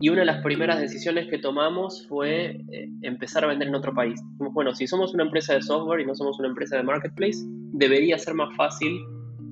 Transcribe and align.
Y 0.00 0.10
una 0.10 0.20
de 0.20 0.26
las 0.26 0.42
primeras 0.42 0.80
decisiones 0.80 1.28
que 1.28 1.38
tomamos 1.38 2.06
fue 2.06 2.64
eh, 2.70 2.88
empezar 3.02 3.44
a 3.44 3.48
vender 3.48 3.68
en 3.68 3.74
otro 3.74 3.92
país. 3.92 4.20
bueno, 4.38 4.72
si 4.74 4.86
somos 4.86 5.12
una 5.12 5.24
empresa 5.24 5.54
de 5.54 5.62
software 5.62 6.00
y 6.00 6.06
no 6.06 6.14
somos 6.14 6.38
una 6.38 6.48
empresa 6.48 6.76
de 6.76 6.84
marketplace, 6.84 7.38
debería 7.72 8.16
ser 8.16 8.34
más 8.34 8.54
fácil 8.56 8.96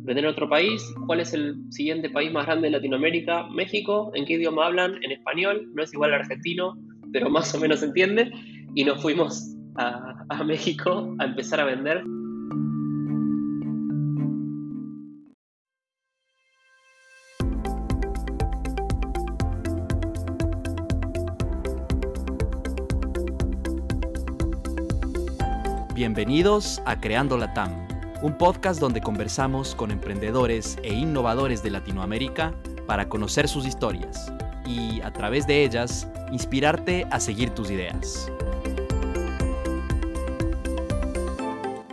vender 0.04 0.24
en 0.24 0.30
otro 0.30 0.48
país. 0.48 0.82
¿Cuál 1.06 1.20
es 1.20 1.34
el 1.34 1.56
siguiente 1.70 2.10
país 2.10 2.32
más 2.32 2.46
grande 2.46 2.68
de 2.68 2.76
Latinoamérica? 2.76 3.48
México. 3.48 4.12
¿En 4.14 4.24
qué 4.24 4.34
idioma 4.34 4.66
hablan? 4.66 5.02
En 5.02 5.10
español. 5.10 5.68
No 5.74 5.82
es 5.82 5.92
igual 5.92 6.14
al 6.14 6.20
argentino, 6.20 6.78
pero 7.12 7.28
más 7.28 7.52
o 7.52 7.58
menos 7.58 7.80
se 7.80 7.86
entiende. 7.86 8.30
Y 8.76 8.84
nos 8.84 9.02
fuimos 9.02 9.56
a, 9.74 10.24
a 10.28 10.44
México 10.44 11.12
a 11.18 11.24
empezar 11.24 11.58
a 11.58 11.64
vender. 11.64 12.04
Bienvenidos 26.06 26.80
a 26.84 27.00
Creando 27.00 27.36
la 27.36 27.52
TAM, 27.52 27.88
un 28.22 28.38
podcast 28.38 28.78
donde 28.78 29.00
conversamos 29.00 29.74
con 29.74 29.90
emprendedores 29.90 30.78
e 30.84 30.94
innovadores 30.94 31.64
de 31.64 31.70
Latinoamérica 31.70 32.54
para 32.86 33.08
conocer 33.08 33.48
sus 33.48 33.66
historias 33.66 34.32
y, 34.64 35.00
a 35.00 35.12
través 35.12 35.48
de 35.48 35.64
ellas, 35.64 36.06
inspirarte 36.30 37.08
a 37.10 37.18
seguir 37.18 37.50
tus 37.50 37.72
ideas. 37.72 38.30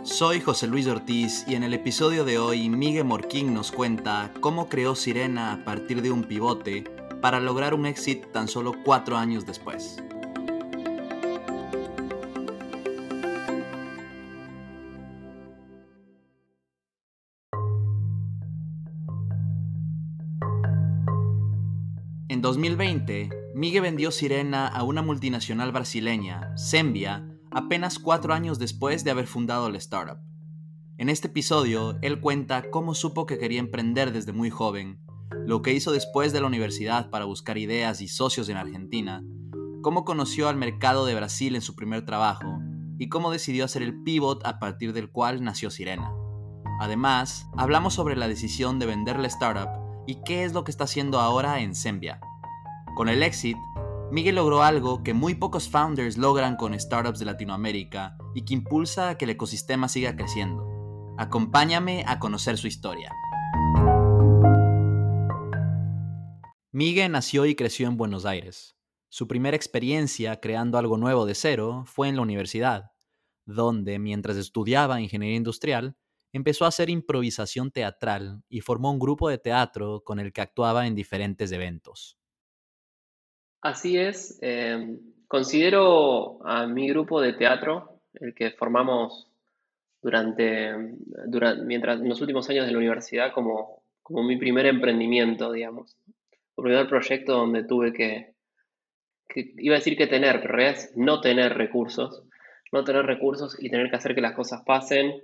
Soy 0.04 0.40
José 0.40 0.68
Luis 0.68 0.86
Ortiz 0.86 1.44
y 1.48 1.56
en 1.56 1.64
el 1.64 1.74
episodio 1.74 2.24
de 2.24 2.38
hoy 2.38 2.70
Miguel 2.70 3.06
Morquín 3.06 3.52
nos 3.52 3.72
cuenta 3.72 4.30
cómo 4.38 4.68
creó 4.68 4.94
Sirena 4.94 5.54
a 5.54 5.64
partir 5.64 6.02
de 6.02 6.12
un 6.12 6.22
pivote 6.22 6.84
para 7.20 7.40
lograr 7.40 7.74
un 7.74 7.84
éxito 7.84 8.28
tan 8.28 8.46
solo 8.46 8.74
cuatro 8.84 9.16
años 9.16 9.44
después. 9.44 10.00
2020, 22.44 23.30
Migue 23.54 23.80
vendió 23.80 24.10
Sirena 24.10 24.66
a 24.66 24.82
una 24.82 25.00
multinacional 25.00 25.72
brasileña, 25.72 26.54
Sembia, 26.58 27.26
apenas 27.50 27.98
cuatro 27.98 28.34
años 28.34 28.58
después 28.58 29.02
de 29.02 29.10
haber 29.10 29.26
fundado 29.26 29.70
la 29.70 29.78
startup. 29.78 30.18
En 30.98 31.08
este 31.08 31.28
episodio, 31.28 31.96
él 32.02 32.20
cuenta 32.20 32.64
cómo 32.70 32.94
supo 32.94 33.24
que 33.24 33.38
quería 33.38 33.60
emprender 33.60 34.12
desde 34.12 34.34
muy 34.34 34.50
joven, 34.50 35.00
lo 35.46 35.62
que 35.62 35.72
hizo 35.72 35.90
después 35.90 36.34
de 36.34 36.42
la 36.42 36.46
universidad 36.46 37.08
para 37.08 37.24
buscar 37.24 37.56
ideas 37.56 38.02
y 38.02 38.08
socios 38.08 38.50
en 38.50 38.58
Argentina, 38.58 39.24
cómo 39.80 40.04
conoció 40.04 40.50
al 40.50 40.56
mercado 40.56 41.06
de 41.06 41.14
Brasil 41.14 41.54
en 41.54 41.62
su 41.62 41.74
primer 41.74 42.04
trabajo 42.04 42.58
y 42.98 43.08
cómo 43.08 43.30
decidió 43.30 43.64
hacer 43.64 43.80
el 43.80 44.02
pivot 44.02 44.44
a 44.44 44.58
partir 44.58 44.92
del 44.92 45.08
cual 45.10 45.42
nació 45.42 45.70
Sirena. 45.70 46.12
Además, 46.78 47.46
hablamos 47.56 47.94
sobre 47.94 48.16
la 48.16 48.28
decisión 48.28 48.78
de 48.78 48.84
vender 48.84 49.18
la 49.18 49.28
startup 49.28 49.70
y 50.06 50.16
qué 50.26 50.44
es 50.44 50.52
lo 50.52 50.62
que 50.64 50.72
está 50.72 50.84
haciendo 50.84 51.20
ahora 51.20 51.60
en 51.60 51.74
Sembia. 51.74 52.20
Con 52.94 53.08
el 53.08 53.24
exit, 53.24 53.56
Miguel 54.12 54.36
logró 54.36 54.62
algo 54.62 55.02
que 55.02 55.14
muy 55.14 55.34
pocos 55.34 55.68
founders 55.68 56.16
logran 56.16 56.54
con 56.54 56.78
startups 56.78 57.18
de 57.18 57.24
Latinoamérica 57.24 58.16
y 58.36 58.44
que 58.44 58.54
impulsa 58.54 59.08
a 59.08 59.18
que 59.18 59.24
el 59.24 59.32
ecosistema 59.32 59.88
siga 59.88 60.14
creciendo. 60.14 60.64
Acompáñame 61.18 62.04
a 62.06 62.20
conocer 62.20 62.56
su 62.56 62.68
historia. 62.68 63.10
Miguel 66.70 67.10
nació 67.10 67.46
y 67.46 67.56
creció 67.56 67.88
en 67.88 67.96
Buenos 67.96 68.26
Aires. 68.26 68.76
Su 69.08 69.26
primera 69.26 69.56
experiencia 69.56 70.38
creando 70.38 70.78
algo 70.78 70.96
nuevo 70.96 71.26
de 71.26 71.34
cero 71.34 71.82
fue 71.86 72.08
en 72.08 72.14
la 72.14 72.22
universidad, 72.22 72.92
donde, 73.44 73.98
mientras 73.98 74.36
estudiaba 74.36 75.00
ingeniería 75.00 75.36
industrial, 75.36 75.96
empezó 76.32 76.64
a 76.64 76.68
hacer 76.68 76.90
improvisación 76.90 77.72
teatral 77.72 78.44
y 78.48 78.60
formó 78.60 78.92
un 78.92 79.00
grupo 79.00 79.28
de 79.28 79.38
teatro 79.38 80.04
con 80.04 80.20
el 80.20 80.32
que 80.32 80.42
actuaba 80.42 80.86
en 80.86 80.94
diferentes 80.94 81.50
eventos. 81.50 82.18
Así 83.64 83.96
es, 83.96 84.38
em, 84.42 84.98
considero 85.26 86.46
a 86.46 86.66
mi 86.66 86.86
grupo 86.90 87.18
de 87.22 87.32
teatro, 87.32 88.02
el 88.12 88.34
que 88.34 88.50
formamos 88.50 89.26
durante, 90.02 90.76
mientras 91.64 91.98
en 91.98 92.10
los 92.10 92.20
últimos 92.20 92.46
años 92.50 92.66
de 92.66 92.72
la 92.72 92.76
universidad, 92.76 93.32
como, 93.32 93.82
como 94.02 94.22
mi 94.22 94.36
primer 94.36 94.66
emprendimiento, 94.66 95.50
digamos. 95.50 95.96
El 96.58 96.62
primer 96.62 96.86
proyecto 96.86 97.32
donde 97.38 97.64
tuve 97.64 97.94
que, 97.94 98.34
iba 99.34 99.76
a 99.76 99.78
decir 99.78 99.96
que 99.96 100.08
tener, 100.08 100.42
pero 100.42 100.60
es 100.60 100.94
no 100.94 101.22
tener 101.22 101.54
recursos, 101.54 102.22
no 102.70 102.84
tener 102.84 103.06
recursos 103.06 103.56
y 103.58 103.70
tener 103.70 103.88
que 103.88 103.96
hacer 103.96 104.14
que 104.14 104.20
las 104.20 104.34
cosas 104.34 104.60
pasen 104.66 105.22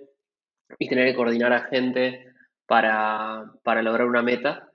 y 0.78 0.88
tener 0.88 1.10
que 1.10 1.16
coordinar 1.16 1.52
a 1.52 1.64
gente 1.64 2.32
para, 2.64 3.52
lograr 3.82 4.06
una 4.06 4.22
meta. 4.22 4.69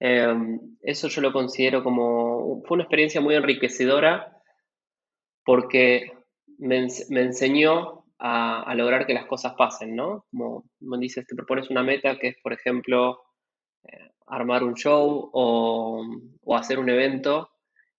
Em, 0.00 0.58
eso 0.80 1.08
yo 1.08 1.20
lo 1.20 1.32
considero 1.32 1.84
como, 1.84 2.62
fue 2.64 2.76
una 2.76 2.84
experiencia 2.84 3.20
muy 3.20 3.34
enriquecedora 3.34 4.34
porque 5.44 6.12
me, 6.58 6.88
enseñó 7.10 8.04
a, 8.18 8.74
lograr 8.74 9.06
que 9.06 9.14
las 9.14 9.26
cosas 9.26 9.54
pasen, 9.58 9.94
¿no? 9.94 10.24
Como 10.30 10.64
me 10.80 10.98
dices, 10.98 11.26
te 11.26 11.34
propones 11.34 11.68
una 11.70 11.82
meta 11.82 12.18
que 12.18 12.28
es, 12.28 12.36
por 12.42 12.54
ejemplo, 12.54 13.22
eh, 13.84 14.10
armar 14.26 14.64
un 14.64 14.74
show 14.74 15.30
o, 15.32 16.02
hacer 16.56 16.78
un 16.78 16.88
evento 16.88 17.50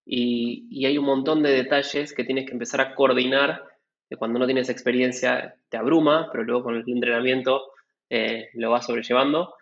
y, 0.06 0.68
y, 0.72 0.86
hay 0.88 0.98
un 0.98 1.06
montón 1.06 1.44
de 1.44 1.52
detalles 1.52 2.14
que 2.14 2.24
tienes 2.24 2.46
que 2.46 2.54
empezar 2.54 2.82
a 2.82 2.96
coordinar 2.96 3.64
que 4.10 4.18
cuando 4.18 4.40
no 4.40 4.46
tienes 4.46 4.70
experiencia 4.70 5.56
te 5.70 5.78
abruma, 5.78 6.30
pero 6.32 6.44
luego 6.44 6.64
con 6.64 6.76
el 6.76 6.84
entrenamiento 6.88 7.72
eh, 8.10 8.50
lo 8.54 8.72
vas 8.72 8.86
sobrellevando 8.86 9.54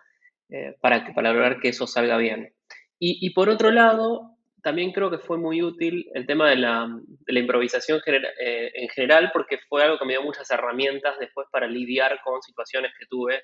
eh, 0.50 0.76
para, 0.82 1.14
para 1.14 1.32
lograr 1.32 1.60
que 1.60 1.70
eso 1.70 1.88
salga 1.88 2.18
bien. 2.18 2.54
Y, 3.02 3.30
por 3.30 3.48
otro 3.48 3.72
lado, 3.72 4.36
también 4.62 4.92
creo 4.92 5.10
que 5.10 5.20
fue 5.20 5.38
muy 5.38 5.62
útil 5.62 6.10
el 6.14 6.26
tema 6.26 6.50
de 6.50 6.58
la, 6.58 6.90
improvisación 7.28 8.02
eh, 8.06 8.72
en 8.76 8.90
general, 8.90 9.30
porque 9.32 9.58
fue 9.70 9.84
algo 9.84 9.98
que 9.98 10.04
me 10.04 10.14
dio 10.14 10.22
muchas 10.22 10.52
herramientas 10.52 11.16
después 11.18 11.48
para 11.50 11.66
lidiar 11.66 12.20
con 12.26 12.42
situaciones 12.42 12.92
que 13.00 13.06
tuve 13.06 13.42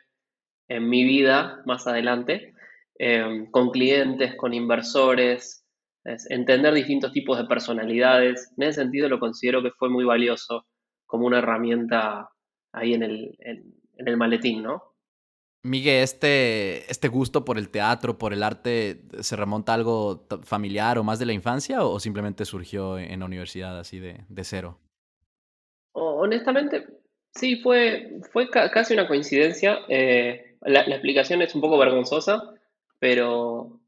en 0.67 0.89
mi 0.89 1.05
vida 1.05 1.61
más 1.65 1.87
adelante, 1.87 2.53
con 3.51 3.69
clientes, 3.71 4.35
con 4.35 4.53
inversores, 4.53 5.65
entender 6.29 6.73
distintos 6.73 7.13
tipos 7.13 7.37
de 7.37 7.45
personalidades. 7.45 8.51
En 8.57 8.63
ese 8.63 8.81
sentido 8.81 9.07
lo 9.07 9.19
considero 9.19 9.63
que 9.63 9.71
fue 9.71 9.89
muy 9.89 10.03
valioso 10.03 10.65
como 11.05 11.27
una 11.27 11.39
herramienta 11.39 12.29
ahí 12.73 12.93
en, 12.93 13.03
el 13.03 14.17
maletín, 14.17 14.63
¿no? 14.63 14.94
Miguel, 15.65 16.03
este, 16.03 16.89
¿este 16.91 17.07
gusto 17.07 17.43
por 17.43 17.57
el 17.57 17.69
teatro, 17.69 18.19
por 18.19 18.33
el 18.33 18.43
arte, 18.43 19.01
se 19.21 19.35
remonta 19.35 19.71
a 19.71 19.75
algo 19.75 20.27
familiar 20.43 20.99
o 20.99 21.03
más 21.03 21.17
de 21.17 21.25
la 21.25 21.33
infancia 21.33 21.83
o 21.83 21.99
simplemente 21.99 22.45
surgió 22.45 22.99
en 22.99 23.19
la 23.19 23.25
universidad 23.25 23.79
así 23.79 23.99
de, 23.99 24.23
cero? 24.43 24.77
honestamente, 25.93 26.85
sí, 27.33 27.61
fue, 27.63 28.19
fue 28.31 28.47
casi 28.49 28.93
una 28.93 29.07
coincidencia. 29.07 29.79
Eh, 29.89 30.55
la, 30.61 30.85
la, 30.85 30.95
explicación 30.95 31.41
es 31.41 31.55
un 31.55 31.61
poco 31.61 31.79
vergonzosa, 31.79 32.53
pero 32.99 33.79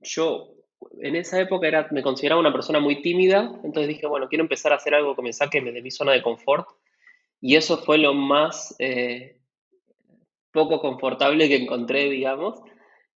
yo 0.00 0.54
en 1.00 1.16
esa 1.16 1.40
época 1.40 1.66
era, 1.66 1.88
me 1.90 2.02
consideraba 2.02 2.40
una 2.40 2.52
persona 2.52 2.78
muy 2.78 3.02
tímida, 3.02 3.52
entonces 3.64 3.88
dije, 3.88 4.06
bueno, 4.06 4.28
quiero 4.28 4.44
empezar 4.44 4.72
a 4.72 4.76
hacer 4.76 4.94
algo 4.94 5.16
que 5.16 5.22
me 5.22 5.32
saque 5.32 5.60
de 5.60 5.82
mi 5.82 5.90
zona 5.90 6.12
de 6.12 6.22
confort. 6.22 6.68
Y 7.40 7.56
eso 7.56 7.78
fue 7.78 7.98
lo 7.98 8.14
más 8.14 8.74
eh, 8.78 9.37
poco 10.52 10.80
confortable 10.80 11.48
que 11.48 11.56
encontré, 11.56 12.10
digamos. 12.10 12.60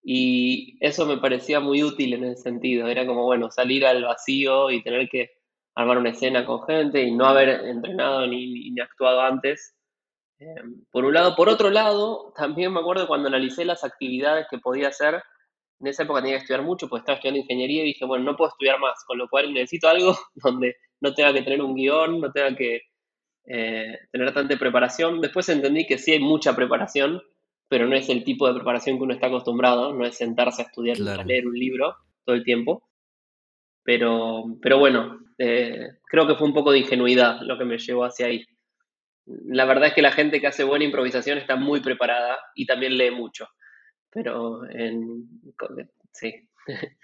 Y 0.03 0.77
eso 0.81 1.07
me 1.07 1.19
parecía 1.19 1.61
muy 1.61 1.83
útil 1.83 2.15
en 2.15 2.25
ese 2.25 2.43
sentido. 2.43 2.89
Era 2.89 3.07
como, 3.07 3.25
bueno, 3.25 3.51
salir 3.51 3.87
al 3.87 4.03
vacío 4.03 4.71
y 4.71 4.83
tener 4.83 5.09
que 5.09 5.31
armar 5.75 5.99
una 5.99 6.11
escena 6.11 6.45
con 6.45 6.65
gente 6.65 7.03
y 7.03 7.13
no 7.13 7.27
haber 7.27 7.49
entrenado 7.67 8.27
ni, 8.27 8.71
ni 8.71 8.81
actuado 8.81 9.21
antes. 9.21 9.75
Eh, 10.39 10.47
por 10.91 11.05
un 11.05 11.15
lado. 11.15 11.37
Por 11.37 11.49
otro 11.49 11.71
lado, 11.71 12.33
también 12.37 12.73
me 12.73 12.81
acuerdo 12.81 13.07
cuando 13.07 13.29
analicé 13.29 13.65
las 13.65 13.85
actividades 13.85 14.47
que 14.51 14.59
podía 14.59 14.89
hacer 14.89 15.23
en 15.83 15.89
esa 15.89 16.05
época 16.05 16.21
tenía 16.21 16.37
que 16.37 16.43
estudiar 16.43 16.63
mucho 16.63 16.89
porque 16.89 17.01
estaba 17.01 17.17
estudiando 17.17 17.41
ingeniería 17.41 17.83
y 17.83 17.87
dije, 17.87 18.05
bueno, 18.05 18.25
no 18.25 18.37
puedo 18.37 18.51
estudiar 18.51 18.79
más, 18.79 19.03
con 19.05 19.19
lo 19.19 19.29
cual 19.29 19.53
necesito 19.53 19.89
algo 19.89 20.17
donde 20.37 20.77
no 21.01 21.13
tenga 21.13 21.33
que 21.33 21.43
tener 21.43 21.61
un 21.61 21.75
guion, 21.75 22.21
no 22.21 22.31
tenga 22.31 22.55
que 22.55 22.83
eh, 23.47 23.99
tener 24.11 24.33
tanta 24.33 24.57
preparación. 24.57 25.21
Después 25.21 25.49
entendí 25.49 25.87
que 25.87 25.99
sí 25.99 26.13
hay 26.13 26.21
mucha 26.21 26.55
preparación, 26.55 27.23
pero 27.69 27.87
no 27.87 27.97
es 27.97 28.09
el 28.09 28.25
tipo 28.25 28.47
de 28.47 28.55
preparación 28.55 28.97
que 28.97 29.05
uno 29.05 29.15
está 29.15 29.29
acostumbrado, 29.29 29.95
no 29.95 30.05
es 30.05 30.17
sentarse 30.17 30.63
a 30.63 30.67
estudiar, 30.67 30.97
a 31.09 31.25
leer 31.25 31.47
un 31.47 31.59
libro 31.59 31.97
todo 32.25 32.37
el 32.37 32.45
tiempo. 32.45 32.89
Pero, 33.85 34.45
pero 34.61 34.79
bueno, 34.79 35.19
eh, 35.39 35.89
creo 36.05 36.27
que 36.27 36.37
fue 36.37 36.47
un 36.47 36.55
poco 36.55 36.73
de 36.73 36.79
ingenuidad 36.79 37.41
lo 37.43 37.59
que 37.59 37.65
me 37.65 37.79
llevó 37.79 38.05
hacia 38.05 38.27
ahí. 38.27 38.45
La 39.27 39.65
verdad 39.65 39.89
es 39.89 39.95
que 39.95 40.03
la 40.03 40.13
gente 40.13 40.41
que 40.41 40.47
hace 40.47 40.65
buena 40.65 40.85
improvisación 40.85 41.39
está 41.39 41.57
muy 41.57 41.81
preparada 41.81 42.39
y 42.55 42.67
también 42.67 42.97
lee 42.97 43.11
mucho 43.11 43.49
pero 44.13 44.69
en, 44.71 45.27
sí. 46.13 46.49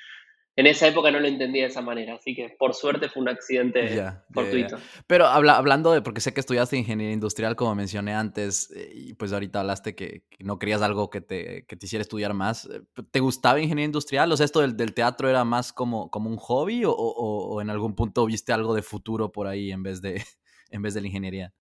en 0.59 0.67
esa 0.67 0.89
época 0.89 1.13
no 1.13 1.21
lo 1.21 1.29
entendía 1.29 1.63
de 1.63 1.69
esa 1.69 1.83
manera, 1.83 2.15
así 2.15 2.35
que 2.35 2.49
por 2.49 2.75
suerte 2.75 3.09
fue 3.09 3.23
un 3.23 3.29
accidente 3.29 4.13
fortuito. 4.33 4.77
Pero 5.07 5.27
hablando 5.27 5.93
de, 5.93 6.03
porque 6.03 6.21
sé 6.21 6.35
que 6.35 6.41
estudiaste 6.41 6.77
ingeniería 6.77 7.15
industrial, 7.15 7.55
como 7.55 7.77
mencioné 7.77 8.13
antes, 8.13 8.69
eh, 8.75 8.91
y 8.93 9.15
pues 9.15 9.33
ahorita 9.33 9.61
hablaste 9.61 9.95
que, 9.95 10.25
no 10.41 10.59
querías 10.59 10.83
algo 10.83 11.11
que 11.11 11.21
te, 11.21 11.65
que 11.67 11.77
te, 11.77 11.87
hiciera 11.87 12.01
estudiar 12.01 12.35
más. 12.35 12.65
Eh, 12.67 12.81
¿Te 13.09 13.21
gustaba 13.21 13.61
ingeniería 13.61 13.85
industrial? 13.85 14.33
O 14.33 14.37
sea, 14.37 14.47
esto 14.47 14.59
del, 14.59 14.77
del 14.77 14.95
teatro 14.95 15.31
era 15.31 15.45
más 15.45 15.73
como, 15.73 16.11
como 16.11 16.29
un 16.29 16.39
hobby 16.39 16.85
o, 16.85 16.91
o, 16.91 17.61
en 17.63 17.71
algún 17.71 17.95
punto 17.95 18.27
viste 18.27 18.53
algo 18.53 18.75
de 18.75 18.83
futuro 18.83 19.31
por 19.31 19.47
ahí 19.47 19.71
en 19.71 19.85
vez 19.85 20.03
de, 20.03 20.21
en 20.71 20.83
vez 20.83 20.93
de 20.93 21.03
la 21.03 21.07
ingeniería? 21.07 21.55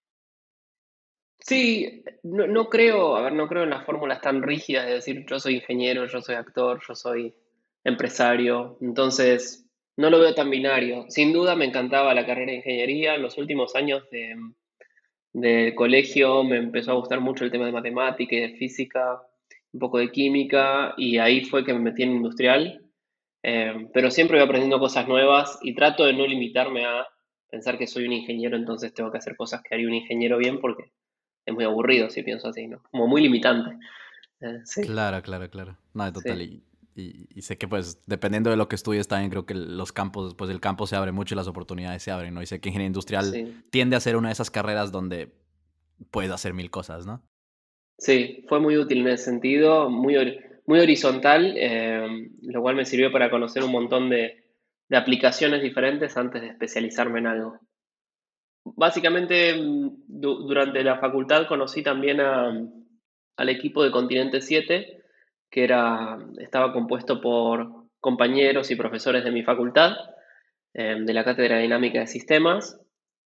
Sí, 1.38 2.04
no, 2.24 2.48
no 2.48 2.68
creo, 2.68 3.16
a 3.16 3.22
ver, 3.22 3.34
no 3.34 3.48
creo 3.48 3.62
en 3.62 3.70
las 3.70 3.86
fórmulas 3.86 4.22
tan 4.22 4.42
rígidas 4.42 4.88
de 4.88 4.94
decir 4.94 5.24
yo 5.30 5.40
soy 5.40 5.58
ingeniero, 5.58 6.08
yo 6.08 6.20
soy 6.20 6.34
actor, 6.34 6.82
yo 6.88 6.96
soy 6.96 7.36
empresario. 7.88 8.78
Entonces, 8.82 9.66
no 9.96 10.10
lo 10.10 10.20
veo 10.20 10.36
tan 10.36 10.50
binario. 10.50 11.06
Sin 11.10 11.34
duda 11.34 11.56
me 11.56 11.66
encantaba 11.66 12.14
la 12.14 12.26
carrera 12.26 12.52
de 12.52 12.58
ingeniería. 12.58 13.16
En 13.16 13.22
los 13.22 13.38
últimos 13.38 13.76
años 13.76 14.04
de, 14.12 15.74
colegio 15.76 16.44
me 16.44 16.58
empezó 16.58 16.92
a 16.92 16.96
gustar 16.96 17.22
mucho 17.22 17.46
el 17.46 17.52
tema 17.52 17.66
de 17.66 17.72
matemática 17.72 18.36
y 18.36 18.42
de 18.42 18.58
física, 18.58 19.22
un 19.72 19.80
poco 19.80 20.00
de 20.00 20.12
química, 20.12 20.94
y 20.98 21.18
ahí 21.18 21.46
fue 21.46 21.64
que 21.64 21.74
me 21.74 21.80
metí 21.80 22.04
en 22.04 22.12
industrial. 22.12 22.82
Eh, 23.44 23.88
pero 23.94 24.12
siempre 24.12 24.38
voy 24.38 24.46
aprendiendo 24.46 24.80
cosas 24.80 25.08
nuevas 25.08 25.60
y 25.62 25.74
trato 25.74 26.06
de 26.06 26.14
no 26.14 26.28
limitarme 26.28 26.86
a 26.86 27.08
pensar 27.50 27.78
que 27.78 27.88
soy 27.88 28.06
un 28.06 28.14
ingeniero, 28.14 28.58
entonces 28.58 28.94
tengo 28.94 29.12
que 29.12 29.20
hacer 29.20 29.38
cosas 29.38 29.62
que 29.62 29.74
haría 29.74 29.88
un 29.88 29.94
ingeniero 29.94 30.38
bien 30.38 30.60
porque 30.60 30.92
es 31.46 31.54
muy 31.54 31.64
aburrido 31.64 32.10
si 32.10 32.24
pienso 32.24 32.50
así, 32.50 32.68
¿no? 32.68 32.82
Como 32.92 33.08
muy 33.08 33.22
limitante. 33.22 33.78
Eh, 34.42 34.60
claro, 34.84 35.22
claro, 35.22 35.50
claro. 35.50 35.78
No, 35.94 36.12
total. 36.12 36.62
Y, 36.98 37.42
sé 37.44 37.60
que 37.60 37.68
pues 37.68 38.02
dependiendo 38.08 38.50
de 38.50 38.58
lo 38.58 38.68
que 38.68 38.76
estudies 38.76 39.08
también 39.08 39.30
creo 39.30 39.46
que 39.46 39.54
los 39.54 39.92
campos, 39.92 40.34
pues 40.34 40.50
el 40.50 40.60
campo 40.60 40.88
se 40.88 40.96
abre 40.96 41.12
mucho 41.12 41.36
y 41.36 41.38
las 41.38 41.48
oportunidades 41.48 42.02
se 42.02 42.10
abren, 42.10 42.34
¿no? 42.34 42.42
Y 42.42 42.48
sé 42.48 42.60
que 42.60 42.70
ingeniería 42.70 42.88
industrial 42.88 43.64
tiende 43.70 43.96
a 43.96 44.00
ser 44.00 44.16
una 44.16 44.30
de 44.30 44.34
esas 44.34 44.50
carreras 44.50 44.92
donde 44.92 45.32
puedes 46.10 46.32
hacer 46.32 46.56
mil 46.56 46.72
cosas, 46.72 47.06
¿no? 47.06 47.22
Sí, 48.00 48.46
fue 48.50 48.60
muy 48.60 48.78
útil 48.78 49.02
en 49.02 49.10
ese 49.10 49.26
sentido, 49.26 49.92
muy, 49.92 50.40
muy 50.66 50.80
horizontal, 50.80 51.54
eh, 51.58 52.30
lo 52.42 52.62
cual 52.62 52.76
me 52.76 52.86
sirvió 52.86 53.12
para 53.12 53.30
conocer 53.30 53.64
un 53.64 53.72
montón 53.72 54.10
de, 54.10 54.44
aplicaciones 54.90 55.62
diferentes 55.62 56.18
antes 56.18 56.42
de 56.42 56.48
especializarme 56.48 57.20
en 57.20 57.28
algo. 57.28 57.60
Básicamente, 58.64 59.54
mm, 59.54 60.04
durante 60.08 60.84
la 60.84 60.98
facultad 60.98 61.48
conocí 61.48 61.84
también 61.84 62.22
al 62.22 63.50
equipo 63.50 63.84
de 63.84 63.92
Continente 63.92 64.42
7, 64.42 65.04
que 65.50 65.64
era, 65.64 66.18
estaba 66.40 66.74
compuesto 66.74 67.22
por 67.22 67.88
compañeros 68.00 68.72
y 68.72 68.76
profesores 68.76 69.24
de 69.24 69.32
mi 69.32 69.44
facultad, 69.44 69.94
em, 70.74 71.06
de 71.06 71.14
la 71.14 71.24
Cátedra 71.24 71.56
de 71.58 71.64
Dinámica 71.64 72.00
de 72.00 72.08
Sistemas, 72.08 72.80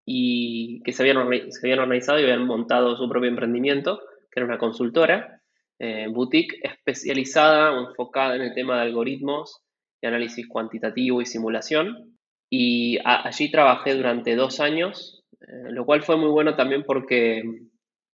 y 0.04 0.82
que 0.82 0.92
se 0.92 1.02
habían, 1.02 1.28
se 1.50 1.66
habían 1.66 1.80
organizado 1.80 2.18
y 2.18 2.24
habían 2.24 2.46
montado 2.46 2.96
su 2.96 3.08
propio 3.08 3.28
emprendimiento, 3.28 4.00
que 4.30 4.40
era 4.40 4.46
una 4.46 4.58
consultora, 4.58 5.40
eh, 5.78 6.06
boutique 6.08 6.58
especializada 6.62 7.76
enfocada 7.78 8.36
en 8.36 8.42
el 8.42 8.54
tema 8.54 8.76
de 8.76 8.82
algoritmos 8.82 9.62
de 10.00 10.08
análisis 10.08 10.48
cuantitativo 10.48 11.20
y 11.20 11.26
simulación. 11.26 12.18
Y 12.50 12.98
allí 13.04 13.50
trabajé 13.50 13.94
durante 13.94 14.36
dos 14.36 14.60
años, 14.60 15.24
eh, 15.40 15.70
lo 15.70 15.84
cual 15.86 16.02
fue 16.02 16.16
muy 16.16 16.28
bueno 16.28 16.54
también 16.54 16.84
porque 16.84 17.42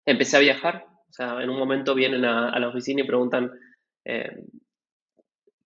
empecé 0.05 0.37
a 0.37 0.41
viajar. 0.41 0.85
O 1.09 1.13
sea, 1.13 1.41
en 1.41 1.49
un 1.49 1.57
momento 1.57 1.95
vienen 1.95 2.25
a 2.25 2.59
la 2.59 2.67
oficina 2.67 3.01
y 3.01 3.07
preguntan, 3.07 3.51
eh, 4.09 4.39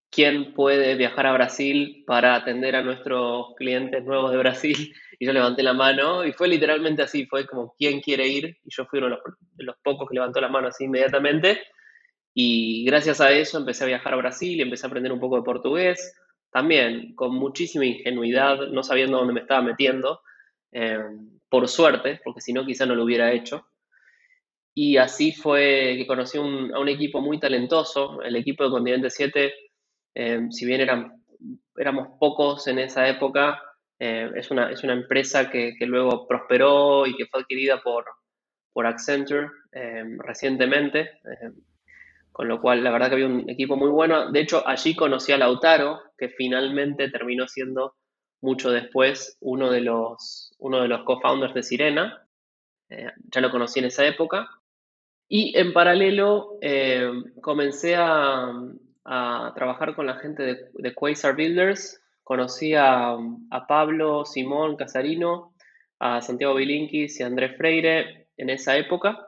quién 0.09 0.53
puede 0.53 0.95
viajar 0.95 1.27
a 1.27 1.33
Brasil 1.33 2.03
para 2.07 2.35
atender 2.35 2.75
a 2.75 2.81
nuestros 2.81 3.53
clientes 3.55 4.03
nuevos 4.03 4.31
de 4.31 4.37
Brasil. 4.37 4.93
Y 5.21 5.27
yo 5.27 5.33
levanté 5.33 5.61
la 5.61 5.73
mano 5.73 6.25
y 6.25 6.33
fue 6.33 6.47
literalmente 6.47 7.03
así, 7.03 7.27
fue 7.27 7.45
como, 7.45 7.75
¿quién 7.77 8.01
quiere 8.01 8.27
ir? 8.27 8.57
Y 8.65 8.69
yo 8.75 8.87
fui 8.87 8.97
uno 8.97 9.19
de 9.53 9.63
los, 9.63 9.75
pocos 9.83 10.09
que 10.09 10.15
levantó 10.15 10.41
la 10.41 10.47
mano 10.47 10.69
así 10.69 10.85
inmediatamente. 10.85 11.61
Y 12.33 12.83
gracias 12.85 13.21
a 13.21 13.31
eso 13.31 13.59
empecé 13.59 13.83
a 13.83 13.87
viajar 13.87 14.15
a 14.15 14.15
Brasil 14.15 14.57
y 14.57 14.63
empecé 14.63 14.87
a 14.87 14.89
aprender 14.89 15.11
un 15.11 15.19
poco 15.19 15.35
de 15.35 15.43
portugués, 15.43 16.15
también 16.49 17.13
con 17.13 17.35
muchísima 17.35 17.85
ingenuidad, 17.85 18.67
no 18.69 18.81
sabiendo 18.81 19.19
dónde 19.19 19.33
me 19.33 19.41
estaba 19.41 19.61
metiendo, 19.61 20.21
eh, 20.71 20.97
por 21.49 21.67
suerte, 21.67 22.19
porque 22.23 22.41
si 22.41 22.51
no 22.51 22.65
quizá 22.65 22.87
no 22.87 22.95
lo 22.95 23.03
hubiera 23.03 23.31
hecho. 23.31 23.67
Y 24.73 24.97
así 24.97 25.33
fue 25.33 25.95
que 25.97 26.07
conocí 26.07 26.37
a 26.37 26.41
un 26.41 26.87
equipo 26.87 27.21
muy 27.21 27.39
talentoso. 27.39 28.21
El 28.21 28.35
equipo 28.37 28.63
de 28.63 28.69
Continente 28.69 29.09
7, 29.09 29.53
eh, 30.15 30.47
si 30.49 30.65
bien 30.65 30.81
eran, 30.81 31.23
éramos 31.75 32.17
pocos 32.19 32.67
en 32.67 32.79
esa 32.79 33.07
época, 33.07 33.61
eh, 33.99 34.31
es, 34.35 34.49
una, 34.49 34.71
es 34.71 34.83
una 34.83 34.93
empresa 34.93 35.49
que, 35.49 35.75
que, 35.77 35.85
luego 35.85 36.27
prosperó 36.27 37.05
y 37.05 37.15
que 37.15 37.25
fue 37.25 37.41
adquirida 37.41 37.81
por, 37.83 38.05
por 38.73 38.85
Accenture 38.87 39.49
eh, 39.73 40.03
recientemente. 40.19 41.19
con 42.31 42.47
lo 42.47 42.61
cual, 42.61 42.81
la 42.83 42.91
verdad 42.91 43.09
que 43.09 43.15
había 43.15 43.27
un 43.27 43.49
equipo 43.49 43.75
muy 43.75 43.89
bueno. 43.89 44.31
De 44.31 44.39
hecho, 44.39 44.65
allí 44.65 44.95
conocí 44.95 45.33
a 45.33 45.37
Lautaro, 45.37 46.01
que 46.17 46.29
finalmente 46.29 47.09
terminó 47.09 47.47
siendo 47.47 47.95
mucho 48.41 48.71
después 48.71 49.37
uno 49.41 49.69
de 49.69 49.81
los, 49.81 50.53
uno 50.59 50.81
de 50.81 50.87
los 50.87 51.03
co-founders 51.03 51.53
de 51.53 51.63
Sirena. 51.63 52.25
ya 52.89 53.41
lo 53.41 53.51
conocí 53.51 53.79
en 53.79 53.85
esa 53.85 54.05
época. 54.07 54.49
Y 55.33 55.57
en 55.57 55.71
paralelo 55.71 56.57
eh, 56.59 57.09
comencé 57.39 57.95
a, 57.95 58.51
trabajar 59.55 59.95
con 59.95 60.05
la 60.05 60.15
gente 60.15 60.43
de, 60.73 60.93
Quasar 60.93 61.37
Builders. 61.37 62.03
Conocí 62.21 62.73
a, 62.75 63.15
Pablo, 63.65 64.25
Simón, 64.25 64.75
Casarino, 64.75 65.53
a 65.99 66.21
Santiago 66.21 66.55
Bilinkis 66.55 67.17
y 67.17 67.23
a 67.23 67.27
Andrés 67.27 67.55
Freire 67.55 68.27
en 68.35 68.49
esa 68.49 68.75
época. 68.75 69.25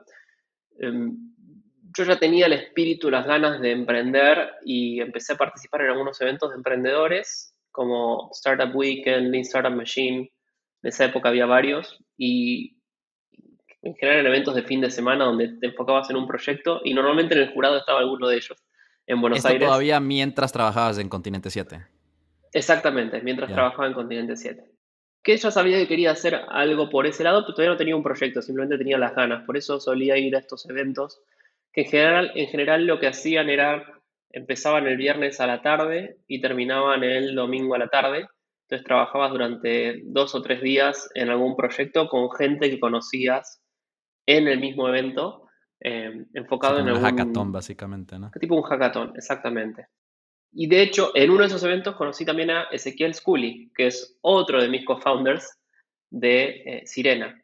Em, 0.78 1.16
yo 1.96 2.04
ya 2.04 2.18
tenía 2.18 2.46
el 2.46 2.52
espíritu, 2.52 3.10
las 3.10 3.26
ganas 3.26 3.62
de 3.62 3.70
emprender 3.70 4.50
y 4.62 5.00
empecé 5.00 5.32
a 5.32 5.38
participar 5.38 5.80
en 5.80 5.92
algunos 5.92 6.20
eventos 6.20 6.50
de 6.50 6.56
emprendedores 6.56 7.56
como 7.72 8.28
Startup 8.32 8.76
Weekend, 8.76 9.30
Lean 9.30 9.44
Startup 9.44 9.74
Machine. 9.74 10.30
En 10.82 10.88
esa 10.88 11.06
época 11.06 11.30
había 11.30 11.46
varios 11.46 11.98
y 12.18 12.73
en 13.84 13.94
general 13.96 14.20
en 14.20 14.26
eventos 14.26 14.54
de 14.54 14.62
fin 14.62 14.80
de 14.80 14.90
semana 14.90 15.26
donde 15.26 15.48
te 15.60 15.66
enfocabas 15.66 16.08
en 16.08 16.16
un 16.16 16.26
proyecto 16.26 16.80
y 16.84 16.94
normalmente 16.94 17.34
en 17.34 17.42
el 17.42 17.52
jurado 17.52 17.76
estaba 17.76 18.00
alguno 18.00 18.28
de 18.28 18.36
ellos 18.36 18.64
en 19.06 19.20
Buenos 19.20 19.38
Esto 19.38 19.50
Aires. 19.50 19.68
todavía 19.68 20.00
mientras 20.00 20.52
trabajabas 20.52 20.98
en 20.98 21.10
Continente 21.10 21.50
7. 21.50 21.86
Exactamente, 22.52 23.20
mientras 23.20 23.52
trabajaba 23.52 23.86
en 23.86 23.92
Continente 23.92 24.36
7. 24.36 24.64
Que 25.22 25.36
ya 25.36 25.50
sabía 25.50 25.78
que 25.78 25.88
quería 25.88 26.12
hacer 26.12 26.34
algo 26.48 26.88
por 26.88 27.06
ese 27.06 27.24
lado, 27.24 27.42
pero 27.42 27.54
todavía 27.54 27.72
no 27.72 27.76
tenía 27.76 27.96
un 27.96 28.02
proyecto, 28.02 28.40
simplemente 28.40 28.78
tenía 28.78 28.96
las 28.96 29.14
ganas. 29.14 29.44
Por 29.44 29.56
eso 29.56 29.80
solía 29.80 30.16
ir 30.16 30.34
a 30.34 30.38
estos 30.38 30.68
eventos, 30.68 31.20
que 31.72 31.82
en 31.82 31.88
general, 31.88 32.32
en 32.34 32.46
general 32.46 32.86
lo 32.86 32.98
que 32.98 33.08
hacían 33.08 33.50
era, 33.50 33.84
empezaban 34.30 34.86
el 34.86 34.96
viernes 34.96 35.40
a 35.40 35.46
la 35.46 35.60
tarde 35.60 36.18
y 36.26 36.40
terminaban 36.40 37.04
el 37.04 37.34
domingo 37.34 37.74
a 37.74 37.78
la 37.78 37.88
tarde. 37.88 38.28
Entonces 38.62 38.86
trabajabas 38.86 39.30
durante 39.30 40.00
dos 40.04 40.34
o 40.34 40.40
tres 40.40 40.62
días 40.62 41.10
en 41.14 41.28
algún 41.28 41.54
proyecto 41.54 42.08
con 42.08 42.30
gente 42.30 42.70
que 42.70 42.80
conocías 42.80 43.60
en 44.26 44.48
el 44.48 44.60
mismo 44.60 44.88
evento, 44.88 45.48
eh, 45.80 46.26
enfocado 46.34 46.78
en 46.78 46.90
un 46.90 47.02
hackathon, 47.02 47.52
básicamente, 47.52 48.18
¿no? 48.18 48.30
Tipo 48.40 48.56
un 48.56 48.62
hackathon, 48.62 49.12
exactamente. 49.16 49.88
Y 50.52 50.68
de 50.68 50.82
hecho, 50.82 51.10
en 51.14 51.30
uno 51.30 51.40
de 51.40 51.46
esos 51.46 51.64
eventos 51.64 51.96
conocí 51.96 52.24
también 52.24 52.50
a 52.50 52.64
Ezequiel 52.64 53.14
Scully, 53.14 53.72
que 53.74 53.88
es 53.88 54.18
otro 54.20 54.62
de 54.62 54.68
mis 54.68 54.84
co-founders 54.84 55.58
de 56.10 56.62
eh, 56.64 56.82
Sirena. 56.86 57.42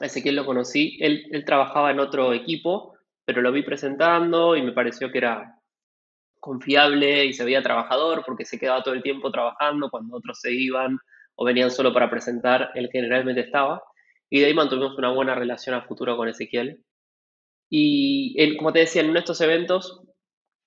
Ezequiel 0.00 0.36
lo 0.36 0.44
conocí, 0.44 0.98
él, 1.00 1.24
él 1.30 1.44
trabajaba 1.44 1.90
en 1.90 2.00
otro 2.00 2.32
equipo, 2.34 2.96
pero 3.24 3.40
lo 3.40 3.50
vi 3.50 3.62
presentando 3.62 4.56
y 4.56 4.62
me 4.62 4.72
pareció 4.72 5.10
que 5.10 5.18
era 5.18 5.58
confiable 6.38 7.26
y 7.26 7.32
se 7.32 7.44
veía 7.44 7.62
trabajador 7.62 8.22
porque 8.24 8.44
se 8.44 8.58
quedaba 8.58 8.82
todo 8.82 8.94
el 8.94 9.02
tiempo 9.02 9.30
trabajando 9.30 9.90
cuando 9.90 10.16
otros 10.16 10.40
se 10.40 10.52
iban 10.52 10.98
o 11.34 11.44
venían 11.44 11.70
solo 11.70 11.92
para 11.92 12.10
presentar, 12.10 12.70
él 12.74 12.88
generalmente 12.92 13.42
estaba. 13.42 13.82
Y 14.30 14.40
de 14.40 14.46
ahí 14.46 14.54
mantuvimos 14.54 14.96
una 14.98 15.10
buena 15.10 15.34
relación 15.34 15.74
a 15.74 15.82
futuro 15.82 16.16
con 16.16 16.28
Ezequiel. 16.28 16.84
Y 17.70 18.56
como 18.56 18.72
te 18.72 18.80
decía, 18.80 19.02
en 19.02 19.16
estos 19.16 19.40
eventos 19.40 20.02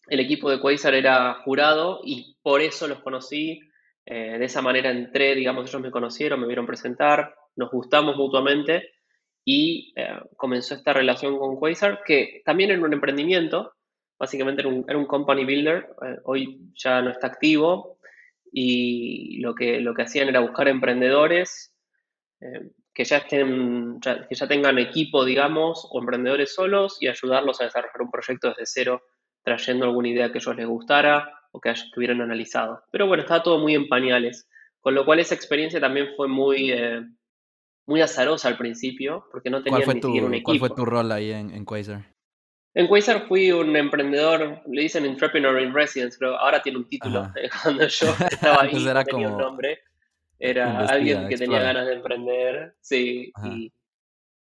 el 0.07 0.19
equipo 0.19 0.49
de 0.49 0.59
Quasar 0.59 0.93
era 0.93 1.35
jurado 1.45 2.01
y 2.03 2.35
por 2.41 2.61
eso 2.61 2.87
los 2.87 2.99
conocí. 2.99 3.61
Eh, 4.05 4.37
de 4.39 4.45
esa 4.45 4.61
manera 4.61 4.89
entré, 4.89 5.35
digamos, 5.35 5.69
ellos 5.69 5.81
me 5.81 5.91
conocieron, 5.91 6.41
me 6.41 6.47
vieron 6.47 6.65
presentar, 6.65 7.35
nos 7.55 7.71
gustamos 7.71 8.17
mutuamente 8.17 8.89
y 9.45 9.93
eh, 9.95 10.19
comenzó 10.35 10.75
esta 10.75 10.91
relación 10.91 11.37
con 11.37 11.57
Quasar, 11.57 12.01
que 12.05 12.41
también 12.43 12.71
era 12.71 12.81
un 12.81 12.93
emprendimiento, 12.93 13.73
básicamente 14.19 14.63
era 14.63 14.97
un, 14.97 15.05
company 15.05 15.45
builder, 15.45 15.87
eh, 16.05 16.17
hoy 16.25 16.71
ya 16.75 17.01
no 17.01 17.11
está 17.11 17.27
activo 17.27 17.99
y 18.51 19.39
lo 19.39 19.55
que, 19.55 19.79
lo 19.79 19.93
que 19.93 20.01
hacían 20.01 20.27
era 20.27 20.39
buscar 20.41 20.67
emprendedores 20.67 21.73
que 22.93 23.05
ya 23.05 23.17
estén, 23.17 23.99
que 24.01 24.35
ya 24.35 24.47
tengan 24.47 24.77
equipo, 24.77 25.23
digamos, 25.23 25.87
o 25.89 25.99
emprendedores 25.99 26.53
solos 26.53 26.97
y 26.99 27.07
ayudarlos 27.07 27.61
a 27.61 27.65
desarrollar 27.65 28.01
un 28.01 28.11
proyecto 28.11 28.49
desde 28.49 28.65
cero 28.65 29.01
trayendo 29.43 29.85
alguna 29.85 30.09
idea 30.09 30.31
que 30.31 30.37
a 30.37 30.41
ellos 30.41 30.55
les 30.55 30.67
gustara 30.67 31.31
o 31.51 31.59
que 31.59 31.69
estuvieran 31.69 32.21
analizado. 32.21 32.83
Pero 32.91 33.07
bueno, 33.07 33.23
estaba 33.23 33.43
todo 33.43 33.59
muy 33.59 33.75
en 33.75 33.87
pañales, 33.87 34.47
con 34.79 34.93
lo 34.93 35.05
cual 35.05 35.19
esa 35.19 35.35
experiencia 35.35 35.79
también 35.79 36.09
fue 36.15 36.27
muy, 36.27 36.71
eh, 36.71 37.01
muy 37.87 38.01
azarosa 38.01 38.47
al 38.47 38.57
principio, 38.57 39.25
porque 39.31 39.49
no 39.49 39.63
tenía 39.63 39.79
ni 39.79 40.01
siquiera 40.01 40.27
un 40.27 40.33
equipo. 40.33 40.45
¿Cuál 40.45 40.59
fue 40.59 40.69
tu 40.69 40.85
rol 40.85 41.11
ahí 41.11 41.31
en, 41.31 41.51
en 41.51 41.65
Quasar? 41.65 42.05
En 42.73 42.87
Quasar 42.87 43.27
fui 43.27 43.51
un 43.51 43.75
emprendedor, 43.75 44.61
le 44.65 44.81
dicen 44.81 45.05
Entrepreneur 45.05 45.59
in 45.61 45.73
Residence, 45.73 46.17
pero 46.17 46.37
ahora 46.37 46.61
tiene 46.61 46.77
un 46.77 46.87
título. 46.87 47.29
Cuando 47.63 47.87
yo 47.87 48.07
estaba 48.29 48.61
ahí, 48.61 48.87
era 48.87 49.03
tenía 49.03 49.29
un 49.29 49.37
nombre. 49.37 49.79
Era 50.41 50.85
alguien 50.85 51.27
que 51.27 51.37
tenía 51.37 51.61
ganas 51.61 51.87
de 51.87 51.93
emprender, 51.93 52.75
sí, 52.81 53.31
y, 53.45 53.71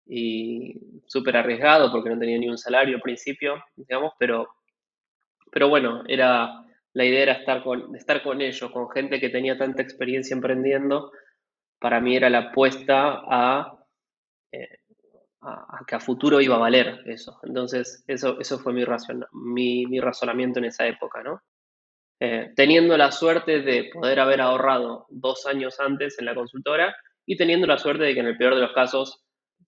y 0.06 0.74
súper 1.06 1.36
arriesgado 1.36 1.92
porque 1.92 2.10
no 2.10 2.18
tenía 2.18 2.38
ni 2.38 2.48
un 2.48 2.58
salario 2.58 2.96
al 2.96 3.02
principio, 3.02 3.62
digamos, 3.76 4.14
pero, 4.18 4.48
pero 5.50 5.68
bueno, 5.68 6.02
era, 6.08 6.64
la 6.94 7.04
idea 7.04 7.22
era 7.22 7.32
estar 7.34 7.62
con, 7.62 7.94
estar 7.94 8.22
con 8.22 8.40
ellos, 8.40 8.70
con 8.70 8.90
gente 8.90 9.20
que 9.20 9.28
tenía 9.28 9.58
tanta 9.58 9.82
experiencia 9.82 10.34
emprendiendo. 10.34 11.12
Para 11.78 12.00
mí 12.00 12.16
era 12.16 12.30
la 12.30 12.50
apuesta 12.50 13.22
a 13.26 13.76
eh, 14.52 14.80
a, 15.42 15.84
que 15.86 15.94
a 15.94 16.00
futuro 16.00 16.40
iba 16.40 16.56
a 16.56 16.60
valer 16.60 17.02
eso. 17.06 17.38
Entonces, 17.42 18.04
eso, 18.06 18.38
eso 18.40 18.58
fue 18.58 18.72
mi, 18.72 18.84
mi, 19.32 19.86
mi 19.86 20.00
razonamiento 20.00 20.58
en 20.58 20.66
esa 20.66 20.86
época, 20.86 21.22
¿no? 21.22 21.42
Eh, 22.20 22.52
teniendo 22.54 22.96
la 22.96 23.10
suerte 23.12 23.62
de 23.62 23.90
poder 23.92 24.20
haber 24.20 24.40
ahorrado 24.40 25.06
dos 25.08 25.46
años 25.46 25.80
antes 25.80 26.18
en 26.18 26.26
la 26.26 26.34
consultora 26.34 26.94
y 27.26 27.36
teniendo 27.36 27.66
la 27.66 27.78
suerte 27.78 28.04
de 28.04 28.14
que 28.14 28.20
en 28.20 28.26
el 28.26 28.36
peor 28.36 28.54
de 28.54 28.60
los 28.60 28.72
casos 28.72 29.24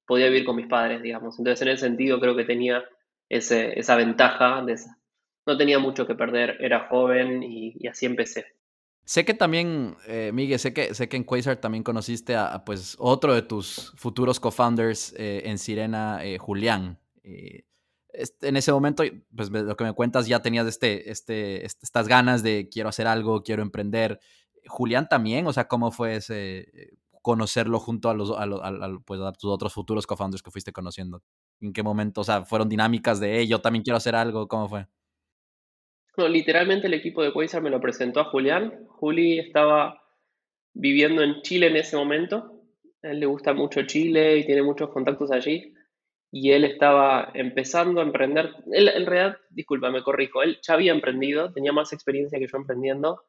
podía 0.06 0.26
vivir 0.26 0.44
con 0.44 0.56
mis 0.56 0.66
padres, 0.66 1.02
digamos. 1.02 1.38
Entonces, 1.38 1.62
en 1.62 1.68
ese 1.68 1.86
sentido, 1.86 2.20
creo 2.20 2.36
que 2.36 2.44
tenía 2.44 2.84
ese, 3.28 3.78
esa 3.78 3.96
ventaja 3.96 4.62
de 4.62 4.74
esa. 4.74 4.98
No 5.46 5.56
tenía 5.56 5.78
mucho 5.78 6.06
que 6.06 6.14
perder, 6.14 6.58
era 6.60 6.88
joven 6.88 7.42
y 7.42 7.86
así 7.88 8.06
empecé. 8.06 8.44
Sé 9.04 9.24
que 9.24 9.34
también, 9.34 9.96
eh, 10.06 10.30
Miguel, 10.32 10.58
sé 10.58 10.72
que, 10.72 10.94
sé 10.94 11.08
que 11.08 11.16
en 11.16 11.24
Quasar 11.24 11.56
también 11.56 11.82
conociste 11.82 12.36
a, 12.36 12.64
pues, 12.64 12.96
otro 13.00 13.34
de 13.34 13.42
tus 13.42 13.92
futuros 13.96 14.38
co-founders 14.38 15.12
eh, 15.18 15.42
en 15.44 15.58
Sirena, 15.58 16.24
eh, 16.24 16.38
Julián. 16.38 16.98
Eh, 18.12 18.24
en 18.42 18.56
ese 18.56 18.72
momento, 18.72 19.02
pues 19.34 19.50
lo 19.50 19.76
que 19.76 19.84
me 19.84 19.92
cuentas, 19.92 20.26
ya 20.26 20.40
tenías 20.40 20.66
este, 20.66 21.10
este, 21.10 21.64
estas 21.64 22.08
ganas 22.08 22.42
de 22.42 22.68
quiero 22.68 22.88
hacer 22.88 23.06
algo, 23.06 23.42
quiero 23.42 23.62
emprender. 23.62 24.20
Julián 24.66 25.08
también, 25.08 25.46
o 25.46 25.52
sea, 25.52 25.68
¿cómo 25.68 25.90
fue 25.90 26.16
ese 26.16 26.92
conocerlo 27.22 27.78
junto 27.78 28.10
a, 28.10 28.14
los, 28.14 28.32
a, 28.32 28.46
pues, 29.04 29.20
a 29.20 29.32
tus 29.32 29.50
otros 29.50 29.72
futuros 29.72 30.06
co-founders 30.06 30.42
que 30.42 30.50
fuiste 30.50 30.72
conociendo? 30.72 31.22
¿En 31.60 31.72
qué 31.72 31.82
momento? 31.82 32.20
O 32.20 32.24
sea, 32.24 32.44
¿fueron 32.44 32.68
dinámicas 32.68 33.20
de, 33.20 33.38
hey, 33.38 33.46
yo 33.46 33.60
también 33.60 33.82
quiero 33.82 33.96
hacer 33.96 34.14
algo? 34.14 34.48
¿Cómo 34.48 34.68
fue? 34.68 34.86
No, 36.16 36.28
literalmente 36.28 36.88
el 36.88 36.94
equipo 36.94 37.22
de 37.22 37.32
Quasar 37.32 37.62
me 37.62 37.70
lo 37.70 37.80
presentó 37.80 38.20
a 38.20 38.24
Julián. 38.24 38.86
Juli 38.88 39.38
estaba 39.38 40.02
viviendo 40.74 41.22
en 41.22 41.40
Chile 41.42 41.68
en 41.68 41.76
ese 41.76 41.96
momento. 41.96 42.60
A 43.02 43.08
él 43.08 43.20
le 43.20 43.26
gusta 43.26 43.54
mucho 43.54 43.82
Chile 43.86 44.38
y 44.38 44.46
tiene 44.46 44.62
muchos 44.62 44.90
contactos 44.90 45.30
allí. 45.30 45.74
Y 46.32 46.52
él 46.52 46.64
estaba 46.64 47.30
empezando 47.34 48.00
a 48.00 48.04
emprender. 48.04 48.54
Él, 48.72 48.88
en 48.88 49.06
realidad, 49.06 49.38
disculpa, 49.50 49.90
me 49.90 50.02
corrijo. 50.02 50.42
Él 50.42 50.58
ya 50.62 50.74
había 50.74 50.92
emprendido, 50.92 51.52
tenía 51.52 51.72
más 51.72 51.92
experiencia 51.92 52.38
que 52.38 52.48
yo 52.48 52.56
emprendiendo. 52.56 53.22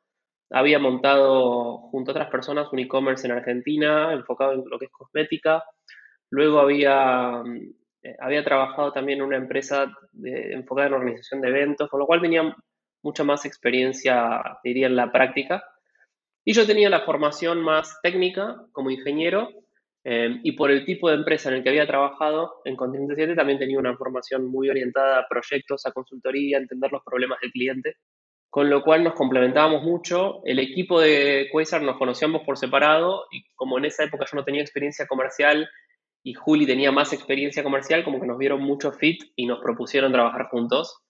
Había 0.50 0.80
montado 0.80 1.90
junto 1.90 2.12
a 2.12 2.14
otras 2.14 2.30
personas 2.30 2.72
un 2.72 2.80
e-commerce 2.80 3.28
en 3.28 3.34
Argentina, 3.34 4.14
enfocado 4.14 4.54
en 4.54 4.64
lo 4.70 4.80
que 4.80 4.86
es 4.86 4.92
cosmética. 4.92 5.64
Luego 6.30 6.60
había 6.60 7.44
eh, 8.04 8.18
había 8.20 8.44
trabajado 8.44 8.92
también 8.92 9.20
en 9.20 9.26
una 9.26 9.38
empresa 9.38 9.92
enfocada 10.22 10.88
en 10.88 10.94
organización 10.94 11.42
de 11.42 11.50
eventos, 11.50 11.90
con 11.90 12.00
lo 12.00 12.06
cual 12.06 12.22
tenía 12.22 12.56
mucha 13.02 13.24
más 13.24 13.46
experiencia, 13.46 14.42
diría, 14.64 14.88
en 14.88 14.96
la 14.96 15.12
práctica. 15.12 15.64
Y 16.46 16.54
yo 16.54 16.66
tenía 16.66 16.90
la 16.90 17.06
formación 17.06 17.62
más 17.62 18.00
técnica 18.02 18.58
como 18.74 18.92
ingeniero 18.92 19.50
eh, 20.06 20.40
y 20.44 20.52
por 20.52 20.70
el 20.70 20.86
tipo 20.86 21.10
de 21.10 21.16
empresa 21.16 21.50
en 21.50 21.56
el 21.56 21.64
que 21.64 21.70
había 21.70 21.88
trabajado 21.88 22.62
en 22.66 22.76
Continente 22.76 23.16
7 23.16 23.36
también 23.36 23.60
tenía 23.60 23.80
una 23.80 23.96
formación 23.96 24.46
muy 24.48 24.70
orientada 24.70 25.20
a 25.20 25.28
proyectos, 25.28 25.86
a 25.86 25.92
consultoría, 25.92 26.58
a 26.58 26.62
entender 26.62 26.92
los 26.92 27.04
problemas 27.04 27.40
del 27.42 27.52
cliente, 27.52 27.96
con 28.50 28.70
lo 28.70 28.84
cual 28.84 29.04
nos 29.04 29.14
complementábamos 29.14 29.84
mucho. 29.84 30.42
El 30.44 30.60
equipo 30.60 31.00
de 31.00 31.48
Quasar 31.52 31.82
nos 31.82 31.98
conocíamos 31.98 32.44
por 32.44 32.58
separado 32.58 33.26
y 33.32 33.44
como 33.56 33.78
en 33.78 33.86
esa 33.86 34.04
época 34.04 34.26
yo 34.30 34.36
no 34.36 34.44
tenía 34.44 34.62
experiencia 34.62 35.08
comercial 35.08 35.70
y 36.22 36.34
Juli 36.34 36.66
tenía 36.66 36.92
más 36.92 37.14
experiencia 37.14 37.64
comercial, 37.64 38.04
como 38.04 38.20
que 38.20 38.28
nos 38.28 38.38
vieron 38.38 38.62
mucho 38.62 38.92
fit 38.92 39.24
y 39.36 39.46
nos 39.46 39.60
propusieron 39.60 40.12
trabajar 40.12 40.48
juntos. 40.50 41.02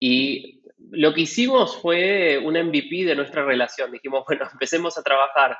Y 0.00 0.62
lo 0.90 1.14
que 1.14 1.22
hicimos 1.22 1.80
fue 1.80 2.38
un 2.38 2.54
MVP 2.54 3.04
de 3.04 3.16
nuestra 3.16 3.44
relación. 3.44 3.90
Dijimos, 3.90 4.24
bueno, 4.28 4.48
empecemos 4.52 4.98
a 4.98 5.02
trabajar 5.02 5.56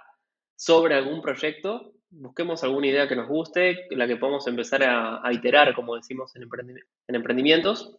sobre 0.56 0.94
algún 0.94 1.20
proyecto, 1.20 1.92
busquemos 2.20 2.62
alguna 2.62 2.86
idea 2.86 3.08
que 3.08 3.16
nos 3.16 3.28
guste, 3.28 3.86
la 3.90 4.06
que 4.06 4.16
podamos 4.16 4.46
empezar 4.46 4.82
a, 4.84 5.32
iterar, 5.32 5.74
como 5.74 5.96
decimos 5.96 6.34
en, 6.36 6.42
en, 6.42 7.14
emprendimientos, 7.14 7.96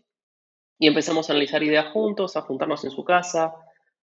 y 0.79 0.87
empezamos 0.87 1.29
a 1.29 1.33
analizar 1.33 1.63
ideas 1.63 1.91
juntos, 1.91 2.35
a 2.35 2.41
juntarnos 2.41 2.83
en 2.83 2.91
su 2.91 3.03
casa, 3.03 3.53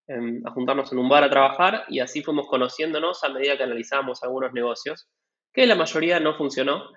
em, 0.08 0.42
a 0.46 0.52
juntarnos 0.52 0.92
en 0.92 1.00
un 1.00 1.10
bar 1.10 1.24
a 1.24 1.30
trabajar, 1.30 1.86
y 1.90 2.00
así 2.00 2.22
fuimos 2.24 2.48
conociéndonos 2.48 3.24
a 3.24 3.30
medida 3.30 3.58
que 3.58 3.64
analizábamos 3.64 4.24
algunos 4.24 4.54
negocios, 4.54 5.08
que 5.54 5.66
la 5.66 5.76
mayoría 5.76 6.20
no 6.20 6.36
funcionó. 6.36 6.92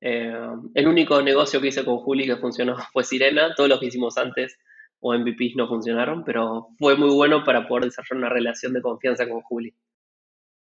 Eh, 0.00 0.32
el 0.74 0.88
único 0.88 1.20
negocio 1.22 1.60
que 1.60 1.68
hice 1.68 1.84
con 1.84 1.98
Juli 1.98 2.26
que 2.26 2.36
funcionó 2.36 2.76
fue 2.92 3.04
Sirena, 3.04 3.54
todos 3.54 3.68
los 3.68 3.80
que 3.80 3.86
hicimos 3.86 4.16
antes 4.18 4.58
o 5.00 5.14
MVPs 5.14 5.56
no 5.56 5.66
funcionaron, 5.66 6.24
pero 6.24 6.68
fue 6.78 6.96
muy 6.96 7.10
bueno 7.10 7.42
para 7.44 7.66
poder 7.66 7.84
desarrollar 7.84 8.18
una 8.18 8.28
relación 8.28 8.72
de 8.74 8.82
confianza 8.82 9.28
con 9.28 9.40
Juli. 9.42 9.74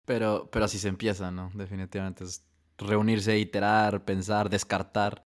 Pero, 0.06 0.50
pero 0.52 0.66
así 0.66 0.80
se 0.80 0.88
empieza, 0.88 1.32
¿no? 1.32 1.52
Definitivamente. 1.54 2.24
Es 2.24 2.46
reunirse, 2.78 3.38
iterar, 3.38 4.04
pensar, 4.06 4.50
descartar. 4.50 5.26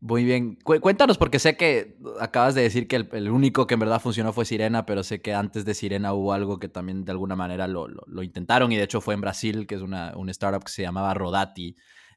Muy 0.00 0.24
bien. 0.24 0.56
cuéntanos, 0.56 1.16
porque 1.16 1.38
sé 1.38 1.56
que 1.56 1.96
acabas 2.20 2.54
de 2.54 2.62
decir 2.62 2.86
que 2.86 2.96
el, 2.96 3.30
único 3.30 3.66
que 3.66 3.74
en 3.74 3.80
verdad 3.80 4.00
funcionó 4.00 4.32
fue 4.32 4.44
Sirena, 4.44 4.84
pero 4.84 5.02
sé 5.02 5.22
que 5.22 5.32
antes 5.32 5.64
de 5.64 5.74
Sirena 5.74 6.12
hubo 6.12 6.32
algo 6.34 6.58
que 6.58 6.68
también 6.68 7.04
de 7.04 7.12
alguna 7.12 7.34
manera 7.34 7.66
lo, 7.66 7.88
lo, 7.88 8.22
intentaron 8.22 8.70
y 8.72 8.76
de 8.76 8.82
hecho 8.84 9.00
fue 9.00 9.14
en 9.14 9.22
Brasil, 9.22 9.66
que 9.66 9.74
es 9.74 9.80
una, 9.80 10.12
una 10.16 10.32
startup 10.32 10.62
que 10.64 10.70
se 10.70 10.82
llamaba 10.82 11.14
Rodati. 11.14 11.76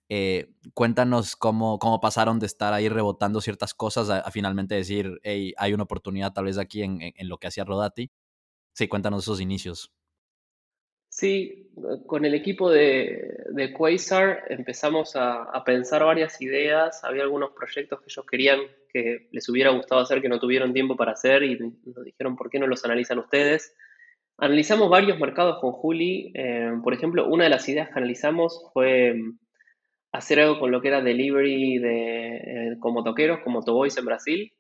Eh, 0.09 0.51
cuéntanos 0.73 1.35
cómo, 1.35 1.79
cómo 1.79 2.01
pasaron 2.01 2.39
de 2.39 2.47
estar 2.47 2.73
ahí 2.73 2.89
rebotando 2.89 3.41
ciertas 3.41 3.73
cosas 3.73 4.09
a, 4.09 4.29
finalmente 4.31 4.75
decir, 4.75 5.19
hey, 5.23 5.53
hay 5.57 5.73
una 5.73 5.83
oportunidad 5.83 6.33
tal 6.33 6.45
vez 6.45 6.57
aquí 6.57 6.83
en, 6.83 6.99
en, 7.01 7.29
lo 7.29 7.37
que 7.37 7.47
hacía 7.47 7.63
Rodati. 7.63 8.11
Sí, 8.73 8.87
cuéntanos 8.87 9.23
esos 9.23 9.41
inicios. 9.41 9.91
Sí, 11.19 11.69
con 12.05 12.23
el 12.23 12.33
equipo 12.33 12.71
de, 12.71 13.43
de 13.49 13.73
Quasar 13.73 14.45
empezamos 14.47 15.17
a, 15.17 15.43
a, 15.43 15.65
pensar 15.65 16.01
varias 16.05 16.41
ideas. 16.41 17.03
Había 17.03 17.23
algunos 17.23 17.51
proyectos 17.51 17.99
que 17.99 18.05
ellos 18.07 18.25
querían 18.25 18.59
que 18.87 19.27
les 19.33 19.49
hubiera 19.49 19.71
gustado 19.71 19.99
hacer 19.99 20.21
que 20.21 20.29
no 20.29 20.39
tuvieron 20.39 20.71
tiempo 20.71 20.95
para 20.95 21.11
hacer 21.11 21.43
y 21.43 21.59
nos 21.59 22.05
dijeron, 22.05 22.37
¿por 22.37 22.49
qué 22.49 22.57
no 22.57 22.67
los 22.67 22.85
analizan 22.85 23.19
ustedes? 23.19 23.75
Analizamos 24.37 24.89
varios 24.89 25.19
mercados 25.19 25.59
con 25.59 25.73
Juli. 25.73 26.31
Eh, 26.35 26.71
por 26.81 26.93
ejemplo, 26.93 27.27
una 27.27 27.43
de 27.43 27.49
las 27.49 27.67
ideas 27.67 27.89
que 27.89 27.99
analizamos 27.99 28.69
fue 28.71 29.15
hacer 30.13 30.39
algo 30.39 30.57
con 30.57 30.71
lo 30.71 30.79
que 30.79 30.87
era 30.87 31.01
delivery 31.01 31.79
de, 31.79 32.35
eh, 32.37 32.77
como 32.79 33.03
toqueros, 33.03 33.41
como 33.43 33.61
Toboys 33.61 33.97
en 33.97 34.05
Brasil, 34.05 34.53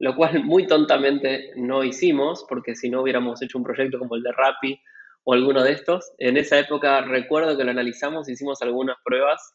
lo 0.00 0.16
cual 0.16 0.42
muy 0.44 0.66
tontamente 0.66 1.52
no 1.54 1.84
hicimos, 1.84 2.44
porque 2.48 2.74
si 2.74 2.90
no 2.90 3.00
hubiéramos 3.02 3.40
hecho 3.42 3.58
un 3.58 3.64
proyecto 3.64 4.00
como 4.00 4.16
el 4.16 4.24
de 4.24 4.32
Rappi 4.32 4.80
o 5.24 5.34
alguno 5.34 5.62
de 5.62 5.72
estos. 5.72 6.12
En 6.18 6.36
esa 6.36 6.58
época 6.58 7.02
recuerdo 7.02 7.56
que 7.56 7.64
lo 7.64 7.70
analizamos, 7.70 8.28
hicimos 8.28 8.60
algunas 8.62 8.96
pruebas 9.04 9.54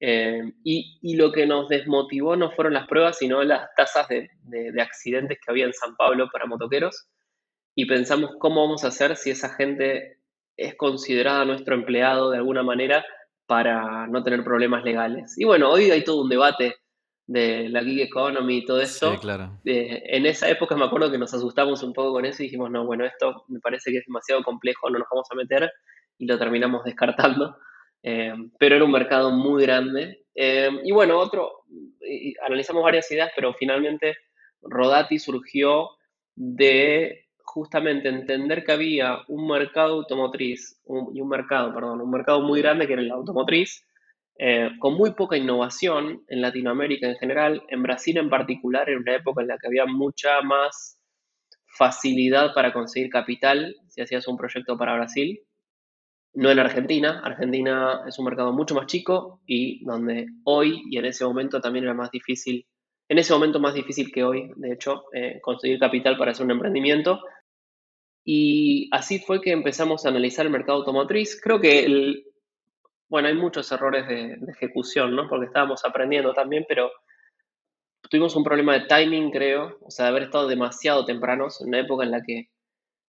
eh, 0.00 0.52
y, 0.62 1.16
lo 1.16 1.32
que 1.32 1.46
nos 1.46 1.68
desmotivó 1.68 2.36
no 2.36 2.50
fueron 2.52 2.74
las 2.74 2.86
pruebas, 2.86 3.18
sino 3.18 3.42
las 3.42 3.74
tasas 3.76 4.08
de, 4.08 4.28
de, 4.42 4.82
accidentes 4.82 5.38
que 5.38 5.50
había 5.50 5.64
en 5.64 5.72
San 5.72 5.96
Pablo 5.96 6.28
para 6.30 6.46
motoqueros. 6.46 7.08
Y 7.74 7.86
pensamos 7.86 8.32
cómo 8.38 8.62
vamos 8.62 8.84
a 8.84 8.88
hacer 8.88 9.16
si 9.16 9.30
esa 9.30 9.50
gente 9.54 10.18
es 10.56 10.74
considerada 10.76 11.44
nuestro 11.44 11.74
empleado 11.74 12.30
de 12.30 12.38
alguna 12.38 12.62
manera 12.62 13.04
para 13.46 14.06
no 14.06 14.22
tener 14.22 14.42
problemas 14.44 14.84
legales. 14.84 15.38
Y 15.38 15.44
bueno, 15.44 15.70
hoy 15.70 15.90
hay 15.90 16.04
todo 16.04 16.22
un 16.22 16.28
debate 16.28 16.76
de 17.26 17.68
la 17.68 17.82
gig 17.82 18.00
economy 18.00 18.58
y 18.58 18.64
todo 18.64 18.80
esto. 18.80 19.12
Sí, 19.12 19.18
claro. 19.18 19.58
Eh, 19.64 20.02
en 20.06 20.26
esa 20.26 20.48
época 20.48 20.76
me 20.76 20.84
acuerdo 20.84 21.10
que 21.10 21.18
nos 21.18 21.34
asustamos 21.34 21.82
un 21.82 21.92
poco 21.92 22.12
con 22.12 22.24
eso 22.24 22.42
y 22.42 22.46
dijimos, 22.46 22.70
no, 22.70 22.86
bueno, 22.86 23.04
esto 23.04 23.44
me 23.48 23.60
parece 23.60 23.90
que 23.90 23.98
es 23.98 24.06
demasiado 24.06 24.42
complejo, 24.42 24.88
no 24.90 24.98
nos 24.98 25.08
vamos 25.10 25.26
a 25.30 25.34
meter 25.34 25.70
y 26.18 26.26
lo 26.26 26.38
terminamos 26.38 26.84
descartando. 26.84 27.56
Eh, 28.02 28.32
pero 28.58 28.76
era 28.76 28.84
un 28.84 28.92
mercado 28.92 29.32
muy 29.32 29.64
grande. 29.64 30.24
Eh, 30.34 30.70
y 30.84 30.92
bueno, 30.92 31.18
otro, 31.18 31.64
analizamos 32.46 32.82
varias 32.82 33.10
ideas, 33.10 33.32
pero 33.34 33.52
finalmente 33.54 34.16
Rodati 34.62 35.18
surgió 35.18 35.90
de 36.34 37.26
justamente 37.42 38.08
entender 38.08 38.64
que 38.64 38.72
había 38.72 39.18
un 39.28 39.48
mercado 39.48 39.94
automotriz 39.94 40.80
y 41.14 41.20
un 41.20 41.28
mercado, 41.28 41.72
perdón, 41.74 42.00
un 42.00 42.10
mercado 42.10 42.42
muy 42.42 42.60
grande 42.60 42.86
que 42.86 42.92
era 42.92 43.02
el 43.02 43.10
automotriz, 43.10 43.84
eh, 44.38 44.70
con 44.78 44.94
muy 44.94 45.12
poca 45.12 45.36
innovación 45.36 46.24
en 46.28 46.42
Latinoamérica 46.42 47.08
en 47.08 47.16
general, 47.16 47.62
en 47.68 47.82
Brasil 47.82 48.18
en 48.18 48.28
particular, 48.28 48.88
en 48.90 48.98
una 48.98 49.16
época 49.16 49.40
en 49.42 49.48
la 49.48 49.58
que 49.58 49.66
había 49.66 49.86
mucha 49.86 50.42
más 50.42 50.98
facilidad 51.76 52.52
para 52.54 52.72
conseguir 52.72 53.10
capital 53.10 53.76
si 53.88 54.02
hacías 54.02 54.28
un 54.28 54.36
proyecto 54.36 54.76
para 54.76 54.94
Brasil. 54.94 55.40
No 56.34 56.50
en 56.50 56.58
Argentina, 56.58 57.22
Argentina 57.24 58.02
es 58.06 58.18
un 58.18 58.26
mercado 58.26 58.52
mucho 58.52 58.74
más 58.74 58.86
chico 58.86 59.40
y 59.46 59.82
donde 59.86 60.26
hoy 60.44 60.82
y 60.90 60.98
en 60.98 61.06
ese 61.06 61.24
momento 61.24 61.60
también 61.62 61.84
era 61.84 61.94
más 61.94 62.10
difícil, 62.10 62.66
en 63.08 63.18
ese 63.18 63.32
momento 63.32 63.58
más 63.58 63.72
difícil 63.72 64.12
que 64.12 64.22
hoy, 64.22 64.50
de 64.56 64.72
hecho, 64.72 65.04
eh, 65.14 65.40
conseguir 65.40 65.78
capital 65.78 66.18
para 66.18 66.32
hacer 66.32 66.44
un 66.44 66.52
emprendimiento. 66.52 67.20
Y 68.22 68.90
así 68.92 69.20
fue 69.20 69.40
que 69.40 69.52
empezamos 69.52 70.04
a 70.04 70.10
analizar 70.10 70.44
el 70.44 70.52
mercado 70.52 70.78
automotriz. 70.78 71.40
Creo 71.40 71.60
que 71.60 71.84
el, 71.84 72.25
bueno, 73.08 73.28
hay 73.28 73.34
muchos 73.34 73.70
errores 73.70 74.06
de, 74.08 74.38
ejecución, 74.48 75.14
¿no? 75.14 75.28
Porque 75.28 75.46
estábamos 75.46 75.84
aprendiendo 75.84 76.32
también, 76.34 76.64
pero 76.68 76.90
tuvimos 78.10 78.34
un 78.36 78.44
problema 78.44 78.74
de 78.74 78.86
timing, 78.86 79.30
creo, 79.30 79.78
o 79.80 79.90
sea, 79.90 80.06
de 80.06 80.10
haber 80.10 80.22
estado 80.24 80.48
demasiado 80.48 81.04
tempranos, 81.04 81.60
en 81.60 81.68
una 81.68 81.80
época 81.80 82.04
en 82.04 82.10
la 82.10 82.22
que 82.22 82.50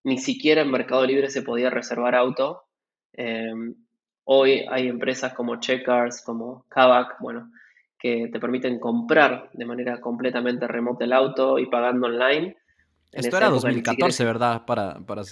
ni 0.04 0.18
siquiera 0.18 0.62
en 0.62 0.70
Mercado 0.70 1.04
Libre 1.04 1.30
se 1.30 1.42
podía 1.42 1.70
reservar 1.70 2.14
auto. 2.14 2.64
Em, 3.12 3.74
hoy 4.24 4.64
hay 4.70 4.88
empresas 4.88 5.34
como 5.34 5.60
Checkers, 5.60 6.22
como 6.22 6.64
Kavak, 6.68 7.20
bueno, 7.20 7.50
que 7.98 8.28
te 8.32 8.38
permiten 8.38 8.78
comprar 8.78 9.50
de 9.52 9.64
manera 9.64 10.00
completamente 10.00 10.68
remota 10.68 11.04
el 11.04 11.12
auto 11.12 11.58
y 11.58 11.66
pagando 11.66 12.06
online. 12.06 12.56
Esto 13.10 13.36
era 13.36 13.48
2014, 13.48 14.24
¿verdad? 14.24 14.64
Para, 14.64 15.00
para 15.00 15.22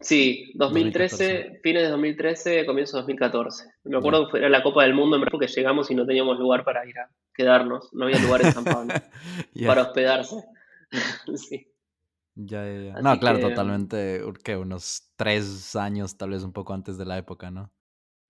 Sí, 0.00 0.52
2013, 0.54 1.60
fines 1.62 1.82
de 1.82 1.88
2013, 1.90 2.64
comienzo 2.64 2.96
de 2.96 3.02
2014. 3.02 3.64
Me 3.84 3.98
acuerdo 3.98 4.24
que 4.24 4.30
fue 4.30 4.48
la 4.48 4.62
Copa 4.62 4.82
del 4.84 4.94
Mundo 4.94 5.16
en 5.16 5.24
porque 5.30 5.46
llegamos 5.46 5.90
y 5.90 5.94
no 5.94 6.06
teníamos 6.06 6.38
lugar 6.38 6.64
para 6.64 6.86
ir 6.88 6.98
a 6.98 7.10
quedarnos. 7.34 7.92
No 7.92 8.06
había 8.06 8.18
lugar 8.18 8.42
en 8.42 8.52
San 8.52 8.64
Pablo 8.64 8.94
para 9.66 9.82
hospedarse. 9.82 10.36
sí. 11.36 11.66
Ya, 12.34 12.64
ya, 12.64 12.80
ya. 12.80 13.02
No, 13.02 13.18
claro, 13.20 13.40
totalmente. 13.40 14.22
¿Qué? 14.42 14.56
Unos 14.56 15.12
tres 15.16 15.76
años, 15.76 16.16
tal 16.16 16.30
vez 16.30 16.44
un 16.44 16.52
poco 16.52 16.72
antes 16.72 16.96
de 16.96 17.04
la 17.04 17.18
época, 17.18 17.50
¿no? 17.50 17.70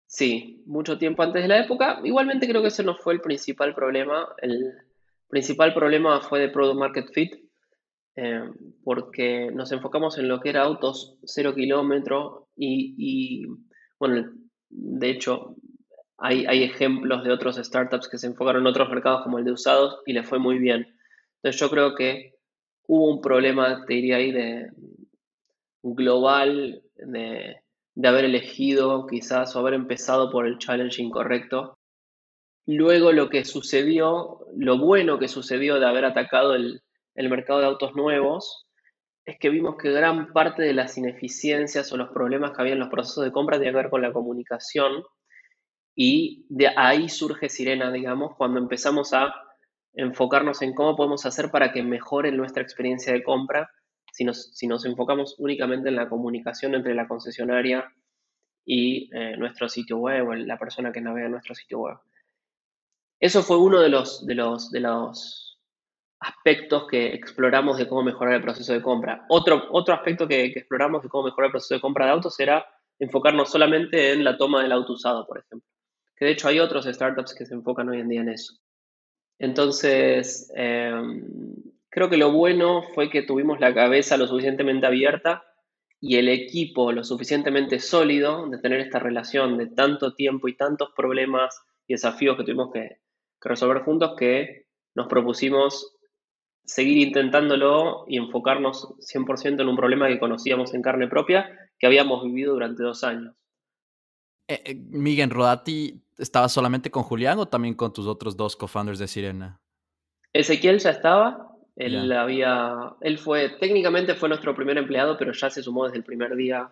Sí, 0.07 0.65
mucho 0.67 0.99
tiempo 0.99 1.23
antes 1.23 1.43
de 1.43 1.49
la 1.49 1.61
época. 1.61 2.01
Igualmente 2.03 2.49
creo 2.49 2.63
que 2.63 2.69
ese 2.69 2.83
no 2.83 2.97
fue 2.97 3.15
el 3.15 3.21
principal 3.21 3.77
problema. 3.77 4.29
El 4.39 4.73
principal 5.29 5.73
problema 5.73 6.21
fue 6.21 6.41
de 6.41 6.49
Product 6.49 6.79
Market 6.81 7.13
Fit 7.13 7.50
eh, 8.17 8.43
porque 8.83 9.51
nos 9.53 9.71
enfocamos 9.73 10.19
en 10.19 10.29
lo 10.29 10.41
que 10.41 10.51
era 10.51 10.63
autos 10.63 11.17
cero 11.25 11.55
kilómetro 11.55 12.49
y, 12.57 13.47
bueno, 13.99 14.33
de 14.69 15.11
hecho 15.11 15.55
hay, 16.19 16.45
hay, 16.47 16.65
ejemplos 16.65 17.25
de 17.25 17.33
otros 17.33 17.57
startups 17.57 18.09
que 18.09 18.19
se 18.19 18.27
enfocaron 18.27 18.63
en 18.63 18.67
otros 18.67 18.91
mercados 18.91 19.23
como 19.23 19.39
el 19.39 19.45
de 19.45 19.53
usados 19.53 20.01
y 20.07 20.13
les 20.13 20.29
fue 20.29 20.39
muy 20.39 20.59
bien. 20.59 20.87
Entonces 21.37 21.61
yo 21.61 21.71
creo 21.71 21.95
que 21.95 22.35
hubo 22.87 23.11
un 23.11 23.23
problema, 23.23 23.85
te 23.87 23.95
diría 23.95 24.17
ahí, 24.17 24.33
de 24.33 24.71
global, 25.83 26.83
de, 26.97 27.57
de 27.95 28.09
haber 28.09 28.25
elegido 28.27 29.07
quizás 29.07 29.55
o 29.55 29.61
haber 29.61 29.75
empezado 29.75 30.31
por 30.31 30.47
el 30.47 30.59
challenge 30.59 31.03
incorrecto. 31.03 31.79
Luego 32.67 33.13
lo 33.13 33.31
que 33.31 33.45
sucedió, 33.45 34.41
lo 34.57 34.79
bueno 34.79 35.19
que 35.19 35.29
sucedió 35.29 35.81
de 35.81 35.87
haber 35.87 36.05
atacado 36.05 36.55
el, 36.55 36.83
el 37.15 37.29
mercado 37.29 37.61
de 37.61 37.67
autos 37.67 37.95
nuevos, 37.95 38.67
es 39.25 39.39
que 39.39 39.51
vimos 39.51 39.77
que 39.77 39.91
gran 39.91 40.33
parte 40.33 40.63
de 40.63 40.73
las 40.73 40.97
ineficiencias 40.99 41.93
o 41.93 41.97
los 41.97 42.11
problemas 42.11 42.53
que 42.53 42.63
había 42.63 42.73
en 42.73 42.81
los 42.81 42.89
procesos 42.89 43.25
de 43.25 43.33
compra 43.33 43.59
tenían 43.59 43.75
que 43.75 43.83
ver 43.83 43.91
con 43.91 44.03
la 44.03 44.13
comunicación 44.13 45.05
y 45.95 46.47
de 46.49 46.69
ahí 46.77 47.09
surge 47.09 47.49
Sirena, 47.49 47.93
digamos, 47.93 48.37
cuando 48.37 48.59
empezamos 48.59 49.13
a 49.13 49.35
enfocarnos 49.93 50.63
en 50.63 50.75
cómo 50.75 50.97
podemos 50.97 51.27
hacer 51.27 51.51
para 51.51 51.73
que 51.73 51.83
mejore 51.83 52.33
nuestra 52.33 52.63
experiencia 52.63 53.13
de 53.13 53.23
compra 53.23 53.71
si 54.13 54.25
nos, 54.25 54.57
si 54.57 54.67
nos 54.67 54.85
enfocamos 54.85 55.37
únicamente 55.39 55.89
en 55.89 55.97
la 55.97 56.09
comunicación 56.09 56.75
entre 56.75 56.95
la 56.95 57.07
concesionaria 57.07 57.93
y 58.65 59.11
eh, 59.15 59.37
nuestro 59.37 59.69
sitio 59.69 59.99
web 59.99 60.29
o 60.29 60.35
la 60.35 60.59
persona 60.59 60.93
que 60.93 61.01
navega 61.01 61.29
nuestro 61.29 61.55
sitio 61.55 61.81
web. 61.81 61.99
Eso 63.19 63.43
fue 63.43 63.59
uno 63.59 63.81
de 63.81 63.89
los, 63.89 64.27
de 64.27 64.35
los, 64.35 64.71
de 64.71 64.81
los 64.81 65.50
aspectos 66.21 66.87
que 66.87 67.15
exploramos 67.15 67.79
de 67.79 67.89
cómo 67.89 68.03
mejorar 68.03 68.35
el 68.35 68.43
proceso 68.43 68.73
de 68.73 68.83
compra. 68.83 69.25
Otro, 69.29 69.69
otro 69.71 69.95
aspecto 69.95 70.29
que, 70.29 70.45
exploramos 70.45 71.03
de 71.03 71.09
cómo 71.09 71.25
mejorar 71.25 71.47
el 71.47 71.53
proceso 71.53 71.75
de 71.75 71.81
compra 71.81 72.07
de 72.07 72.13
autos 72.13 72.39
era 72.39 72.67
enfocarnos 72.99 73.51
solamente 73.51 74.13
en 74.13 74.23
la 74.23 74.37
toma 74.37 74.63
del 74.63 74.73
auto 74.73 74.93
usado, 74.93 75.27
por 75.27 75.39
ejemplo. 75.39 75.67
Que 76.15 76.27
de 76.27 76.33
hecho 76.33 76.49
hay 76.49 76.61
otros 76.61 76.85
startups 76.85 77.35
que 77.35 77.47
se 77.47 77.55
enfocan 77.55 77.89
hoy 77.89 78.01
en 78.01 78.09
día 78.09 78.21
en 78.21 78.29
eso. 78.29 78.55
Entonces, 79.39 80.53
em, 80.55 81.25
creo 81.89 82.11
que 82.11 82.19
lo 82.19 82.31
bueno 82.33 82.83
fue 82.95 83.09
que 83.09 83.23
tuvimos 83.23 83.59
la 83.59 83.73
cabeza 83.73 84.19
lo 84.19 84.27
suficientemente 84.27 84.87
abierta 84.87 85.43
y 85.99 86.17
el 86.17 86.29
equipo 86.29 86.93
lo 86.93 87.05
suficientemente 87.05 87.79
sólido 87.79 88.47
de 88.49 88.59
tener 88.59 88.81
esta 88.81 88.99
relación 88.99 89.57
de 89.57 89.69
tanto 89.69 90.15
tiempo 90.15 90.49
y 90.49 90.57
tantos 90.57 90.91
problemas 90.95 91.59
y 91.87 91.95
desafíos 91.95 92.37
que 92.37 92.45
tuvimos 92.45 92.71
que 92.73 92.99
resolver 93.41 93.83
juntos 93.83 94.15
que 94.19 94.67
nos 94.95 95.07
propusimos 95.07 95.97
seguir 96.65 96.99
intentándolo 96.99 98.05
y 98.09 98.17
enfocarnos 98.17 98.95
100% 99.01 99.61
en 99.61 99.69
un 99.69 99.77
problema 99.77 100.09
que 100.09 100.19
conocíamos 100.19 100.75
en 100.75 100.83
carne 100.83 101.09
propia, 101.09 101.49
que 101.79 101.87
habíamos 101.87 102.23
vivido 102.25 102.55
durante 102.55 102.83
dos 102.83 103.03
años. 103.05 103.35
Eh, 104.49 104.63
eh, 104.65 104.75
Miguel 104.75 105.31
Rodati, 105.31 106.03
¿estabas 106.19 106.53
solamente 106.53 106.91
con 106.91 107.03
Julián 107.03 107.39
o 107.39 107.47
también 107.47 107.75
con 107.75 107.93
tus 107.93 108.07
otros 108.07 108.37
dos 108.37 108.57
co-founders 108.57 108.99
de 108.99 109.09
Sirena? 109.09 109.61
Ezequiel 110.33 110.79
ya 110.79 110.91
estaba, 110.91 111.51
él 111.77 112.13
había, 112.13 112.95
él 113.01 113.19
fue, 113.19 113.49
técnicamente 113.59 114.15
fue 114.15 114.29
nuestro 114.29 114.55
primer 114.55 114.77
empleado, 114.77 115.17
pero 115.17 115.33
ya 115.33 115.51
se 115.51 115.63
sumó 115.63 115.85
desde 115.85 115.99
el 115.99 116.05
primer 116.05 116.37
día 116.37 116.71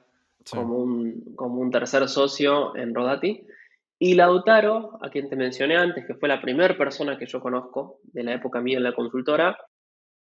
como, 0.51 0.77
un, 0.77 1.35
como 1.35 1.61
un 1.61 1.71
tercer 1.71 2.09
socio 2.09 2.77
en 2.77 2.95
Rodati. 2.95 3.47
Y 3.99 4.15
Lautaro, 4.15 4.99
a 5.03 5.11
quien 5.11 5.29
te 5.29 5.35
mencioné 5.35 5.77
antes, 5.77 6.07
que 6.07 6.15
fue 6.15 6.29
la 6.29 6.41
primera 6.41 6.77
persona 6.77 7.19
que 7.19 7.27
yo 7.27 7.41
conozco 7.41 8.01
de 8.05 8.23
la 8.23 8.35
época 8.35 8.61
mía 8.61 8.77
en 8.77 8.85
la 8.85 8.95
consultora, 8.95 9.57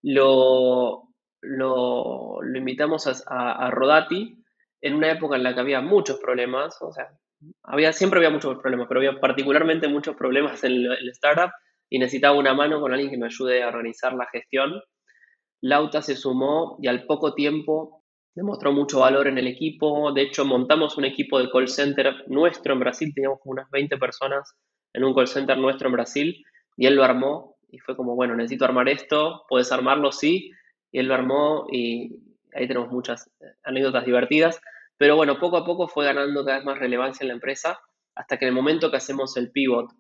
lo, 0.05 1.09
lo, 1.41 2.39
invitamos 2.55 3.07
a, 3.25 3.71
Rodati 3.71 4.37
en 4.81 4.93
una 4.93 5.11
época 5.11 5.35
en 5.35 5.43
la 5.43 5.55
que 5.55 5.61
había 5.61 5.81
muchos 5.81 6.19
problemas, 6.19 6.79
o 6.81 6.91
sea, 6.91 7.09
había, 7.63 7.91
siempre 7.91 8.19
había 8.19 8.29
muchos 8.29 8.59
problemas, 8.59 8.87
pero 8.87 8.99
había 8.99 9.19
particularmente 9.19 9.87
muchos 9.87 10.15
problemas 10.15 10.63
en 10.63 10.73
el, 10.73 11.09
startup 11.09 11.49
y 11.89 11.97
necesitaba 11.97 12.37
una 12.37 12.53
mano 12.53 12.79
con 12.79 12.93
alguien 12.93 13.09
que 13.09 13.17
me 13.17 13.25
ayude 13.25 13.63
a 13.63 13.69
organizar 13.69 14.13
la 14.13 14.27
gestión. 14.31 14.79
Lauta 15.61 16.03
se 16.03 16.15
sumó 16.15 16.77
y 16.79 16.87
al 16.87 17.05
poco 17.05 17.33
tiempo 17.33 18.03
demostró 18.35 18.71
mucho 18.71 18.99
valor 18.99 19.27
en 19.27 19.39
el 19.39 19.47
equipo. 19.47 20.11
De 20.13 20.21
hecho, 20.21 20.45
montamos 20.45 20.97
un 20.97 21.05
equipo 21.05 21.39
de 21.39 21.49
call 21.49 21.67
center 21.67 22.13
nuestro 22.27 22.73
en 22.73 22.79
Brasil, 22.79 23.11
teníamos 23.13 23.39
como 23.39 23.53
unas 23.53 23.69
20 23.71 23.97
personas 23.97 24.55
en 24.93 25.03
un 25.03 25.15
call 25.15 25.27
center 25.27 25.57
nuestro 25.57 25.87
en 25.87 25.93
Brasil 25.93 26.45
y 26.77 26.85
él 26.85 26.95
lo 26.95 27.03
armó 27.03 27.54
y 27.75 27.79
fue 27.79 27.97
como, 27.97 28.15
bueno, 28.15 28.35
necesito 28.35 28.63
armar 28.63 28.87
esto, 28.87 29.43
puedes 29.49 29.71
armarlo, 29.71 30.13
sí, 30.13 30.51
y 30.91 30.99
él 30.99 31.07
lo 31.07 31.13
armó 31.13 31.67
y 31.69 32.15
ahí 32.53 32.67
tenemos 32.67 32.89
muchas 32.89 33.29
eh, 33.41 33.45
anécdotas 33.63 34.05
divertidas, 34.05 34.61
pero 34.97 35.17
bueno, 35.17 35.37
poco 35.39 35.57
a 35.57 35.65
poco 35.65 35.89
fue 35.89 36.05
ganando 36.05 36.45
cada 36.45 36.57
vez 36.57 36.65
más 36.65 36.79
relevancia 36.79 37.25
en 37.25 37.27
la 37.29 37.33
empresa, 37.33 37.79
hasta 38.15 38.37
que 38.37 38.45
en 38.45 38.49
el 38.49 38.55
momento 38.55 38.89
que 38.89 38.97
hacemos 38.97 39.35
el 39.35 39.51
pivot 39.51 39.91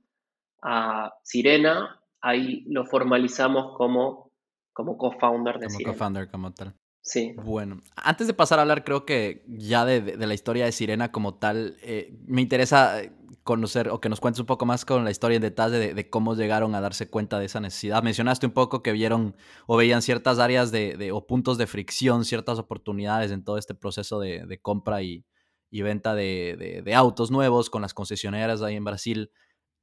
a 0.61 1.13
Sirena, 1.21 2.01
ahí 2.21 2.63
lo 2.67 2.85
formalizamos 2.85 3.75
como, 3.77 4.31
como 4.71 4.97
co-founder 4.97 5.59
de 5.59 5.67
como 5.67 5.79
co-founder 5.83 6.29
como 6.29 6.53
tal. 6.53 6.73
Sí. 7.01 7.33
Bueno, 7.35 7.81
antes 7.97 8.25
de 8.25 8.33
pasar 8.33 8.57
a 8.57 8.61
hablar, 8.61 8.85
creo 8.85 9.05
que 9.05 9.43
ya 9.47 9.85
de, 9.85 10.15
la 10.15 10.33
historia 10.33 10.63
de 10.63 10.71
Sirena 10.71 11.11
como 11.11 11.35
tal, 11.35 11.75
eh, 11.83 12.17
me 12.25 12.41
interesa 12.41 13.03
eh, 13.03 13.11
conocer 13.45 13.89
o 13.89 14.01
que 14.01 14.09
nos 14.09 14.19
cuentes 14.19 14.39
un 14.39 14.47
poco 14.47 14.65
más 14.65 14.85
con 14.85 15.05
la 15.05 15.11
historia 15.11 15.35
en 15.35 15.43
detalle 15.43 15.93
de, 15.93 16.09
cómo 16.09 16.33
llegaron 16.33 16.73
a 16.73 16.81
darse 16.81 17.07
cuenta 17.07 17.37
de 17.37 17.45
esa 17.45 17.59
necesidad. 17.59 18.01
Mencionaste 18.01 18.47
un 18.47 18.53
poco 18.53 18.81
que 18.81 18.91
vieron 18.91 19.35
o 19.67 19.77
veían 19.77 20.01
ciertas 20.01 20.39
áreas 20.39 20.71
de, 20.71 21.11
o 21.13 21.27
puntos 21.27 21.59
de 21.59 21.67
fricción, 21.67 22.25
ciertas 22.25 22.57
oportunidades 22.57 23.31
en 23.31 23.43
todo 23.43 23.59
este 23.59 23.75
proceso 23.75 24.19
de, 24.19 24.59
compra 24.63 25.03
y, 25.03 25.25
y 25.69 25.83
venta 25.83 26.15
de, 26.15 26.83
autos 26.95 27.29
nuevos 27.29 27.69
con 27.69 27.83
las 27.83 27.93
concesionarias 27.93 28.63
ahí 28.63 28.75
en 28.77 28.83
Brasil 28.83 29.31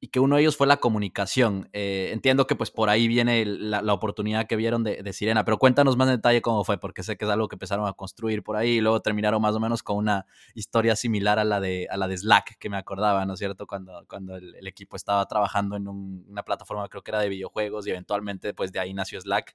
y 0.04 0.08
que 0.08 0.18
uno 0.18 0.34
de 0.34 0.42
ellos 0.42 0.56
fue 0.56 0.66
la 0.66 0.78
comunicación. 0.78 1.68
Eh, 1.72 2.10
entiendo 2.12 2.48
que 2.48 2.56
pues 2.56 2.72
por 2.72 2.90
ahí 2.90 3.06
viene 3.06 3.44
la, 3.46 3.80
oportunidad 3.94 4.48
que 4.48 4.56
vieron 4.56 4.82
de, 4.82 5.12
Sirena, 5.12 5.44
pero 5.44 5.58
cuéntanos 5.58 5.96
más 5.96 6.08
en 6.08 6.16
detalle 6.16 6.42
cómo 6.42 6.64
fue, 6.64 6.76
porque 6.76 7.04
sé 7.04 7.16
que 7.16 7.24
es 7.24 7.30
algo 7.30 7.46
que 7.46 7.54
empezaron 7.54 7.86
a 7.86 7.92
construir 7.92 8.42
por 8.42 8.56
ahí 8.56 8.70
y 8.70 8.80
luego 8.80 9.00
terminaron 9.00 9.40
más 9.40 9.54
o 9.54 9.60
menos 9.60 9.84
con 9.84 9.98
una 9.98 10.26
historia 10.56 10.96
similar 10.96 11.38
a 11.38 11.44
la 11.44 11.60
de, 11.60 11.86
a 11.88 11.96
la 11.96 12.08
Slack, 12.16 12.58
que 12.58 12.68
me 12.68 12.78
acordaba, 12.78 13.24
¿no 13.26 13.34
es 13.34 13.38
cierto? 13.38 13.64
Cuando, 13.68 14.04
cuando 14.08 14.34
el, 14.34 14.66
equipo 14.66 14.96
estaba 14.96 15.24
trabajando 15.26 15.76
en 15.76 15.86
una 15.86 16.42
plataforma, 16.42 16.88
creo 16.88 17.04
que 17.04 17.12
era 17.12 17.20
de 17.20 17.28
videojuegos 17.28 17.86
y 17.86 17.90
eventualmente 17.90 18.54
pues 18.54 18.72
de 18.72 18.80
ahí 18.80 18.94
nació 18.94 19.20
Slack. 19.20 19.54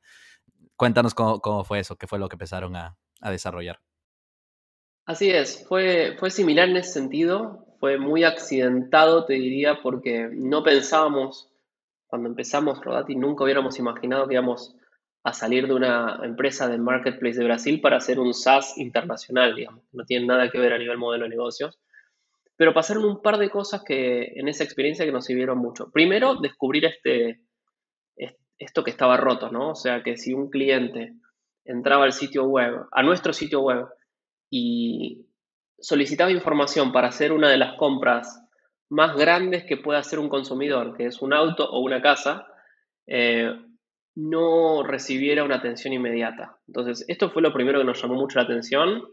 Cuéntanos 0.78 1.14
cómo, 1.14 1.66
fue 1.66 1.80
eso, 1.80 1.98
qué 1.98 2.08
fue 2.08 2.20
lo 2.20 2.30
que 2.30 2.36
empezaron 2.36 2.74
a, 2.78 2.96
a 3.20 3.32
desarrollar. 3.32 3.82
Así 5.06 5.30
es, 5.30 5.66
fue, 5.68 6.16
fue 6.18 6.32
similar 6.32 6.70
en 6.70 6.78
ese 6.78 6.94
sentido 6.94 7.67
fue 7.80 7.98
muy 7.98 8.24
accidentado, 8.24 9.26
te 9.26 9.34
diría, 9.34 9.82
porque 9.82 10.30
no 10.32 10.64
pensábamos, 10.64 11.52
cuando 12.08 12.30
empezamos 12.30 12.84
Rodati, 12.84 13.16
nunca 13.16 13.44
hubiéramos 13.44 13.78
imaginado 13.80 14.28
que 14.28 14.36
íbamos 14.36 14.76
a 15.24 15.34
salir 15.34 15.68
de 15.68 15.74
una 15.74 16.22
empresa 16.24 16.68
de 16.68 16.78
marketplace 16.78 17.38
de 17.38 17.46
Brasil 17.46 17.82
para 17.82 17.98
hacer 17.98 18.20
un 18.20 18.34
SaaS 18.34 18.78
internacional, 18.78 19.56
digamos. 19.56 19.84
No 19.92 20.06
tiene 20.06 20.26
nada 20.26 20.50
que 20.50 20.60
ver 20.60 20.74
a 20.74 20.78
nivel 20.78 20.98
modelo 20.98 21.26
de 21.26 21.30
negocios. 21.30 21.80
Pero 22.56 22.74
pasaron 22.74 23.06
un 23.06 23.22
par 23.22 23.38
de 23.38 23.50
cosas 23.50 23.84
que 23.84 24.34
en 24.36 24.48
esa 24.48 24.64
experiencia 24.64 25.06
que 25.06 25.12
nos 25.12 25.26
sirvieron 25.26 25.58
mucho. 25.58 25.92
Primero, 25.92 26.36
descubrir 26.36 26.86
este, 26.86 27.42
esto 28.58 28.84
que 28.84 28.92
estaba 28.92 29.18
roto, 29.18 29.52
¿no? 29.52 29.72
O 29.72 29.76
sea, 29.76 30.02
que 30.02 30.18
si 30.18 30.34
un 30.34 30.50
cliente 30.50 31.14
entraba 31.66 32.06
al 32.06 32.14
sitio 32.14 32.46
web, 32.46 32.86
a 32.92 33.04
nuestro 33.04 33.34
sitio 33.34 33.62
web, 33.62 33.86
y 34.50 35.27
solicitaba 35.80 36.32
información 36.32 36.92
para 36.92 37.08
hacer 37.08 37.32
una 37.32 37.50
de 37.50 37.58
las 37.58 37.76
compras 37.78 38.44
más 38.90 39.16
grandes 39.16 39.66
que 39.66 39.78
pueda 39.78 40.00
hacer 40.00 40.20
un 40.20 40.30
consumidor, 40.30 40.96
que 40.96 41.06
es 41.06 41.22
un 41.22 41.34
auto 41.34 41.70
o 41.70 41.80
una 41.80 42.02
casa, 42.02 42.48
eh, 43.06 43.52
no 44.16 44.84
recibiera 44.84 45.44
una 45.44 45.58
atención 45.58 45.94
inmediata. 45.94 46.58
Entonces, 46.68 47.06
esto 47.08 47.30
fue 47.30 47.42
lo 47.42 47.54
primero 47.54 47.80
que 47.80 47.86
nos 47.86 48.02
llamó 48.02 48.16
mucho 48.16 48.40
la 48.40 48.46
atención 48.46 49.04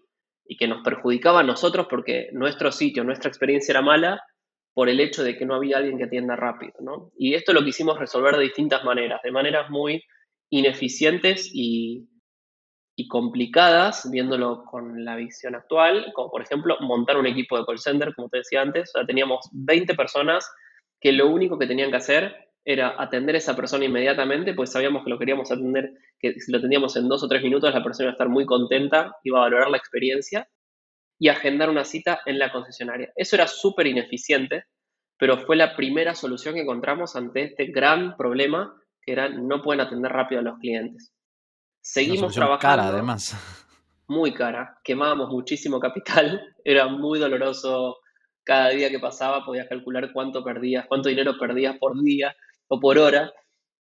y 0.47 0.57
que 0.57 0.69
nos 0.69 0.83
perjudicaba 0.83 1.41
a 1.41 1.45
nosotros 1.45 1.87
porque 1.91 2.29
nuestro 2.33 2.73
sitio, 2.73 3.05
nuestra 3.05 3.29
experiencia 3.29 3.73
era 3.73 3.83
mala 3.83 4.23
por 4.73 4.89
el 4.89 5.01
hecho 5.01 5.23
de 5.23 5.37
que 5.37 5.47
no 5.47 5.55
había 5.55 5.79
alguien 5.79 5.99
que 5.99 6.05
atienda 6.05 6.37
rápido. 6.37 6.75
¿no? 6.81 7.13
Y 7.19 7.35
esto 7.35 7.53
lo 7.53 7.65
quisimos 7.65 7.99
resolver 7.99 8.37
de 8.37 8.45
distintas 8.45 8.85
maneras, 8.85 9.21
de 9.23 9.31
maneras 9.31 9.71
muy 9.71 10.03
ineficientes 10.51 11.51
y, 11.53 12.09
y 12.97 13.09
complicadas, 13.09 14.09
viéndolo 14.11 14.65
con 14.65 15.05
la 15.05 15.17
visión 15.17 15.55
actual, 15.55 16.13
como 16.15 16.31
por 16.31 16.43
ejemplo 16.43 16.77
montar 16.81 17.17
un 17.17 17.27
equipo 17.27 17.59
de 17.59 17.65
call 17.65 17.79
center, 17.79 18.15
como 18.15 18.29
te 18.29 18.39
decía 18.39 18.63
antes, 18.63 18.91
o 18.91 18.99
sea, 18.99 19.07
teníamos 19.07 19.49
20 19.53 19.95
personas 19.95 20.49
que 21.01 21.13
lo 21.13 21.29
único 21.29 21.59
que 21.59 21.67
tenían 21.67 21.91
que 21.91 21.97
hacer 21.97 22.35
era 22.65 22.95
atender 22.97 23.35
a 23.35 23.39
esa 23.39 23.57
persona 23.57 23.85
inmediatamente, 23.85 24.55
pues 24.55 24.73
sabíamos 24.73 25.05
que 25.05 25.11
lo 25.11 25.19
queríamos 25.19 25.51
atender, 25.51 25.93
que 26.19 26.41
si 26.41 26.51
lo 26.51 26.59
atendíamos 26.59 26.97
en 26.97 27.09
dos 27.09 27.23
o 27.23 27.29
tres 27.29 27.43
minutos, 27.43 27.75
la 27.75 27.83
persona 27.83 28.07
iba 28.07 28.13
a 28.13 28.15
estar 28.15 28.29
muy 28.29 28.47
contenta, 28.47 29.17
iba 29.23 29.39
a 29.39 29.43
valorar 29.43 29.71
la 29.71 29.77
experiencia 29.77 30.49
y 31.19 31.29
agendar 31.29 31.69
una 31.69 31.85
cita 31.85 32.21
en 32.25 32.39
la 32.39 32.51
concesionaria. 32.51 33.13
Eso 33.17 33.37
era 33.37 33.47
súper 33.47 33.87
ineficiente, 33.87 34.65
pero 35.19 35.39
fue 35.39 35.57
la 35.57 35.77
primera 35.77 36.15
solución 36.15 36.55
que 36.55 36.63
encontramos 36.63 37.17
ante 37.17 37.43
este 37.43 37.67
gran 37.67 38.17
problema 38.17 38.75
que 39.03 39.13
era 39.13 39.29
no 39.29 39.63
pueden 39.63 39.81
atender 39.81 40.11
rápido 40.11 40.41
a 40.41 40.45
los 40.45 40.59
clientes. 40.59 41.14
Seguimos 41.85 42.33
trabajando. 42.33 42.63
cara, 42.63 42.89
además. 42.89 43.37
Muy 44.09 44.33
cara. 44.33 44.81
Quemábamos 44.83 45.29
muchísimo 45.29 45.79
capital. 45.79 46.57
Era 46.65 46.87
muy 46.89 47.19
doloroso. 47.19 47.99
Cada 48.43 48.71
día 48.71 48.89
que 48.89 48.99
pasaba 48.99 49.45
podías 49.45 49.69
calcular 49.69 50.11
cuánto 50.15 50.43
perdías, 50.43 50.87
cuánto 50.87 51.11
dinero 51.11 51.39
perdías 51.39 51.77
por 51.79 52.03
día 52.03 52.35
o 52.69 52.81
por 52.81 52.99
hora, 52.99 53.33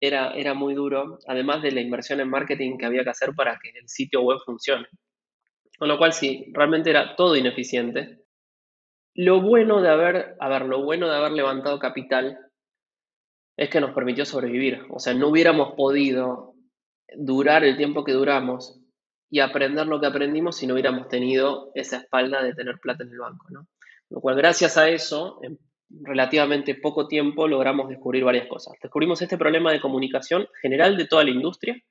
era, 0.02 0.32
era 0.32 0.54
muy 0.54 0.74
duro, 0.74 1.20
además 1.28 1.62
de 1.62 1.72
la 1.72 1.82
inversión 1.82 2.20
en 2.20 2.30
marketing 2.30 2.78
que 2.78 2.86
había 2.86 3.04
que 3.04 3.10
hacer 3.10 3.34
para 3.36 3.58
que 3.62 3.70
el 3.70 3.88
sitio 3.88 4.22
web 4.22 4.40
funcione. 4.46 4.88
Con 5.78 5.88
lo 5.88 5.98
cual 5.98 6.14
sí, 6.14 6.50
realmente 6.54 6.90
era 6.90 7.16
todo 7.16 7.36
ineficiente. 7.36 8.24
Lo 9.16 9.42
bueno 9.42 9.82
de 9.82 9.90
haber, 9.90 10.36
a 10.40 10.50
ver, 10.50 10.64
lo 10.64 10.84
bueno 10.84 11.10
de 11.10 11.16
haber 11.16 11.32
levantado 11.32 11.80
capital 11.80 12.38
es 13.58 13.70
que 13.70 13.82
nos 13.82 13.94
permitió 13.94 14.26
sobrevivir. 14.26 14.86
O 14.90 15.00
sea, 15.00 15.14
no 15.14 15.28
hubiéramos 15.28 15.74
podido 15.76 16.53
durar 17.16 17.64
el 17.64 17.78
tiempo 17.78 18.04
que 18.04 18.14
duramos 18.14 18.80
y 19.30 19.40
aprender 19.40 19.88
lo 19.88 20.00
que 20.00 20.08
aprendimos 20.08 20.58
si 20.58 20.68
no 20.68 20.74
hubiéramos 20.74 21.08
tenido 21.08 21.72
esa 21.76 21.98
espalda 21.98 22.44
de 22.44 22.54
tener 22.54 22.80
plata 22.80 23.04
en 23.04 23.12
el 23.12 23.20
banco, 23.20 23.48
¿no? 23.50 23.68
Lo 24.10 24.22
cual, 24.22 24.36
gracias 24.36 24.78
a 24.78 24.90
eso, 24.90 25.40
relativamente 25.90 26.76
poco 26.76 27.08
tiempo 27.08 27.48
logramos 27.48 27.90
descubrir 27.90 28.24
varias 28.24 28.48
cosas. 28.48 28.76
Descubrimos 28.82 29.22
este 29.22 29.38
problema 29.38 29.72
de 29.72 29.82
comunicación 29.82 30.48
general 30.62 30.98
de 30.98 31.08
toda 31.08 31.24
la 31.24 31.32
industria 31.32 31.82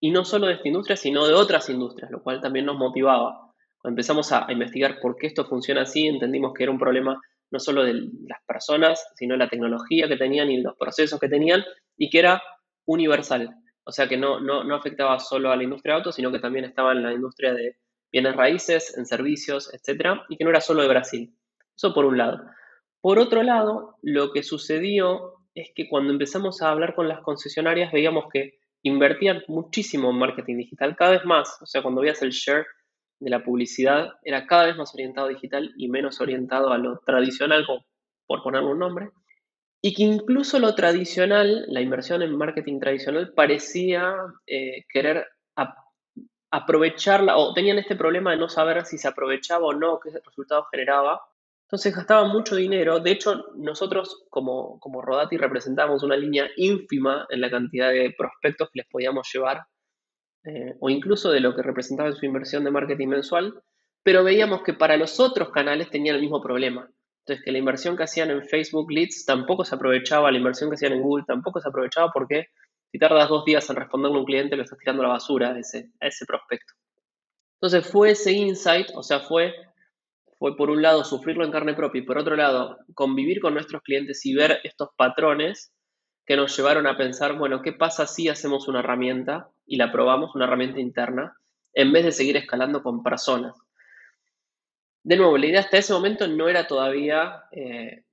y 0.00 0.10
no 0.10 0.24
solo 0.24 0.48
de 0.48 0.54
esta 0.54 0.68
industria, 0.68 0.96
sino 0.96 1.26
de 1.26 1.34
otras 1.34 1.68
industrias, 1.70 2.10
lo 2.10 2.22
cual 2.22 2.40
también 2.40 2.66
nos 2.66 2.76
motivaba. 2.76 3.52
Cuando 3.78 3.94
empezamos 3.94 4.32
a, 4.32 4.46
investigar 4.50 4.98
por 5.00 5.16
qué 5.16 5.28
esto 5.28 5.44
funciona 5.44 5.82
así, 5.82 6.06
entendimos 6.06 6.52
que 6.54 6.64
era 6.64 6.72
un 6.72 6.78
problema 6.78 7.20
no 7.50 7.58
solo 7.58 7.84
de 7.84 7.94
las 7.94 8.42
personas, 8.46 9.06
sino 9.16 9.34
de 9.34 9.38
la 9.38 9.48
tecnología 9.48 10.08
que 10.08 10.16
tenían 10.16 10.50
y 10.50 10.60
los 10.60 10.76
procesos 10.76 11.20
que 11.20 11.28
tenían 11.28 11.62
y 11.96 12.08
que 12.08 12.18
era 12.18 12.42
universal. 12.86 13.54
O 13.84 13.92
sea 13.92 14.08
que 14.08 14.16
no, 14.16 14.40
no, 14.40 14.64
no 14.64 14.74
afectaba 14.74 15.18
solo 15.18 15.50
a 15.50 15.56
la 15.56 15.64
industria 15.64 15.94
de 15.94 15.98
autos, 15.98 16.14
sino 16.14 16.30
que 16.30 16.38
también 16.38 16.64
estaba 16.64 16.92
en 16.92 17.02
la 17.02 17.12
industria 17.12 17.52
de 17.52 17.76
bienes 18.12 18.36
raíces, 18.36 18.96
en 18.96 19.06
servicios, 19.06 19.72
etcétera, 19.72 20.24
y 20.28 20.36
que 20.36 20.44
no 20.44 20.50
era 20.50 20.60
solo 20.60 20.82
de 20.82 20.88
Brasil. 20.88 21.34
Eso 21.74 21.94
por 21.94 22.04
un 22.04 22.18
lado. 22.18 22.42
Por 23.00 23.18
otro 23.18 23.42
lado, 23.42 23.96
lo 24.02 24.32
que 24.32 24.42
sucedió 24.42 25.38
es 25.54 25.70
que 25.74 25.88
cuando 25.88 26.12
empezamos 26.12 26.62
a 26.62 26.70
hablar 26.70 26.94
con 26.94 27.08
las 27.08 27.20
concesionarias 27.20 27.92
veíamos 27.92 28.26
que 28.32 28.58
invertían 28.82 29.42
muchísimo 29.48 30.10
en 30.10 30.18
marketing 30.18 30.56
digital, 30.58 30.96
cada 30.96 31.12
vez 31.12 31.24
más. 31.24 31.58
O 31.60 31.66
sea, 31.66 31.82
cuando 31.82 32.00
veías 32.00 32.22
el 32.22 32.30
share 32.30 32.66
de 33.20 33.30
la 33.30 33.44
publicidad, 33.44 34.12
era 34.22 34.46
cada 34.46 34.66
vez 34.66 34.76
más 34.76 34.92
orientado 34.94 35.26
a 35.28 35.30
digital 35.30 35.72
y 35.76 35.88
menos 35.88 36.20
orientado 36.20 36.72
a 36.72 36.78
lo 36.78 36.98
tradicional, 36.98 37.64
por 38.26 38.42
ponerle 38.42 38.70
un 38.70 38.78
nombre. 38.78 39.10
Y 39.82 39.94
que 39.94 40.04
incluso 40.04 40.58
lo 40.60 40.74
tradicional, 40.74 41.66
la 41.68 41.80
inversión 41.80 42.22
en 42.22 42.36
marketing 42.36 42.78
tradicional, 42.78 43.32
parecía 43.34 44.14
eh, 44.46 44.84
querer 44.88 45.26
aprovecharla, 46.50 47.36
o 47.36 47.52
tenían 47.52 47.78
este 47.78 47.96
problema 47.96 48.30
de 48.30 48.36
no 48.36 48.48
saber 48.48 48.84
si 48.86 48.96
se 48.96 49.08
aprovechaba 49.08 49.66
o 49.66 49.72
no, 49.72 49.98
qué 50.00 50.10
resultado 50.24 50.64
generaba 50.70 51.20
entonces 51.72 51.96
gastaban 51.96 52.30
mucho 52.30 52.54
dinero. 52.54 53.00
De 53.00 53.12
hecho, 53.12 53.46
nosotros 53.56 54.26
como, 54.28 54.78
como 54.78 55.00
Rodati 55.00 55.38
representamos 55.38 56.02
una 56.02 56.18
línea 56.18 56.50
ínfima 56.58 57.26
en 57.30 57.40
la 57.40 57.50
cantidad 57.50 57.90
de 57.90 58.14
prospectos 58.16 58.68
que 58.68 58.80
les 58.80 58.88
podíamos 58.88 59.26
llevar, 59.32 59.64
eh, 60.44 60.76
o 60.80 60.90
incluso 60.90 61.30
de 61.30 61.40
lo 61.40 61.56
que 61.56 61.62
representaba 61.62 62.10
en 62.10 62.16
su 62.16 62.26
inversión 62.26 62.64
de 62.64 62.70
marketing 62.70 63.08
mensual, 63.08 63.62
pero 64.02 64.22
veíamos 64.22 64.62
que 64.62 64.74
para 64.74 64.98
los 64.98 65.18
otros 65.18 65.48
canales 65.48 65.88
tenían 65.88 66.16
el 66.16 66.20
mismo 66.20 66.42
problema. 66.42 66.90
Entonces, 67.24 67.44
que 67.44 67.52
la 67.52 67.58
inversión 67.58 67.96
que 67.96 68.02
hacían 68.02 68.30
en 68.30 68.42
Facebook 68.42 68.90
Leads 68.90 69.24
tampoco 69.24 69.64
se 69.64 69.74
aprovechaba, 69.74 70.30
la 70.30 70.38
inversión 70.38 70.70
que 70.70 70.74
hacían 70.74 70.92
en 70.92 71.02
Google 71.02 71.24
tampoco 71.26 71.60
se 71.60 71.68
aprovechaba 71.68 72.10
porque 72.12 72.46
si 72.90 72.98
tardas 72.98 73.28
dos 73.28 73.44
días 73.44 73.68
en 73.70 73.76
responderle 73.76 74.16
a 74.16 74.20
un 74.20 74.26
cliente, 74.26 74.56
lo 74.56 74.62
estás 74.62 74.78
tirando 74.78 75.02
a 75.02 75.06
la 75.06 75.12
basura 75.12 75.52
a 75.52 75.58
ese, 75.58 75.90
a 76.00 76.08
ese 76.08 76.26
prospecto. 76.26 76.74
Entonces 77.60 77.90
fue 77.90 78.10
ese 78.10 78.32
insight, 78.32 78.88
o 78.94 79.02
sea, 79.02 79.20
fue 79.20 79.54
fue 80.42 80.56
por 80.56 80.70
un 80.70 80.82
lado 80.82 81.04
sufrirlo 81.04 81.44
en 81.44 81.52
carne 81.52 81.72
propia 81.72 82.00
y 82.00 82.04
por 82.04 82.18
otro 82.18 82.34
lado 82.34 82.76
convivir 82.94 83.40
con 83.40 83.54
nuestros 83.54 83.80
clientes 83.82 84.26
y 84.26 84.34
ver 84.34 84.58
estos 84.64 84.88
patrones 84.96 85.72
que 86.26 86.34
nos 86.34 86.56
llevaron 86.56 86.88
a 86.88 86.96
pensar, 86.96 87.38
bueno, 87.38 87.62
¿qué 87.62 87.72
pasa 87.72 88.08
si 88.08 88.28
hacemos 88.28 88.66
una 88.66 88.80
herramienta 88.80 89.50
y 89.66 89.76
la 89.76 89.92
probamos, 89.92 90.34
una 90.34 90.46
herramienta 90.46 90.80
interna, 90.80 91.36
en 91.74 91.92
vez 91.92 92.04
de 92.04 92.10
seguir 92.10 92.36
escalando 92.36 92.82
con 92.82 93.04
personas? 93.04 93.56
De 95.04 95.16
nuevo, 95.16 95.36
la 95.36 95.46
idea 95.46 95.60
hasta 95.60 95.78
ese 95.78 95.92
momento 95.92 96.28
no 96.28 96.48
era 96.48 96.66
todavía 96.66 97.44
eh, 97.50 98.04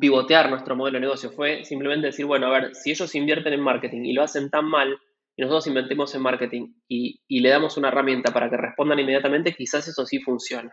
pivotear 0.00 0.48
nuestro 0.48 0.76
modelo 0.76 0.96
de 0.96 1.02
negocio, 1.02 1.30
fue 1.30 1.64
simplemente 1.64 2.06
decir, 2.06 2.24
bueno, 2.24 2.46
a 2.46 2.50
ver, 2.50 2.74
si 2.74 2.90
ellos 2.90 3.14
invierten 3.14 3.52
en 3.52 3.60
marketing 3.60 4.04
y 4.04 4.12
lo 4.12 4.22
hacen 4.22 4.50
tan 4.50 4.66
mal, 4.66 4.98
y 5.38 5.42
nosotros 5.42 5.68
inventemos 5.68 6.12
en 6.16 6.22
marketing 6.22 6.74
y, 6.88 7.20
le 7.28 7.48
damos 7.48 7.76
una 7.76 7.88
herramienta 7.88 8.32
para 8.32 8.50
que 8.50 8.56
respondan 8.56 8.98
inmediatamente, 8.98 9.54
quizás 9.54 9.86
eso 9.86 10.04
sí 10.04 10.18
funcione. 10.18 10.70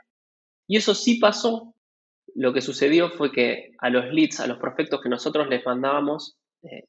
Y 0.67 0.77
eso 0.77 0.95
sí 0.95 1.19
pasó. 1.19 1.75
Lo 2.33 2.51
que 2.51 2.61
sucedió 2.61 3.11
fue 3.11 3.31
que 3.31 3.75
a 3.77 3.91
los 3.91 4.11
leads, 4.11 4.39
a 4.39 4.47
los 4.47 4.57
prospectos 4.57 5.01
que 5.01 5.09
nosotros 5.09 5.47
les 5.49 5.63
mandábamos, 5.63 6.37
eh, 6.63 6.85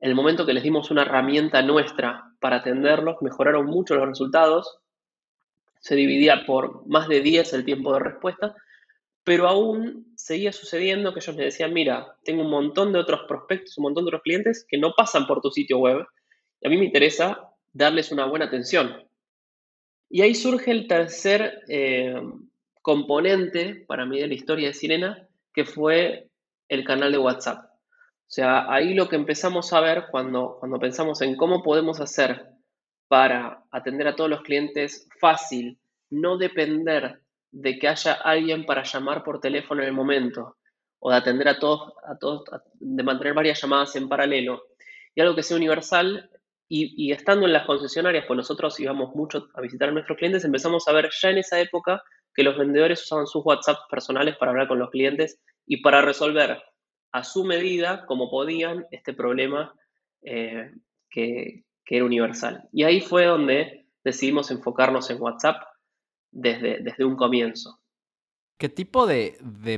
el 0.00 0.16
momento 0.16 0.44
que 0.44 0.54
les 0.54 0.64
dimos 0.64 0.90
una 0.90 1.02
herramienta 1.02 1.62
nuestra 1.62 2.24
para 2.40 2.56
atenderlos, 2.56 3.22
mejoraron 3.22 3.66
mucho 3.66 3.94
los 3.94 4.08
resultados. 4.08 4.78
Se 5.84 5.96
dividía 5.96 6.46
por 6.46 6.86
más 6.86 7.08
de 7.08 7.20
10 7.20 7.52
el 7.52 7.66
tiempo 7.66 7.92
de 7.92 7.98
respuesta, 7.98 8.56
pero 9.22 9.46
aún 9.46 10.14
seguía 10.16 10.50
sucediendo 10.50 11.12
que 11.12 11.20
ellos 11.20 11.36
me 11.36 11.44
decían, 11.44 11.74
mira, 11.74 12.16
tengo 12.24 12.40
un 12.40 12.48
montón 12.48 12.90
de 12.90 12.98
otros 12.98 13.20
prospectos, 13.28 13.76
un 13.76 13.82
montón 13.82 14.04
de 14.06 14.08
otros 14.08 14.22
clientes 14.22 14.64
que 14.66 14.78
no 14.78 14.94
pasan 14.96 15.26
por 15.26 15.42
tu 15.42 15.50
sitio 15.50 15.76
web 15.76 16.06
y 16.62 16.66
a 16.66 16.70
mí 16.70 16.78
me 16.78 16.86
interesa 16.86 17.50
darles 17.74 18.12
una 18.12 18.24
buena 18.24 18.46
atención. 18.46 19.06
Y 20.08 20.22
ahí 20.22 20.34
surge 20.34 20.70
el 20.70 20.88
tercer 20.88 21.60
eh, 21.68 22.14
componente 22.80 23.84
para 23.86 24.06
mí 24.06 24.18
de 24.18 24.28
la 24.28 24.34
historia 24.34 24.68
de 24.68 24.72
Sirena, 24.74 25.28
que 25.52 25.66
fue 25.66 26.30
el 26.70 26.82
canal 26.84 27.12
de 27.12 27.18
WhatsApp. 27.18 27.62
O 27.72 28.30
sea, 28.34 28.72
ahí 28.72 28.94
lo 28.94 29.10
que 29.10 29.16
empezamos 29.16 29.74
a 29.74 29.80
ver 29.80 30.06
cuando, 30.10 30.56
cuando 30.60 30.78
pensamos 30.78 31.20
en 31.20 31.36
cómo 31.36 31.62
podemos 31.62 32.00
hacer 32.00 32.53
para 33.14 33.62
atender 33.70 34.08
a 34.08 34.16
todos 34.16 34.28
los 34.28 34.42
clientes 34.42 35.08
fácil, 35.20 35.78
no 36.10 36.36
depender 36.36 37.20
de 37.52 37.78
que 37.78 37.86
haya 37.86 38.14
alguien 38.14 38.66
para 38.66 38.82
llamar 38.82 39.22
por 39.22 39.38
teléfono 39.38 39.82
en 39.82 39.86
el 39.86 39.94
momento, 39.94 40.56
o 40.98 41.12
de 41.12 41.16
atender 41.18 41.46
a 41.46 41.60
todos, 41.60 41.92
a 42.08 42.18
todos, 42.18 42.42
de 42.72 43.02
mantener 43.04 43.32
varias 43.32 43.62
llamadas 43.62 43.94
en 43.94 44.08
paralelo, 44.08 44.64
y 45.14 45.20
algo 45.20 45.36
que 45.36 45.44
sea 45.44 45.56
universal, 45.56 46.28
y, 46.68 47.12
estando 47.12 47.46
en 47.46 47.52
las 47.52 47.66
concesionarias, 47.66 48.24
pues 48.26 48.36
nosotros 48.36 48.80
íbamos 48.80 49.14
mucho 49.14 49.46
a 49.54 49.60
visitar 49.60 49.90
a 49.90 49.92
nuestros 49.92 50.18
clientes, 50.18 50.44
empezamos 50.44 50.88
a 50.88 50.92
ver 50.92 51.08
ya 51.12 51.30
en 51.30 51.38
esa 51.38 51.60
época 51.60 52.02
que 52.34 52.42
los 52.42 52.58
vendedores 52.58 53.00
usaban 53.00 53.28
sus 53.28 53.46
WhatsApp 53.46 53.78
personales 53.88 54.36
para 54.38 54.50
hablar 54.50 54.66
con 54.66 54.80
los 54.80 54.90
clientes 54.90 55.38
y 55.68 55.82
para 55.82 56.02
resolver 56.02 56.60
a 57.12 57.22
su 57.22 57.44
medida, 57.44 58.06
como 58.06 58.28
podían, 58.28 58.88
este 58.90 59.12
problema 59.12 59.72
eh, 60.22 60.72
que, 61.08 61.62
era 61.86 62.04
universal. 62.04 62.68
Y 62.72 62.84
ahí 62.84 63.00
fue 63.00 63.26
donde 63.26 63.86
decidimos 64.04 64.50
enfocarnos 64.50 65.10
en 65.10 65.20
WhatsApp 65.20 65.62
desde, 66.30 66.80
desde 66.80 67.04
un 67.04 67.16
comienzo. 67.16 67.80
¿Qué 68.58 68.68
tipo 68.68 69.06
de, 69.06 69.36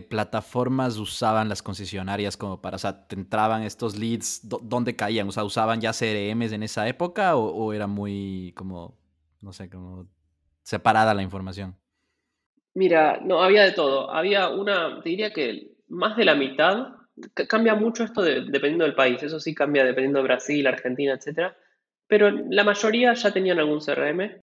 plataformas 0.09 0.99
usaban 0.99 1.49
las 1.49 1.63
concesionarias 1.63 2.37
como 2.37 2.61
para, 2.61 2.77
o 2.77 2.79
sea, 2.79 3.07
te 3.07 3.17
entraban 3.17 3.63
estos 3.63 3.97
leads, 3.97 4.41
¿dónde 4.43 4.95
caían? 4.95 5.29
O 5.29 5.33
sea, 5.33 5.45
¿usaban 5.45 5.81
ya 5.81 5.93
CRMs 5.93 6.53
en 6.53 6.63
esa 6.63 6.87
época 6.87 7.37
o, 7.37 7.47
o 7.47 7.73
era 7.73 7.87
muy 7.87 8.53
como, 8.55 8.99
no 9.41 9.53
sé, 9.53 9.71
como 9.71 10.07
separada 10.63 11.15
la 11.15 11.23
información? 11.23 11.75
Mira, 12.75 13.21
no, 13.25 13.43
había 13.43 13.65
de 13.65 13.73
todo. 13.73 14.11
Había 14.11 14.51
una, 14.51 15.01
te 15.01 15.09
diría 15.09 15.33
que 15.33 15.77
más 15.89 16.17
de 16.17 16.27
la 16.27 16.35
mitad 16.35 16.89
cambia 17.49 17.75
mucho 17.75 18.05
esto 18.05 18.23
dependiendo 18.23 18.85
del 18.85 18.95
país, 18.95 19.23
eso 19.23 19.41
sí 19.41 19.55
cambia 19.55 19.85
dependiendo 19.85 20.19
de 20.19 20.25
Brasil, 20.25 20.67
Argentina, 20.67 21.15
etc. 21.15 21.55
Pero 22.09 22.31
la 22.31 22.65
mayoría 22.65 23.13
ya 23.15 23.33
tenían 23.33 23.59
algún 23.59 23.81
CRM, 23.81 24.41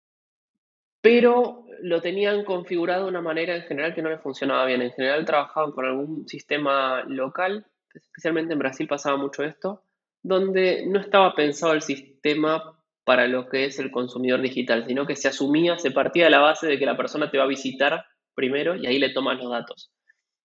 pero 1.01 1.65
lo 1.81 2.01
tenían 2.01 2.43
configurado 2.43 3.03
de 3.03 3.09
una 3.09 3.21
manera 3.21 3.55
en 3.55 3.63
general 3.63 3.93
que 3.93 4.01
no 4.01 4.09
les 4.09 4.21
funcionaba 4.21 4.65
bien. 4.65 4.81
En 4.81 4.91
general 4.91 5.25
trabajaban 5.25 5.71
con 5.71 5.85
algún 5.85 6.27
sistema 6.27 7.03
local, 7.07 7.65
especialmente 7.93 8.53
en 8.53 8.59
Brasil 8.59 8.87
pasaba 8.87 9.17
mucho 9.17 9.43
esto, 9.43 9.83
donde 10.23 10.85
no 10.87 10.99
estaba 10.99 11.33
pensado 11.33 11.73
el 11.73 11.81
sistema 11.81 12.77
para 13.03 13.27
lo 13.27 13.49
que 13.49 13.65
es 13.65 13.79
el 13.79 13.91
consumidor 13.91 14.41
digital, 14.41 14.85
sino 14.85 15.07
que 15.07 15.15
se 15.15 15.27
asumía, 15.27 15.79
se 15.79 15.91
partía 15.91 16.25
de 16.25 16.31
la 16.31 16.39
base 16.39 16.67
de 16.67 16.77
que 16.77 16.85
la 16.85 16.95
persona 16.95 17.31
te 17.31 17.37
va 17.37 17.45
a 17.45 17.47
visitar 17.47 18.05
primero 18.35 18.75
y 18.75 18.85
ahí 18.85 18.99
le 18.99 19.09
toman 19.09 19.39
los 19.39 19.49
datos. 19.49 19.91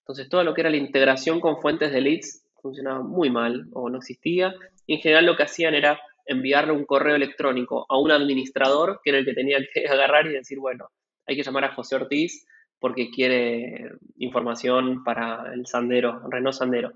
Entonces, 0.00 0.28
todo 0.28 0.42
lo 0.44 0.54
que 0.54 0.62
era 0.62 0.70
la 0.70 0.76
integración 0.76 1.40
con 1.40 1.60
fuentes 1.60 1.92
de 1.92 2.00
leads 2.00 2.44
funcionaba 2.62 3.02
muy 3.02 3.30
mal 3.30 3.66
o 3.72 3.90
no 3.90 3.98
existía. 3.98 4.54
En 4.86 4.98
general 4.98 5.26
lo 5.26 5.36
que 5.36 5.42
hacían 5.42 5.74
era 5.74 6.00
enviarle 6.26 6.72
un 6.72 6.84
correo 6.84 7.16
electrónico 7.16 7.86
a 7.88 7.98
un 7.98 8.10
administrador 8.10 9.00
que 9.02 9.10
era 9.10 9.18
el 9.18 9.24
que 9.24 9.34
tenía 9.34 9.58
que 9.72 9.86
agarrar 9.88 10.26
y 10.26 10.34
decir, 10.34 10.58
bueno, 10.58 10.90
hay 11.26 11.36
que 11.36 11.42
llamar 11.42 11.64
a 11.64 11.74
José 11.74 11.96
Ortiz 11.96 12.46
porque 12.78 13.10
quiere 13.10 13.90
información 14.18 15.02
para 15.02 15.52
el 15.52 15.66
Sandero, 15.66 16.20
Renault 16.28 16.56
Sandero. 16.56 16.92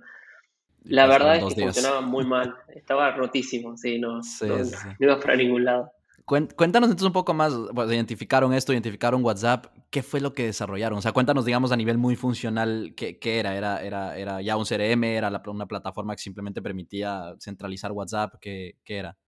La 0.85 1.07
verdad 1.07 1.37
es 1.37 1.55
que 1.55 1.63
funcionaba 1.63 2.01
muy 2.01 2.25
mal, 2.25 2.55
estaba 2.75 3.11
rotísimo, 3.13 3.77
sí, 3.77 3.99
no, 3.99 4.21
no 4.21 4.65
iba 4.99 5.19
para 5.19 5.37
ningún 5.37 5.65
lado. 5.65 5.93
Cuéntanos 6.31 6.89
entonces 6.89 7.07
un 7.09 7.13
poco 7.13 7.35
más, 7.35 7.53
identificaron 7.89 8.55
esto, 8.55 8.73
identificaron 8.73 9.25
WhatsApp, 9.25 9.67
¿qué 9.91 10.01
fue 10.01 10.21
lo 10.21 10.33
que 10.33 10.45
desarrollaron? 10.45 10.97
O 10.97 11.03
sea, 11.03 11.11
cuéntanos, 11.11 11.45
digamos, 11.45 11.73
a 11.73 11.77
nivel 11.77 11.99
muy 11.99 12.15
funcional, 12.15 12.95
¿qué, 12.95 13.19
era? 13.21 13.57
era? 13.57 13.83
¿Era, 13.83 14.17
era? 14.17 14.41
ya 14.41 14.57
un 14.57 14.65
CRM? 14.65 15.03
¿Era 15.03 15.43
una 15.49 15.67
plataforma 15.67 16.15
que 16.15 16.23
simplemente 16.23 16.63
permitía 16.63 17.35
centralizar 17.41 17.91
WhatsApp? 17.91 18.35
¿Qué, 18.41 18.77
era? 18.87 19.19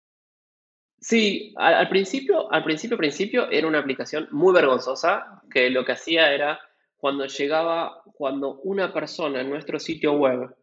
Sí, 1.00 1.52
al, 1.56 1.88
principio, 1.88 2.52
al 2.52 2.62
principio, 2.62 2.96
principio, 2.96 3.50
era 3.50 3.66
una 3.66 3.80
aplicación 3.80 4.28
muy 4.30 4.54
vergonzosa, 4.54 5.42
que 5.50 5.70
lo 5.70 5.84
que 5.84 5.92
hacía 5.92 6.32
era, 6.32 6.60
cuando 6.96 7.26
llegaba, 7.26 8.00
cuando 8.14 8.60
una 8.60 8.92
persona 8.92 9.40
en 9.40 9.50
nuestro 9.50 9.80
sitio 9.80 10.12
web 10.12 10.54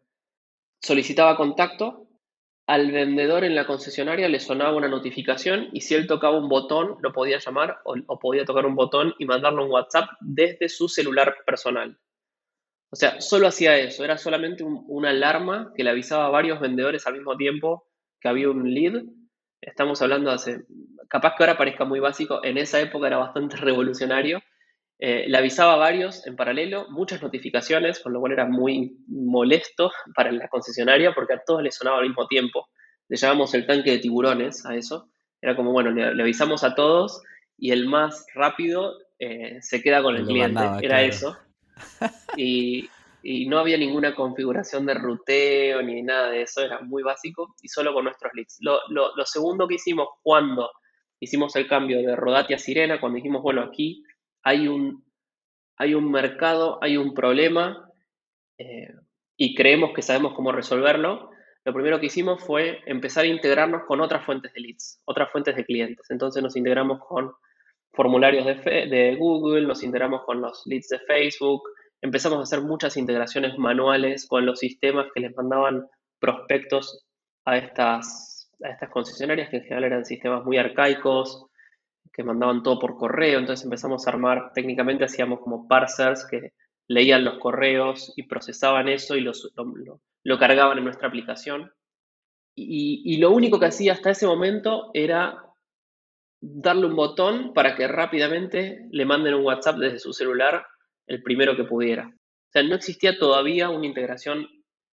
solicitaba 0.80 1.36
contacto, 1.36 2.09
al 2.70 2.92
vendedor 2.92 3.42
en 3.42 3.56
la 3.56 3.66
concesionaria 3.66 4.28
le 4.28 4.38
sonaba 4.38 4.76
una 4.76 4.86
notificación 4.86 5.70
y 5.72 5.80
si 5.80 5.96
él 5.96 6.06
tocaba 6.06 6.38
un 6.38 6.48
botón 6.48 6.98
lo 7.02 7.12
podía 7.12 7.38
llamar 7.38 7.80
o, 7.82 8.20
podía 8.20 8.44
tocar 8.44 8.64
un 8.64 8.76
botón 8.76 9.12
y 9.18 9.24
mandarle 9.24 9.64
un 9.64 9.72
WhatsApp 9.72 10.08
desde 10.20 10.68
su 10.68 10.88
celular 10.88 11.34
personal. 11.44 11.98
O 12.92 12.94
sea, 12.94 13.20
solo 13.20 13.48
hacía 13.48 13.76
eso, 13.76 14.04
era 14.04 14.16
solamente 14.18 14.62
una 14.62 15.10
alarma 15.10 15.72
que 15.74 15.82
le 15.82 15.90
avisaba 15.90 16.26
a 16.26 16.30
varios 16.30 16.60
vendedores 16.60 17.08
al 17.08 17.14
mismo 17.14 17.36
tiempo 17.36 17.88
que 18.20 18.28
había 18.28 18.48
un 18.48 18.72
lead. 18.72 19.02
Estamos 19.60 20.00
hablando 20.00 20.30
hace, 20.30 20.64
capaz 21.08 21.34
que 21.36 21.42
ahora 21.42 21.58
parezca 21.58 21.84
muy 21.84 21.98
básico, 21.98 22.38
en 22.44 22.56
esa 22.56 22.80
época 22.80 23.08
era 23.08 23.18
bastante 23.18 23.56
revolucionario. 23.56 24.40
Eh, 25.02 25.24
le 25.28 25.38
avisaba 25.38 25.72
a 25.72 25.76
varios 25.76 26.26
en 26.26 26.36
paralelo, 26.36 26.86
muchas 26.90 27.22
notificaciones, 27.22 28.00
con 28.00 28.12
lo 28.12 28.20
cual 28.20 28.32
era 28.32 28.44
muy 28.44 28.98
molesto 29.08 29.90
para 30.14 30.30
la 30.30 30.46
concesionaria 30.48 31.14
porque 31.14 31.32
a 31.32 31.42
todos 31.42 31.62
les 31.62 31.74
sonaba 31.74 32.00
al 32.00 32.08
mismo 32.08 32.26
tiempo. 32.26 32.68
Le 33.08 33.16
llamamos 33.16 33.54
el 33.54 33.66
tanque 33.66 33.92
de 33.92 33.98
tiburones 33.98 34.66
a 34.66 34.76
eso. 34.76 35.08
Era 35.40 35.56
como, 35.56 35.72
bueno, 35.72 35.90
le, 35.90 36.22
avisamos 36.22 36.64
a 36.64 36.74
todos 36.74 37.22
y 37.56 37.70
el 37.70 37.86
más 37.86 38.26
rápido 38.34 38.98
eh, 39.18 39.56
se 39.62 39.82
queda 39.82 40.02
con 40.02 40.16
el 40.16 40.26
cliente. 40.26 40.62
era 40.82 41.02
eso. 41.02 41.36
Y, 42.36 42.88
no 43.48 43.58
había 43.58 43.76
ninguna 43.76 44.14
configuración 44.14 44.86
de 44.86 44.94
ruteo 44.94 45.82
ni 45.82 46.02
nada 46.02 46.30
de 46.30 46.40
eso, 46.40 46.62
era 46.62 46.80
muy 46.80 47.02
básico 47.02 47.54
y 47.60 47.68
solo 47.68 47.92
con 47.92 48.04
nuestros 48.04 48.32
leads. 48.32 48.56
Lo, 48.60 48.80
lo 48.88 49.26
segundo 49.26 49.68
que 49.68 49.74
hicimos 49.74 50.08
cuando 50.22 50.70
hicimos 51.20 51.54
el 51.56 51.68
cambio 51.68 51.98
de 51.98 52.16
Rodati 52.16 52.54
a 52.54 52.58
Sirena, 52.58 52.98
cuando 52.98 53.16
dijimos, 53.16 53.42
bueno, 53.42 53.60
aquí 53.60 54.02
hay 54.42 54.68
un, 54.68 55.04
hay 55.76 55.94
un 55.94 56.10
mercado, 56.10 56.78
hay 56.82 56.96
un 56.96 57.14
problema 57.14 57.90
eh, 58.58 58.94
y 59.36 59.54
creemos 59.54 59.92
que 59.94 60.02
sabemos 60.02 60.34
cómo 60.34 60.52
resolverlo, 60.52 61.30
lo 61.64 61.74
primero 61.74 62.00
que 62.00 62.06
hicimos 62.06 62.42
fue 62.42 62.80
empezar 62.86 63.24
a 63.24 63.28
integrarnos 63.28 63.82
con 63.86 64.00
otras 64.00 64.24
fuentes 64.24 64.52
de 64.54 64.60
leads, 64.60 65.02
otras 65.04 65.30
fuentes 65.30 65.56
de 65.56 65.64
clientes. 65.64 66.10
Entonces 66.10 66.42
nos 66.42 66.56
integramos 66.56 67.00
con 67.06 67.32
formularios 67.92 68.46
de, 68.46 68.86
de 68.86 69.16
Google, 69.16 69.66
nos 69.66 69.82
integramos 69.82 70.24
con 70.24 70.40
los 70.40 70.62
leads 70.66 70.88
de 70.88 71.00
Facebook, 71.00 71.62
empezamos 72.00 72.38
a 72.38 72.42
hacer 72.42 72.62
muchas 72.62 72.96
integraciones 72.96 73.58
manuales 73.58 74.26
con 74.26 74.46
los 74.46 74.58
sistemas 74.58 75.08
que 75.14 75.20
les 75.20 75.36
mandaban 75.36 75.86
prospectos 76.18 77.06
a 77.44 77.58
estas, 77.58 78.50
a 78.62 78.70
estas 78.70 78.90
concesionarias, 78.90 79.50
que 79.50 79.56
en 79.56 79.62
general 79.64 79.84
eran 79.84 80.04
sistemas 80.04 80.44
muy 80.44 80.56
arcaicos, 80.56 81.46
que 82.12 82.24
mandaban 82.24 82.62
todo 82.62 82.78
por 82.78 82.96
correo, 82.96 83.38
entonces 83.38 83.64
empezamos 83.64 84.06
a 84.06 84.10
armar, 84.10 84.52
técnicamente 84.54 85.04
hacíamos 85.04 85.40
como 85.40 85.68
parsers 85.68 86.26
que 86.26 86.52
leían 86.88 87.24
los 87.24 87.38
correos 87.38 88.12
y 88.16 88.24
procesaban 88.24 88.88
eso 88.88 89.16
y 89.16 89.20
lo, 89.20 90.38
cargaban 90.38 90.78
en 90.78 90.84
nuestra 90.84 91.06
aplicación. 91.06 91.72
Y, 92.56 93.16
lo 93.18 93.30
único 93.30 93.58
que 93.60 93.66
hacía 93.66 93.92
hasta 93.92 94.10
ese 94.10 94.26
momento 94.26 94.90
era 94.92 95.40
darle 96.40 96.86
un 96.86 96.96
botón 96.96 97.54
para 97.54 97.76
que 97.76 97.86
rápidamente 97.86 98.88
le 98.90 99.04
manden 99.04 99.34
un 99.34 99.44
WhatsApp 99.44 99.76
desde 99.76 100.00
su 100.00 100.12
celular 100.12 100.66
el 101.06 101.22
primero 101.22 101.56
que 101.56 101.64
pudiera. 101.64 102.08
O 102.08 102.52
sea, 102.52 102.64
no 102.64 102.74
existía 102.74 103.16
todavía 103.18 103.70
una 103.70 103.86
integración 103.86 104.48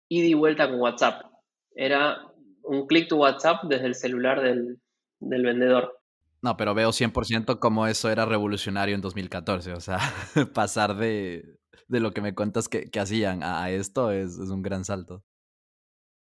ida 0.10 0.28
y 0.28 0.34
vuelta 0.34 0.70
con 0.70 0.82
WhatsApp. 0.82 1.24
Era 1.74 2.28
un 2.64 2.88
clic 2.88 3.08
to 3.08 3.16
WhatsApp 3.16 3.64
desde 3.64 3.88
el 3.88 3.96
celular 3.96 4.42
del 4.42 4.80
vendedor. 5.22 5.95
No, 6.46 6.58
pero 6.58 6.76
veo 6.76 6.92
100% 6.92 7.58
como 7.58 7.88
eso 7.88 8.12
era 8.12 8.24
revolucionario 8.24 8.94
en 8.94 9.02
2014. 9.02 9.74
O 9.74 9.80
sea, 9.80 9.98
pasar 10.54 10.96
de, 10.96 11.58
lo 11.88 12.12
que 12.12 12.22
me 12.22 12.36
cuentas 12.36 12.70
que, 12.70 12.88
hacían 13.00 13.42
a, 13.42 13.72
esto 13.72 14.12
es, 14.12 14.38
un 14.38 14.62
gran 14.62 14.86
salto. 14.86 15.24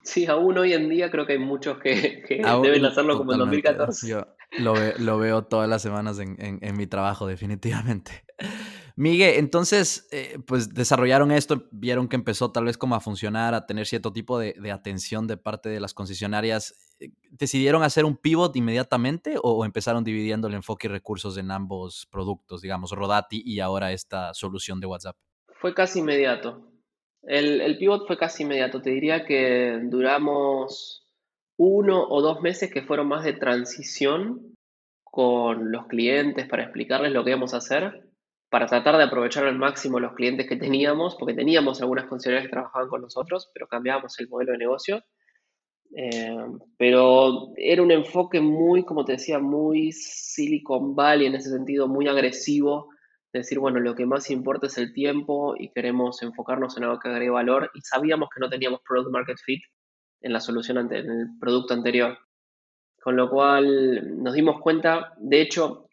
Sí, 0.03 0.25
aún 0.25 0.57
hoy 0.57 0.73
en 0.73 0.89
día 0.89 1.11
creo 1.11 1.27
que 1.27 1.35
hay 1.35 1.39
muchos 1.39 1.79
que, 1.81 2.23
deben 2.63 2.87
hacerlo 2.87 3.19
como 3.19 3.35
en 3.35 3.41
2014. 3.41 4.09
Yo 4.09 4.27
lo, 4.59 5.19
veo 5.19 5.45
todas 5.45 5.69
las 5.69 5.83
semanas 5.83 6.19
en, 6.19 6.39
en 6.39 6.77
mi 6.79 6.87
trabajo, 6.87 7.27
definitivamente. 7.27 8.25
Miguel, 8.99 9.35
entonces, 9.37 10.09
eh, 10.11 10.39
pues 10.47 10.73
desarrollaron 10.73 11.31
esto, 11.31 11.69
vieron 11.71 12.09
que 12.09 12.17
empezó 12.17 12.51
tal 12.51 12.65
vez 12.65 12.79
como 12.79 12.95
a 12.95 13.01
funcionar, 13.01 13.53
a 13.53 13.67
tener 13.67 13.87
cierto 13.87 14.11
tipo 14.11 14.39
de, 14.39 14.55
atención 14.73 15.27
de 15.27 15.37
parte 15.37 15.69
de 15.69 15.81
las 15.81 15.93
concesionarias. 15.93 16.97
Eh, 16.99 17.11
¿Decidieron 17.31 17.83
hacer 17.83 18.07
un 18.07 18.17
pivot 18.17 18.57
inmediatamente 18.57 19.37
o, 19.43 19.67
empezaron 19.67 20.03
dividiendo 20.03 20.49
el 20.49 20.55
enfoque 20.55 20.87
y 20.87 20.91
recursos 20.91 21.37
en 21.37 21.51
ambos 21.51 22.09
productos, 22.11 22.63
digamos, 22.63 22.91
Rodati 22.93 23.43
y 23.45 23.61
ahora 23.61 23.93
esta 23.93 24.33
solución 24.33 24.81
de 24.81 24.87
WhatsApp? 24.87 25.17
Fue 25.61 25.75
casi 25.75 25.99
inmediato. 25.99 26.67
El, 27.23 27.61
el 27.61 27.77
pivot 27.77 28.07
fue 28.07 28.17
casi 28.17 28.45
inmediato. 28.45 28.81
Te 28.81 28.91
diría 28.91 29.27
que 29.27 29.79
duramos 29.91 31.07
uno 31.59 32.03
o 32.09 32.23
dos 32.23 32.41
meses 32.41 32.73
que 32.73 32.81
fueron 32.81 33.09
más 33.09 33.25
de 33.25 33.35
transición 33.35 34.55
con 35.05 35.71
los 35.71 35.87
clientes 35.87 36.49
para 36.49 36.63
explicarles 36.63 37.13
lo 37.13 37.25
que 37.25 37.31
íbamos 37.31 37.53
a 37.53 37.59
hacer 37.59 38.06
para 38.57 38.69
tratar 38.69 38.97
de 38.97 39.03
aprovechar 39.03 39.45
al 39.45 39.59
máximo 39.59 40.01
los 40.01 40.15
clientes 40.15 40.49
que 40.49 40.57
teníamos, 40.57 41.15
porque 41.17 41.35
teníamos 41.35 41.83
algunas 41.83 42.07
concesionarias 42.07 42.49
que 42.49 42.55
trabajaban 42.55 42.89
con 42.89 43.03
nosotros, 43.03 43.51
pero 43.53 43.67
cambiábamos 43.67 44.19
el 44.19 44.31
modelo 44.31 44.53
de 44.53 44.57
negocio. 44.57 45.05
Eh, 45.95 46.39
pero 46.79 47.53
era 47.59 47.83
un 47.83 47.91
enfoque 47.91 48.41
muy, 48.41 48.83
como 48.83 49.05
te 49.05 49.13
decía, 49.13 49.39
muy 49.39 49.93
Silicon 49.93 50.95
Valley 50.95 51.27
en 51.27 51.35
ese 51.35 51.51
sentido, 51.51 51.87
muy 51.87 52.09
agresivo. 52.09 52.89
De 53.31 53.41
decir, 53.41 53.59
bueno, 53.59 53.79
lo 53.79 53.95
que 53.95 54.07
más 54.07 54.31
importa 54.31 54.69
es 54.69 54.79
el 54.79 54.95
tiempo 54.95 55.55
y 55.59 55.69
queremos 55.69 56.23
enfocarnos 56.23 56.79
en 56.79 56.85
algo 56.85 56.99
que 56.99 57.11
agregue 57.11 57.29
valor. 57.29 57.71
Y 57.75 57.83
sabíamos 57.83 58.31
que 58.35 58.41
no 58.41 58.49
teníamos 58.49 58.81
product 58.89 59.13
market 59.13 59.37
fit 59.45 59.61
en 60.23 60.33
la 60.33 60.41
solución, 60.41 60.79
ante, 60.79 61.01
en 61.01 61.11
el 61.11 61.27
producto 61.39 61.75
anterior. 61.75 62.17
Con 63.03 63.17
lo 63.17 63.29
cual 63.29 64.23
nos 64.23 64.33
dimos 64.33 64.63
cuenta, 64.63 65.13
de 65.19 65.43
hecho, 65.43 65.86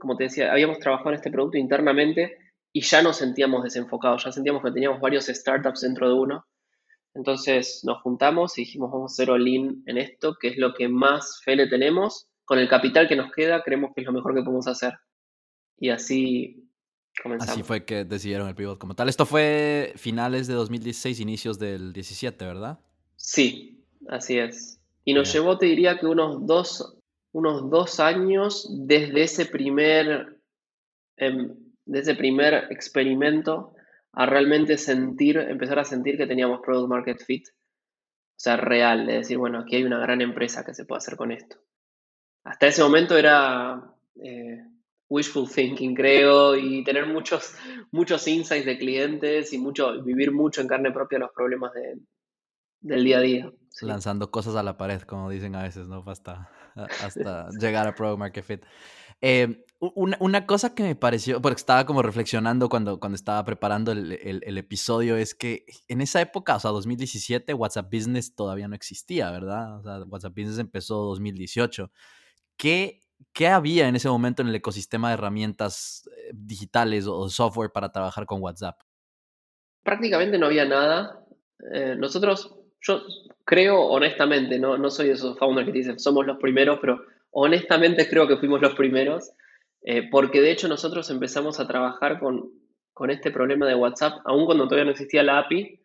como 0.00 0.16
te 0.16 0.24
decía, 0.24 0.50
habíamos 0.50 0.78
trabajado 0.80 1.10
en 1.10 1.16
este 1.16 1.30
producto 1.30 1.58
internamente 1.58 2.36
y 2.72 2.80
ya 2.80 3.02
nos 3.02 3.18
sentíamos 3.18 3.62
desenfocados, 3.62 4.24
ya 4.24 4.32
sentíamos 4.32 4.62
que 4.62 4.72
teníamos 4.72 5.00
varios 5.00 5.26
startups 5.26 5.82
dentro 5.82 6.08
de 6.08 6.14
uno. 6.14 6.46
Entonces 7.14 7.82
nos 7.84 8.00
juntamos 8.02 8.56
y 8.58 8.62
dijimos, 8.62 8.90
vamos 8.90 9.12
a 9.12 9.14
hacer 9.14 9.30
all-in 9.30 9.82
en 9.86 9.98
esto, 9.98 10.36
que 10.40 10.48
es 10.48 10.58
lo 10.58 10.74
que 10.74 10.88
más 10.88 11.40
fe 11.44 11.56
le 11.56 11.68
tenemos. 11.68 12.28
Con 12.44 12.58
el 12.58 12.68
capital 12.68 13.08
que 13.08 13.16
nos 13.16 13.32
queda, 13.32 13.62
creemos 13.62 13.92
que 13.94 14.02
es 14.02 14.06
lo 14.06 14.12
mejor 14.12 14.34
que 14.34 14.42
podemos 14.42 14.66
hacer. 14.66 14.94
Y 15.76 15.90
así 15.90 16.68
comenzamos. 17.22 17.52
Así 17.52 17.62
fue 17.62 17.84
que 17.84 18.04
decidieron 18.04 18.48
el 18.48 18.54
pivot 18.54 18.78
como 18.78 18.94
tal. 18.94 19.08
Esto 19.08 19.26
fue 19.26 19.92
finales 19.96 20.46
de 20.46 20.54
2016, 20.54 21.20
inicios 21.20 21.58
del 21.58 21.92
17, 21.92 22.44
¿verdad? 22.44 22.80
Sí, 23.16 23.84
así 24.08 24.38
es. 24.38 24.80
Y 25.04 25.14
nos 25.14 25.32
llevó, 25.32 25.58
te 25.58 25.66
diría 25.66 25.98
que 25.98 26.06
unos 26.06 26.46
dos, 26.46 26.96
unos 27.32 27.70
dos 27.70 28.00
años 28.00 28.66
desde 28.86 29.22
ese 29.22 29.46
primer, 29.46 30.38
ese 31.16 32.14
primer 32.14 32.66
experimento 32.70 33.74
a 34.12 34.26
realmente 34.26 34.76
sentir, 34.76 35.38
empezar 35.38 35.78
a 35.78 35.84
sentir 35.84 36.16
que 36.16 36.26
teníamos 36.26 36.60
product 36.60 36.88
market 36.88 37.22
fit. 37.22 37.48
O 37.48 38.42
sea, 38.42 38.56
real, 38.56 39.06
de 39.06 39.14
decir, 39.14 39.36
bueno, 39.36 39.60
aquí 39.60 39.76
hay 39.76 39.84
una 39.84 39.98
gran 39.98 40.20
empresa 40.22 40.64
que 40.64 40.74
se 40.74 40.84
puede 40.84 40.98
hacer 40.98 41.16
con 41.16 41.30
esto. 41.30 41.56
Hasta 42.44 42.68
ese 42.68 42.82
momento 42.82 43.16
era 43.16 43.94
eh, 44.16 44.64
wishful 45.08 45.48
thinking, 45.48 45.94
creo, 45.94 46.56
y 46.56 46.82
tener 46.82 47.06
muchos, 47.06 47.54
muchos 47.90 48.26
insights 48.26 48.64
de 48.64 48.78
clientes 48.78 49.52
y 49.52 49.58
mucho, 49.58 50.02
vivir 50.02 50.32
mucho 50.32 50.62
en 50.62 50.68
carne 50.68 50.90
propia 50.90 51.18
los 51.18 51.32
problemas 51.32 51.72
del 52.80 53.04
día 53.04 53.18
a 53.18 53.20
día. 53.20 53.52
Lanzando 53.82 54.30
cosas 54.30 54.56
a 54.56 54.62
la 54.62 54.76
pared, 54.76 55.00
como 55.02 55.30
dicen 55.30 55.54
a 55.54 55.62
veces, 55.62 55.86
¿no? 55.88 56.02
Hasta, 56.06 56.50
hasta 56.74 57.48
llegar 57.60 57.86
a 57.86 57.94
Product 57.94 58.18
Market 58.18 58.44
Fit. 58.44 58.64
Eh, 59.22 59.64
una, 59.80 60.46
cosa 60.46 60.74
que 60.74 60.82
me 60.82 60.94
pareció, 60.94 61.40
porque 61.40 61.58
estaba 61.58 61.86
como 61.86 62.02
reflexionando 62.02 62.68
cuando, 62.68 63.00
cuando 63.00 63.16
estaba 63.16 63.42
preparando 63.44 63.92
el, 63.92 64.12
el, 64.12 64.58
episodio, 64.58 65.16
es 65.16 65.34
que 65.34 65.64
en 65.88 66.02
esa 66.02 66.20
época, 66.20 66.56
o 66.56 66.60
sea, 66.60 66.70
2017, 66.70 67.54
WhatsApp 67.54 67.90
Business 67.90 68.34
todavía 68.34 68.68
no 68.68 68.74
existía, 68.74 69.30
¿verdad? 69.30 69.78
O 69.78 69.82
sea, 69.82 69.98
WhatsApp 70.04 70.34
Business 70.36 70.58
empezó 70.58 70.96
2018. 71.04 71.90
¿Qué, 72.58 73.00
¿Qué 73.32 73.48
había 73.48 73.88
en 73.88 73.96
ese 73.96 74.08
momento 74.10 74.42
en 74.42 74.48
el 74.48 74.54
ecosistema 74.54 75.08
de 75.08 75.14
herramientas 75.14 76.08
eh, 76.14 76.30
digitales 76.34 77.06
o 77.06 77.28
software 77.30 77.72
para 77.72 77.90
trabajar 77.90 78.26
con 78.26 78.42
WhatsApp? 78.42 78.80
Prácticamente 79.82 80.38
no 80.38 80.46
había 80.46 80.66
nada. 80.66 81.24
Eh, 81.72 81.96
nosotros, 81.98 82.59
yo 82.80 83.02
creo 83.44 83.80
honestamente, 83.82 84.58
no, 84.58 84.78
no 84.78 84.90
soy 84.90 85.08
de 85.08 85.12
esos 85.14 85.38
founders 85.38 85.66
que 85.66 85.72
dicen 85.72 85.98
somos 85.98 86.26
los 86.26 86.38
primeros, 86.38 86.78
pero 86.80 87.02
honestamente 87.30 88.08
creo 88.08 88.26
que 88.26 88.36
fuimos 88.36 88.60
los 88.60 88.74
primeros, 88.74 89.32
eh, 89.82 90.08
porque 90.10 90.40
de 90.40 90.50
hecho 90.50 90.68
nosotros 90.68 91.10
empezamos 91.10 91.60
a 91.60 91.66
trabajar 91.66 92.18
con, 92.20 92.50
con 92.92 93.10
este 93.10 93.30
problema 93.30 93.66
de 93.66 93.74
WhatsApp, 93.74 94.20
aún 94.24 94.46
cuando 94.46 94.64
todavía 94.64 94.84
no 94.84 94.90
existía 94.90 95.22
la 95.22 95.38
API, 95.38 95.80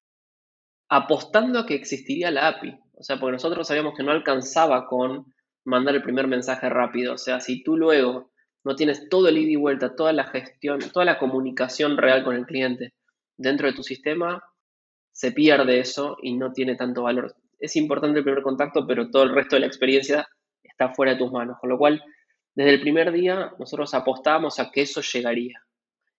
apostando 0.89 1.59
a 1.59 1.65
que 1.65 1.75
existiría 1.75 2.31
la 2.31 2.47
API. 2.47 2.77
O 2.93 3.03
sea, 3.03 3.19
porque 3.19 3.33
nosotros 3.33 3.67
sabíamos 3.67 3.95
que 3.95 4.03
no 4.03 4.11
alcanzaba 4.11 4.87
con 4.87 5.33
mandar 5.65 5.95
el 5.95 6.03
primer 6.03 6.27
mensaje 6.27 6.69
rápido. 6.69 7.13
O 7.13 7.17
sea, 7.17 7.41
si 7.41 7.63
tú 7.63 7.75
luego 7.75 8.31
no 8.63 8.75
tienes 8.75 9.09
todo 9.09 9.27
el 9.27 9.37
ida 9.37 9.51
y 9.51 9.55
vuelta, 9.55 9.95
toda 9.95 10.13
la 10.13 10.25
gestión, 10.25 10.79
toda 10.93 11.05
la 11.05 11.19
comunicación 11.19 11.97
real 11.97 12.23
con 12.23 12.35
el 12.35 12.45
cliente 12.45 12.93
dentro 13.37 13.67
de 13.67 13.73
tu 13.73 13.83
sistema, 13.83 14.43
se 15.15 15.31
pierde 15.31 15.79
eso 15.79 16.17
y 16.21 16.33
no 16.33 16.51
tiene 16.51 16.75
tanto 16.75 17.03
valor. 17.03 17.33
Es 17.57 17.77
importante 17.77 18.19
el 18.19 18.25
primer 18.25 18.43
contacto, 18.43 18.85
pero 18.85 19.09
todo 19.09 19.23
el 19.23 19.33
resto 19.33 19.55
de 19.55 19.61
la 19.61 19.67
experiencia 19.67 20.27
está 20.61 20.89
fuera 20.89 21.13
de 21.13 21.19
tus 21.19 21.31
manos. 21.31 21.57
Con 21.61 21.69
lo 21.69 21.77
cual, 21.77 22.03
desde 22.53 22.71
el 22.71 22.81
primer 22.81 23.13
día, 23.13 23.53
nosotros 23.57 23.93
apostábamos 23.93 24.59
a 24.59 24.71
que 24.71 24.81
eso 24.81 24.99
llegaría 24.99 25.63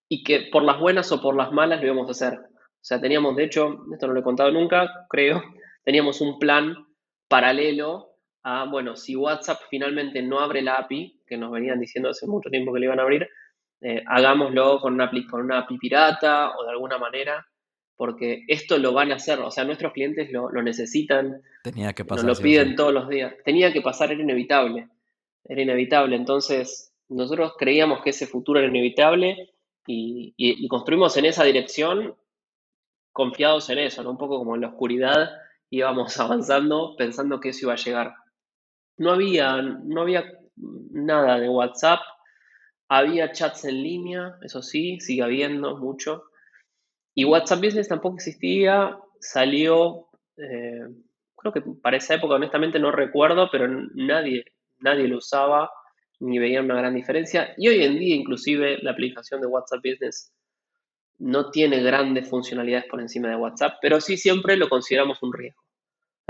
y 0.08 0.24
que 0.24 0.48
por 0.50 0.62
las 0.62 0.80
buenas 0.80 1.12
o 1.12 1.20
por 1.20 1.36
las 1.36 1.52
malas 1.52 1.80
lo 1.80 1.86
íbamos 1.86 2.08
a 2.08 2.12
hacer. 2.12 2.38
O 2.38 2.80
sea, 2.88 2.98
teníamos, 2.98 3.36
de 3.36 3.44
hecho, 3.44 3.84
esto 3.92 4.06
no 4.06 4.14
lo 4.14 4.20
he 4.20 4.22
contado 4.22 4.50
nunca, 4.50 5.06
creo, 5.10 5.42
teníamos 5.84 6.22
un 6.22 6.38
plan 6.38 6.74
paralelo 7.28 8.16
bueno, 8.70 8.94
si 8.94 9.16
WhatsApp 9.16 9.60
finalmente 9.68 10.22
no 10.22 10.38
abre 10.38 10.62
la 10.62 10.76
API, 10.76 11.20
que 11.26 11.36
nos 11.36 11.50
venían 11.50 11.80
diciendo 11.80 12.10
hace 12.10 12.26
mucho 12.26 12.48
tiempo 12.48 12.72
que 12.72 12.80
le 12.80 12.86
iban 12.86 13.00
a 13.00 13.02
abrir, 13.02 13.28
eh, 13.80 14.02
hagámoslo 14.06 14.80
una, 14.84 15.10
con 15.28 15.42
una 15.42 15.58
API 15.60 15.78
pirata 15.78 16.56
o 16.56 16.64
de 16.64 16.70
alguna 16.70 16.98
manera, 16.98 17.44
porque 17.96 18.44
esto 18.48 18.78
lo 18.78 18.92
van 18.92 19.10
a 19.10 19.16
hacer, 19.16 19.40
o 19.40 19.50
sea, 19.50 19.64
nuestros 19.64 19.92
clientes 19.92 20.30
lo, 20.30 20.50
necesitan, 20.62 21.42
Tenía 21.62 21.92
que 21.94 22.04
pasar, 22.04 22.24
nos 22.26 22.38
lo 22.38 22.42
piden 22.42 22.76
todos 22.76 22.92
los 22.92 23.08
días. 23.08 23.34
Tenía 23.44 23.72
que 23.72 23.80
pasar, 23.80 24.12
era 24.12 24.22
inevitable, 24.22 24.88
era 25.44 25.62
inevitable. 25.62 26.14
Entonces, 26.14 26.92
nosotros 27.08 27.54
creíamos 27.58 28.02
que 28.02 28.10
ese 28.10 28.26
futuro 28.26 28.58
era 28.58 28.68
inevitable 28.68 29.50
y, 29.86 30.68
construimos 30.68 31.16
en 31.16 31.26
esa 31.26 31.44
dirección 31.44 32.14
confiados 33.12 33.70
en 33.70 33.78
eso, 33.78 34.08
un 34.08 34.18
poco 34.18 34.38
como 34.38 34.54
en 34.54 34.60
la 34.60 34.68
oscuridad 34.68 35.30
íbamos 35.70 36.18
avanzando 36.20 36.94
pensando 36.96 37.40
que 37.40 37.50
eso 37.50 37.66
iba 37.66 37.72
a 37.72 37.76
llegar. 37.76 38.14
No 38.98 39.12
había, 39.12 39.62
no 39.62 40.02
había 40.02 40.32
nada 40.56 41.38
de 41.38 41.48
WhatsApp. 41.48 42.00
Había 42.88 43.32
chats 43.32 43.64
en 43.64 43.82
línea, 43.82 44.38
eso 44.42 44.62
sí, 44.62 45.00
sigue 45.00 45.22
habiendo 45.22 45.76
mucho. 45.76 46.24
Y 47.16 47.24
WhatsApp 47.24 47.62
Business 47.62 47.88
tampoco 47.88 48.16
existía. 48.16 48.98
Salió, 49.18 50.08
eh, 50.36 50.86
creo 51.34 51.52
que 51.52 51.62
para 51.82 51.96
esa 51.96 52.14
época 52.14 52.34
honestamente 52.34 52.78
no 52.78 52.92
recuerdo, 52.92 53.48
pero 53.50 53.66
nadie, 53.94 54.44
nadie 54.78 55.08
lo 55.08 55.16
usaba 55.16 55.70
ni 56.20 56.38
veía 56.38 56.60
una 56.60 56.76
gran 56.76 56.94
diferencia. 56.94 57.54
Y 57.56 57.68
hoy 57.68 57.82
en 57.82 57.98
día 57.98 58.14
inclusive 58.14 58.78
la 58.82 58.90
aplicación 58.90 59.40
de 59.40 59.46
WhatsApp 59.46 59.80
Business 59.82 60.30
no 61.18 61.50
tiene 61.50 61.82
grandes 61.82 62.28
funcionalidades 62.28 62.86
por 62.90 63.00
encima 63.00 63.30
de 63.30 63.36
WhatsApp, 63.36 63.78
pero 63.80 63.98
sí 64.02 64.18
siempre 64.18 64.58
lo 64.58 64.68
consideramos 64.68 65.22
un 65.22 65.32
riesgo. 65.32 65.62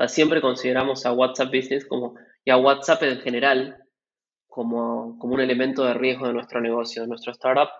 siempre 0.07 0.41
consideramos 0.41 1.05
a 1.05 1.13
WhatsApp 1.13 1.49
Business 1.53 1.85
como 1.85 2.15
y 2.45 2.51
a 2.53 2.59
WhatsApp 2.59 3.03
en 3.03 3.19
general 3.19 3.77
como, 4.47 5.19
como 5.19 5.35
un 5.35 5.41
elemento 5.41 5.85
de 5.85 5.95
riesgo 5.95 6.29
de 6.29 6.35
nuestro 6.35 6.61
negocio, 6.61 7.03
de 7.03 7.09
nuestro 7.09 7.33
startup, 7.33 7.71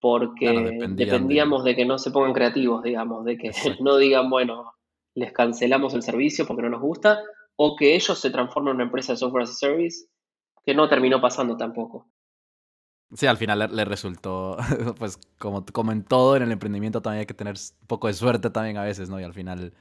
porque 0.00 0.88
dependíamos 0.90 1.64
de... 1.64 1.76
que 1.76 1.84
no 1.84 1.98
se 1.98 2.10
pongan 2.10 2.32
creativos, 2.32 2.82
digamos, 2.82 3.24
de 3.24 3.36
que 3.36 3.50
no 3.80 3.96
digan, 3.96 4.30
bueno, 4.30 4.72
les 5.14 5.32
cancelamos 5.32 5.94
el 5.94 6.02
servicio 6.02 6.46
porque 6.46 6.62
no 6.62 6.70
nos 6.70 6.80
gusta, 6.80 7.20
o 7.56 7.76
que 7.76 7.94
ellos 7.94 8.18
se 8.18 8.30
transformen 8.30 8.70
en 8.70 8.76
una 8.76 8.84
empresa 8.84 9.12
de 9.12 9.18
software 9.18 9.42
as 9.44 9.50
a 9.50 9.54
service, 9.54 10.06
que 10.64 10.74
no 10.74 10.88
terminó 10.88 11.20
pasando 11.20 11.56
tampoco. 11.56 12.08
Sí, 13.12 13.26
al 13.26 13.36
final 13.36 13.68
le, 13.72 13.84
resultó, 13.84 14.56
pues 14.98 15.18
como, 15.38 15.64
como 15.66 15.92
en 15.92 16.04
todo 16.04 16.36
en 16.36 16.44
el 16.44 16.52
emprendimiento 16.52 17.02
también 17.02 17.20
hay 17.20 17.26
que 17.26 17.34
tener 17.34 17.54
un 17.54 17.86
poco 17.86 18.06
de 18.06 18.14
suerte 18.14 18.50
también 18.50 18.76
a 18.76 18.84
veces, 18.84 19.10
¿no? 19.10 19.20
Y 19.20 19.24
al 19.24 19.34
final 19.34 19.72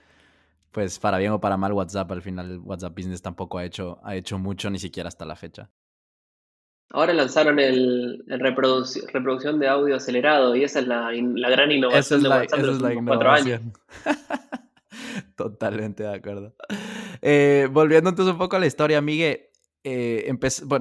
pues 0.71 0.99
para 0.99 1.17
bien 1.17 1.32
o 1.32 1.41
para 1.41 1.58
mal 1.58 1.73
WhatsApp, 1.73 2.12
al 2.12 2.21
final 2.21 2.60
WhatsApp 2.63 2.95
Business 2.95 3.21
tampoco 3.21 3.58
ha 3.58 3.65
hecho, 3.65 3.99
ha 4.03 4.15
hecho 4.15 4.38
mucho, 4.38 4.69
ni 4.69 4.79
siquiera 4.79 5.08
hasta 5.08 5.25
la 5.25 5.36
fecha. 5.36 5.69
Ahora 6.91 7.13
lanzaron 7.13 7.60
el, 7.60 8.23
reproducción 8.28 9.60
de 9.60 9.67
audio 9.67 9.95
acelerado 9.95 10.56
y 10.56 10.63
esa 10.63 10.80
es 10.80 10.88
la, 10.88 11.12
gran 11.12 11.71
innovación 11.71 12.23
de 12.23 12.30
WhatsApp 12.30 12.60
esa 12.60 12.71
es 12.71 12.82
la 12.82 12.93
innovación. 12.93 13.73
Totalmente 15.36 16.04
de 16.04 16.15
acuerdo. 16.15 16.56
Eh, 17.21 17.67
volviendo 17.71 18.10
entonces 18.10 18.34
un 18.34 18.39
poco 18.39 18.56
a 18.56 18.60
la 18.60 18.65
historia, 18.65 19.02
Miguel, 19.02 19.49
eh, 19.84 20.32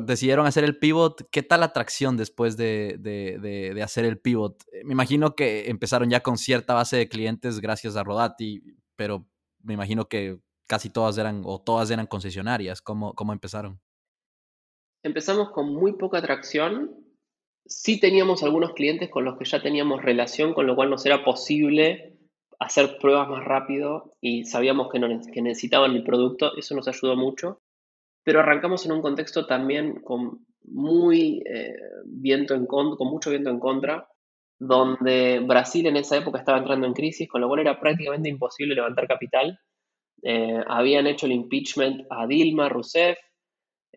decidieron 0.00 0.46
hacer 0.46 0.64
el 0.64 0.78
pivot. 0.78 1.28
¿Qué 1.30 1.42
tal 1.42 1.60
la 1.60 1.66
atracción 1.66 2.16
después 2.16 2.56
de, 2.56 2.96
de, 2.98 3.82
hacer 3.82 4.06
el 4.06 4.18
pivot? 4.18 4.64
Me 4.84 4.92
imagino 4.92 5.36
que 5.36 5.68
empezaron 5.68 6.08
ya 6.08 6.20
con 6.20 6.38
cierta 6.38 6.72
base 6.72 6.96
de 6.96 7.08
clientes 7.08 7.60
gracias 7.60 7.96
a 7.96 8.02
Rodati, 8.02 8.62
pero 8.96 9.26
me 9.62 9.74
imagino 9.74 10.08
que 10.08 10.38
casi 10.66 10.88
todas 10.88 11.18
eran 11.18 11.42
o 11.44 11.60
todas 11.60 11.90
eran 11.90 12.06
concesionarias. 12.06 12.80
¿Cómo, 12.80 13.14
cómo 13.14 13.34
empezaron? 13.34 13.78
Empezamos 15.02 15.50
con 15.50 15.72
muy 15.74 15.94
poca 15.94 16.18
atracción. 16.18 16.96
Sí 17.66 18.00
teníamos 18.00 18.42
algunos 18.42 18.72
clientes 18.72 19.10
con 19.10 19.24
los 19.24 19.38
que 19.38 19.44
ya 19.44 19.62
teníamos 19.62 20.02
relación, 20.02 20.54
con 20.54 20.66
lo 20.66 20.74
cual 20.74 20.90
nos 20.90 21.04
era 21.06 21.24
posible 21.24 22.18
hacer 22.58 22.98
pruebas 22.98 23.28
más 23.28 23.44
rápido 23.44 24.14
y 24.20 24.44
sabíamos 24.44 24.88
que, 24.90 25.00
que 25.32 25.42
necesitaban 25.42 25.92
el 25.92 26.04
producto. 26.04 26.56
Eso 26.56 26.74
nos 26.74 26.88
ayudó 26.88 27.16
mucho. 27.16 27.60
Pero 28.24 28.40
arrancamos 28.40 28.84
en 28.84 28.92
un 28.92 29.02
contexto 29.02 29.46
también 29.46 30.00
con 30.00 30.46
muy 30.64 31.42
eh, 31.46 31.74
viento 32.04 32.54
en 32.54 32.66
con 32.66 32.96
mucho 33.08 33.30
viento 33.30 33.48
en 33.50 33.58
contra 33.60 34.08
donde 34.58 35.40
Brasil 35.40 35.86
en 35.86 35.96
esa 35.96 36.16
época 36.16 36.38
estaba 36.38 36.58
entrando 36.58 36.86
en 36.86 36.92
crisis, 36.92 37.28
con 37.28 37.40
lo 37.40 37.48
cual 37.48 37.60
era 37.60 37.80
prácticamente 37.80 38.28
imposible 38.28 38.74
levantar 38.74 39.06
capital. 39.06 39.58
Eh, 40.22 40.60
habían 40.66 41.06
hecho 41.06 41.26
el 41.26 41.32
impeachment 41.32 42.06
a 42.10 42.26
Dilma 42.26 42.68
Rousseff, 42.68 43.18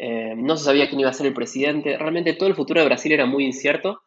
eh, 0.03 0.33
no 0.35 0.57
se 0.57 0.65
sabía 0.65 0.89
quién 0.89 0.99
iba 0.99 1.11
a 1.11 1.13
ser 1.13 1.27
el 1.27 1.33
presidente, 1.35 1.95
realmente 1.95 2.33
todo 2.33 2.49
el 2.49 2.55
futuro 2.55 2.79
de 2.79 2.87
Brasil 2.87 3.11
era 3.11 3.27
muy 3.27 3.45
incierto 3.45 4.01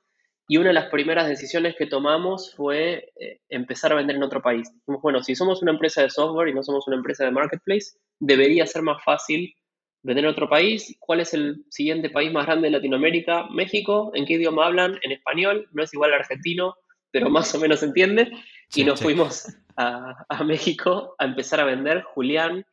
y 0.49 0.57
una 0.57 0.69
de 0.71 0.75
las 0.75 0.91
primeras 0.91 1.29
decisiones 1.29 1.77
que 1.79 1.87
tomamos 1.87 2.53
fue 2.57 3.13
eh, 3.15 3.39
empezar 3.49 3.93
a 3.93 3.95
vender 3.95 4.17
en 4.17 4.25
otro 4.25 4.43
país. 4.43 4.69
bueno, 4.87 5.23
si 5.23 5.37
somos 5.37 5.63
una 5.63 5.71
empresa 5.71 6.03
de 6.03 6.11
software 6.11 6.49
y 6.49 6.53
no 6.55 6.65
somos 6.65 6.89
una 6.89 6.97
empresa 6.97 7.25
de 7.25 7.31
marketplace, 7.31 7.97
debería 8.19 8.67
ser 8.67 8.83
más 8.83 9.05
fácil 9.05 9.55
vender 10.03 10.25
en 10.25 10.33
otro 10.33 10.49
país. 10.49 10.97
¿Cuál 10.99 11.21
es 11.21 11.33
el 11.33 11.65
siguiente 11.71 12.11
país 12.11 12.33
más 12.33 12.47
grande 12.47 12.67
de 12.67 12.73
Latinoamérica? 12.73 13.47
México. 13.51 14.11
¿En 14.15 14.27
qué 14.27 14.33
idioma 14.33 14.67
hablan? 14.67 14.99
En 15.03 15.13
español. 15.13 15.69
No 15.71 15.85
es 15.85 15.95
igual 15.95 16.13
al 16.13 16.21
argentino. 16.23 16.75
pero 17.13 17.31
más 17.31 17.55
o 17.55 17.61
menos 17.61 17.79
se 17.79 17.87
entiende. 17.87 18.33
y 18.75 18.83
nos 18.83 19.01
fuimos 19.01 19.47
a, 19.77 20.27
a, 20.29 20.43
México 20.43 21.15
a 21.19 21.25
empezar 21.25 21.61
a 21.61 21.65
vender. 21.65 22.03
Julián, 22.03 22.67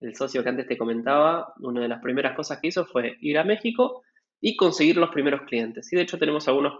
el 0.00 0.16
socio 0.16 0.42
que 0.42 0.48
antes 0.48 0.66
te 0.66 0.78
comentaba, 0.78 1.52
una 1.60 1.82
de 1.82 1.88
las 1.88 2.00
primeras 2.00 2.34
cosas 2.34 2.58
que 2.58 2.68
hizo 2.68 2.86
fue 2.86 3.16
ir 3.20 3.38
a 3.38 3.44
México 3.44 4.02
y 4.40 4.56
conseguir 4.56 4.96
los 4.96 5.10
primeros 5.10 5.42
clientes. 5.42 5.92
Y 5.92 5.96
de 5.96 6.02
hecho 6.02 6.18
tenemos 6.18 6.48
algunos, 6.48 6.72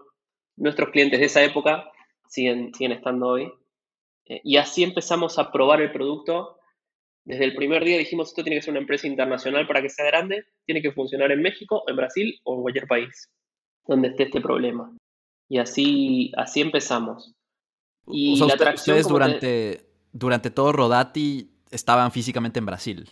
nuestros 0.56 0.90
clientes 0.90 1.20
de 1.20 1.26
esa 1.26 1.42
época 1.42 1.90
siguen, 2.28 2.72
siguen 2.74 2.92
estando 2.92 3.28
hoy. 3.28 3.52
Eh, 4.26 4.40
y 4.42 4.56
así 4.56 4.82
empezamos 4.82 5.38
a 5.38 5.52
probar 5.52 5.82
el 5.82 5.92
producto. 5.92 6.58
Desde 7.24 7.44
el 7.44 7.54
primer 7.54 7.84
día 7.84 7.98
dijimos, 7.98 8.28
esto 8.28 8.42
tiene 8.42 8.56
que 8.56 8.62
ser 8.62 8.72
una 8.72 8.80
empresa 8.80 9.06
internacional 9.06 9.66
para 9.66 9.82
que 9.82 9.90
sea 9.90 10.06
grande, 10.06 10.46
tiene 10.64 10.80
que 10.80 10.92
funcionar 10.92 11.30
en 11.30 11.42
México, 11.42 11.84
en 11.86 11.96
Brasil 11.96 12.40
o 12.44 12.56
en 12.56 12.62
cualquier 12.62 12.86
país 12.86 13.28
donde 13.86 14.08
esté 14.08 14.24
este 14.24 14.40
problema. 14.40 14.96
Y 15.48 15.58
así, 15.58 16.32
así 16.36 16.60
empezamos. 16.60 17.34
Y 18.06 18.38
la 18.38 18.54
atracción, 18.54 18.96
ustedes 18.96 19.08
durante, 19.08 19.84
durante 20.12 20.50
todo 20.50 20.72
Rodati 20.72 21.59
estaban 21.70 22.12
físicamente 22.12 22.58
en 22.58 22.66
Brasil. 22.66 23.08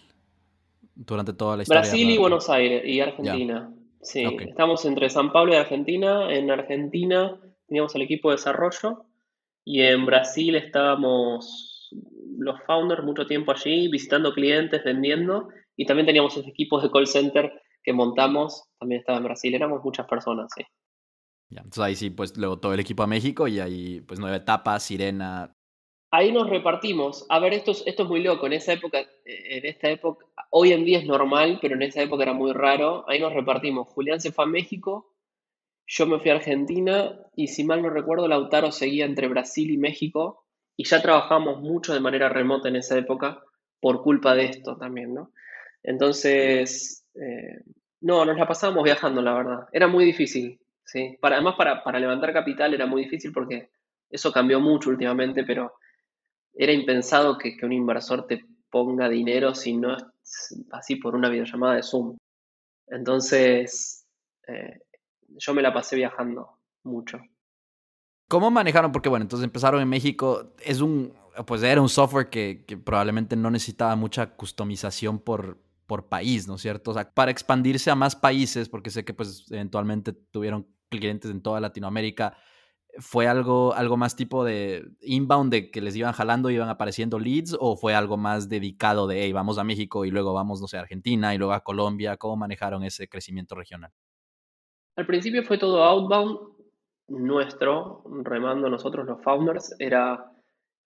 Durante 0.94 1.32
toda 1.32 1.56
la 1.56 1.62
historia. 1.62 1.82
Brasil 1.82 2.10
y 2.10 2.18
Buenos 2.18 2.50
Aires 2.50 2.82
y 2.84 3.00
Argentina. 3.00 3.72
Sí, 4.02 4.24
estamos 4.40 4.84
entre 4.84 5.10
San 5.10 5.32
Pablo 5.32 5.52
y 5.52 5.56
Argentina. 5.56 6.32
En 6.32 6.50
Argentina 6.50 7.38
teníamos 7.66 7.94
el 7.94 8.02
equipo 8.02 8.30
de 8.30 8.36
desarrollo 8.36 9.06
y 9.64 9.82
en 9.82 10.06
Brasil 10.06 10.56
estábamos 10.56 11.90
los 12.38 12.60
founders 12.66 13.04
mucho 13.04 13.26
tiempo 13.26 13.52
allí, 13.52 13.88
visitando 13.88 14.32
clientes, 14.32 14.82
vendiendo 14.84 15.48
y 15.76 15.86
también 15.86 16.06
teníamos 16.06 16.32
esos 16.32 16.46
equipos 16.46 16.82
de 16.82 16.90
call 16.90 17.06
center 17.06 17.52
que 17.82 17.92
montamos, 17.92 18.64
también 18.78 19.00
estaba 19.00 19.18
en 19.18 19.24
Brasil, 19.24 19.54
éramos 19.54 19.82
muchas 19.82 20.06
personas, 20.06 20.50
sí. 20.54 20.64
Ya, 21.50 21.60
entonces 21.60 21.82
ahí 21.82 21.96
sí, 21.96 22.10
pues 22.10 22.36
luego 22.36 22.58
todo 22.58 22.74
el 22.74 22.80
equipo 22.80 23.02
a 23.02 23.06
México 23.06 23.48
y 23.48 23.60
ahí 23.60 24.00
pues 24.02 24.20
nueve 24.20 24.36
etapas, 24.36 24.82
Sirena. 24.82 25.54
Ahí 26.10 26.32
nos 26.32 26.48
repartimos. 26.48 27.26
A 27.28 27.38
ver, 27.38 27.52
esto 27.52 27.72
es, 27.72 27.98
muy 28.06 28.22
loco. 28.22 28.46
En 28.46 28.54
esa 28.54 28.72
época, 28.72 29.00
en 29.24 29.66
esta 29.66 29.90
época, 29.90 30.24
hoy 30.50 30.72
en 30.72 30.84
día 30.84 30.98
es 30.98 31.06
normal, 31.06 31.58
pero 31.60 31.74
en 31.74 31.82
esa 31.82 32.02
época 32.02 32.22
era 32.22 32.32
muy 32.32 32.52
raro. 32.52 33.04
Ahí 33.08 33.20
nos 33.20 33.34
repartimos. 33.34 33.88
Julián 33.88 34.20
se 34.20 34.32
fue 34.32 34.44
a 34.44 34.48
México, 34.48 35.12
yo 35.86 36.06
me 36.06 36.18
fui 36.18 36.30
a 36.30 36.34
Argentina 36.34 37.18
y 37.34 37.48
si 37.48 37.64
mal 37.64 37.82
no 37.82 37.90
recuerdo, 37.90 38.28
Lautaro 38.28 38.72
seguía 38.72 39.06
entre 39.06 39.28
Brasil 39.28 39.70
y 39.70 39.78
México 39.78 40.44
y 40.76 40.84
ya 40.84 41.02
trabajamos 41.02 41.60
mucho 41.60 41.92
de 41.92 42.00
manera 42.00 42.28
remota 42.28 42.68
en 42.68 42.76
esa 42.76 42.96
época 42.96 43.42
por 43.80 44.02
culpa 44.02 44.34
de 44.34 44.46
esto 44.46 44.76
también, 44.76 45.14
¿no? 45.14 45.32
Entonces, 45.82 47.06
eh, 47.14 47.62
no, 48.00 48.24
nos 48.24 48.36
la 48.36 48.46
pasábamos 48.46 48.84
viajando, 48.84 49.22
la 49.22 49.34
verdad. 49.34 49.68
Era 49.72 49.86
muy 49.88 50.04
difícil, 50.04 50.60
¿sí? 50.84 51.16
Para, 51.20 51.36
además, 51.36 51.54
para, 51.56 51.82
para 51.82 51.98
levantar 51.98 52.32
capital 52.32 52.74
era 52.74 52.86
muy 52.86 53.04
difícil 53.04 53.32
porque 53.32 53.70
eso 54.10 54.32
cambió 54.32 54.60
mucho 54.60 54.90
últimamente, 54.90 55.44
pero 55.44 55.72
era 56.54 56.72
impensado 56.72 57.38
que, 57.38 57.56
un 57.62 57.72
inversor 57.72 58.26
te 58.26 58.44
ponga 58.70 59.08
dinero 59.08 59.54
si 59.54 59.76
no 59.76 59.96
es 59.96 60.04
así 60.72 60.96
por 60.96 61.14
una 61.14 61.28
videollamada 61.28 61.76
de 61.76 61.82
Zoom. 61.82 62.16
Entonces, 62.86 64.06
eh, 64.46 64.80
yo 65.28 65.54
me 65.54 65.62
la 65.62 65.72
pasé 65.72 65.96
viajando 65.96 66.58
mucho. 66.82 67.18
¿Cómo 68.28 68.50
manejaron? 68.50 68.92
Porque 68.92 69.08
bueno, 69.08 69.22
entonces 69.22 69.44
empezaron 69.44 69.80
en 69.80 69.88
México. 69.88 70.54
Es 70.62 70.80
un, 70.80 71.14
pues 71.46 71.62
era 71.62 71.80
un 71.80 71.88
software 71.88 72.28
que, 72.28 72.64
que 72.66 72.76
probablemente 72.76 73.36
no 73.36 73.50
necesitaba 73.50 73.96
mucha 73.96 74.34
customización 74.36 75.18
por, 75.18 75.58
por 75.88 76.08
país, 76.08 76.46
¿no 76.46 76.56
es 76.56 76.60
cierto? 76.60 76.90
O 76.90 76.94
sea, 76.94 77.10
para 77.10 77.30
expandirse 77.30 77.90
a 77.90 77.94
más 77.94 78.14
países, 78.14 78.68
porque 78.68 78.90
sé 78.90 79.04
que 79.04 79.14
pues 79.14 79.46
eventualmente 79.50 80.12
tuvieron 80.12 80.68
clientes 80.90 81.30
en 81.30 81.40
toda 81.40 81.60
Latinoamérica, 81.60 82.36
¿fue 82.98 83.26
algo, 83.26 83.74
algo 83.74 83.96
más 83.96 84.16
tipo 84.16 84.44
de 84.44 84.84
inbound, 85.00 85.52
de 85.52 85.70
que 85.70 85.80
les 85.80 85.94
iban 85.96 86.12
jalando, 86.12 86.50
iban 86.50 86.68
apareciendo 86.68 87.18
leads, 87.18 87.56
o 87.60 87.76
fue 87.76 87.94
algo 87.94 88.16
más 88.16 88.48
dedicado 88.48 89.06
de, 89.06 89.22
hey, 89.22 89.32
vamos 89.32 89.58
a 89.58 89.64
México 89.64 90.04
y 90.04 90.10
luego 90.10 90.32
vamos, 90.32 90.60
no 90.60 90.68
sé, 90.68 90.76
a 90.76 90.80
Argentina 90.80 91.34
y 91.34 91.38
luego 91.38 91.52
a 91.52 91.64
Colombia? 91.64 92.16
¿Cómo 92.16 92.36
manejaron 92.36 92.84
ese 92.84 93.08
crecimiento 93.08 93.54
regional? 93.54 93.92
Al 94.96 95.06
principio 95.06 95.44
fue 95.44 95.58
todo 95.58 95.84
outbound, 95.84 96.38
nuestro, 97.08 98.02
remando 98.24 98.68
nosotros 98.68 99.06
los 99.06 99.22
founders, 99.22 99.74
era 99.78 100.32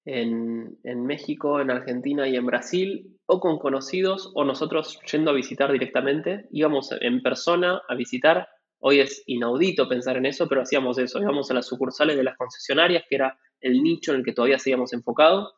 en, 0.04 0.78
en 0.84 1.06
México, 1.06 1.60
en 1.60 1.70
Argentina 1.70 2.28
y 2.28 2.36
en 2.36 2.46
Brasil, 2.46 3.18
o 3.26 3.40
con 3.40 3.58
conocidos 3.58 4.30
o 4.34 4.44
nosotros 4.44 5.00
yendo 5.10 5.30
a 5.30 5.34
visitar 5.34 5.72
directamente. 5.72 6.46
Íbamos 6.50 6.90
en 7.00 7.22
persona 7.22 7.80
a 7.88 7.94
visitar. 7.94 8.48
Hoy 8.84 9.00
es 9.00 9.22
inaudito 9.26 9.88
pensar 9.88 10.16
en 10.16 10.26
eso, 10.26 10.48
pero 10.48 10.62
hacíamos 10.62 10.98
eso. 10.98 11.20
Íbamos 11.20 11.50
a 11.50 11.54
las 11.54 11.66
sucursales 11.66 12.16
de 12.16 12.24
las 12.24 12.36
concesionarias, 12.36 13.04
que 13.08 13.16
era 13.16 13.38
el 13.60 13.82
nicho 13.82 14.12
en 14.12 14.18
el 14.18 14.24
que 14.24 14.32
todavía 14.32 14.58
seguíamos 14.58 14.92
enfocados. 14.92 15.54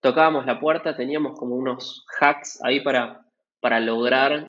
Tocábamos 0.00 0.46
la 0.46 0.60
puerta, 0.60 0.96
teníamos 0.96 1.38
como 1.38 1.54
unos 1.54 2.04
hacks 2.20 2.62
ahí 2.62 2.80
para, 2.80 3.24
para 3.60 3.80
lograr 3.80 4.48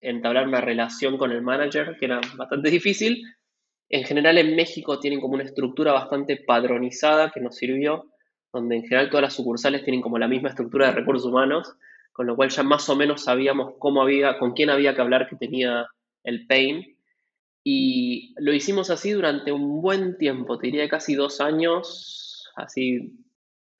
entablar 0.00 0.48
una 0.48 0.60
relación 0.60 1.18
con 1.18 1.30
el 1.30 1.42
manager, 1.42 1.96
que 1.98 2.06
era 2.06 2.20
bastante 2.36 2.70
difícil. 2.70 3.22
En 3.88 4.04
general 4.04 4.38
en 4.38 4.56
México 4.56 4.98
tienen 4.98 5.20
como 5.20 5.34
una 5.34 5.44
estructura 5.44 5.92
bastante 5.92 6.38
padronizada 6.38 7.30
que 7.30 7.40
nos 7.40 7.56
sirvió, 7.56 8.06
donde 8.52 8.76
en 8.76 8.82
general 8.82 9.10
todas 9.10 9.22
las 9.22 9.34
sucursales 9.34 9.84
tienen 9.84 10.00
como 10.00 10.18
la 10.18 10.28
misma 10.28 10.48
estructura 10.48 10.86
de 10.86 10.92
recursos 10.92 11.28
humanos 11.28 11.76
con 12.12 12.26
lo 12.26 12.36
cual 12.36 12.50
ya 12.50 12.62
más 12.62 12.88
o 12.88 12.96
menos 12.96 13.24
sabíamos 13.24 13.74
cómo 13.78 14.02
había, 14.02 14.38
con 14.38 14.52
quién 14.52 14.70
había 14.70 14.94
que 14.94 15.00
hablar 15.00 15.28
que 15.28 15.36
tenía 15.36 15.86
el 16.24 16.46
pain. 16.46 16.91
Y 17.64 18.34
lo 18.38 18.52
hicimos 18.52 18.90
así 18.90 19.12
durante 19.12 19.52
un 19.52 19.80
buen 19.80 20.18
tiempo, 20.18 20.58
te 20.58 20.66
diría 20.66 20.88
casi 20.88 21.14
dos 21.14 21.40
años, 21.40 22.50
así 22.56 23.12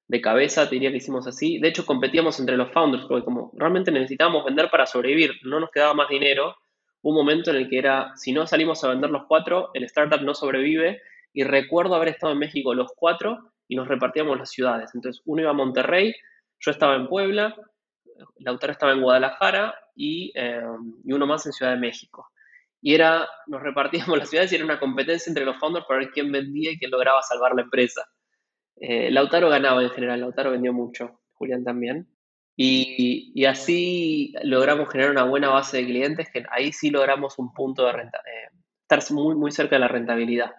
de 0.06 0.20
cabeza, 0.20 0.68
te 0.68 0.76
diría 0.76 0.90
que 0.90 0.98
hicimos 0.98 1.26
así. 1.26 1.58
De 1.58 1.68
hecho, 1.68 1.86
competíamos 1.86 2.38
entre 2.38 2.56
los 2.56 2.70
founders, 2.70 3.04
porque 3.06 3.24
como 3.24 3.52
realmente 3.56 3.90
necesitábamos 3.90 4.44
vender 4.44 4.70
para 4.70 4.86
sobrevivir, 4.86 5.32
no 5.42 5.58
nos 5.58 5.70
quedaba 5.70 5.94
más 5.94 6.08
dinero. 6.08 6.56
un 7.02 7.14
momento 7.16 7.50
en 7.50 7.56
el 7.56 7.68
que 7.68 7.78
era, 7.78 8.12
si 8.16 8.32
no 8.32 8.46
salimos 8.46 8.84
a 8.84 8.88
vender 8.88 9.10
los 9.10 9.24
cuatro, 9.26 9.70
el 9.74 9.84
startup 9.84 10.20
no 10.22 10.34
sobrevive. 10.34 11.00
Y 11.32 11.44
recuerdo 11.44 11.94
haber 11.94 12.08
estado 12.08 12.32
en 12.32 12.38
México 12.38 12.74
los 12.74 12.92
cuatro 12.94 13.52
y 13.66 13.74
nos 13.74 13.88
repartíamos 13.88 14.38
las 14.38 14.50
ciudades. 14.50 14.90
Entonces, 14.94 15.22
uno 15.24 15.42
iba 15.42 15.50
a 15.50 15.54
Monterrey, 15.54 16.14
yo 16.60 16.70
estaba 16.70 16.94
en 16.94 17.08
Puebla, 17.08 17.56
Lautaro 18.38 18.72
estaba 18.72 18.92
en 18.92 19.02
Guadalajara 19.02 19.74
em, 19.96 20.94
y, 21.04 21.12
uno 21.12 21.26
más 21.26 21.46
en 21.46 21.52
Ciudad 21.52 21.72
de 21.72 21.78
México. 21.78 22.28
Y 22.82 22.94
era, 22.94 23.26
nos 23.46 23.62
repartíamos 23.62 24.18
las 24.18 24.28
ciudades 24.28 24.52
y 24.52 24.56
era 24.56 24.64
una 24.64 24.80
competencia 24.80 25.30
entre 25.30 25.44
los 25.44 25.56
founders 25.58 25.86
para 25.86 26.00
ver 26.00 26.10
quién 26.10 26.30
vendía 26.30 26.72
y 26.72 26.78
quién 26.78 26.90
lograba 26.90 27.22
salvar 27.22 27.54
la 27.54 27.62
empresa. 27.62 28.04
Eh, 28.76 29.10
Lautaro 29.10 29.48
ganaba 29.48 29.82
en 29.82 29.90
general, 29.90 30.20
Lautaro 30.20 30.50
vendió 30.50 30.72
mucho, 30.72 31.20
Julián 31.32 31.64
también. 31.64 32.08
Y, 32.56 33.44
así 33.46 34.34
logramos 34.42 34.90
generar 34.90 35.12
una 35.12 35.24
buena 35.24 35.48
base 35.48 35.78
de 35.78 35.86
clientes 35.86 36.28
que 36.32 36.44
ahí 36.50 36.72
sí 36.72 36.90
logramos 36.90 37.38
un 37.38 37.52
punto 37.54 37.86
de 37.86 37.92
renta, 37.92 38.18
eh, 38.18 38.56
estar 38.82 39.14
muy, 39.14 39.34
muy 39.34 39.50
cerca 39.50 39.76
de 39.76 39.80
la 39.80 39.88
rentabilidad. 39.88 40.52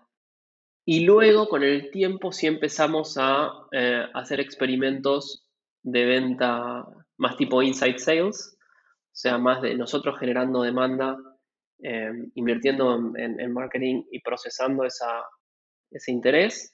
Y 0.86 1.01
luego 1.05 1.47
con 1.47 1.63
el 1.63 1.91
tiempo 1.91 2.32
sí 2.32 2.47
empezamos 2.47 3.17
a 3.17 3.51
eh, 3.71 4.05
hacer 4.13 4.39
experimentos 4.39 5.47
de 5.82 6.05
venta 6.05 6.86
más 7.17 7.38
tipo 7.38 7.61
inside 7.61 7.99
sales, 7.99 8.57
o 8.59 9.15
sea, 9.15 9.38
más 9.38 9.61
de 9.61 9.76
nosotros 9.76 10.19
generando 10.19 10.61
demanda, 10.63 11.17
em, 11.84 12.31
invirtiendo 12.36 13.13
en, 13.15 13.53
marketing 13.53 14.03
y 14.11 14.21
procesando 14.21 14.84
esa, 14.86 15.23
ese 15.91 16.11
interés. 16.11 16.73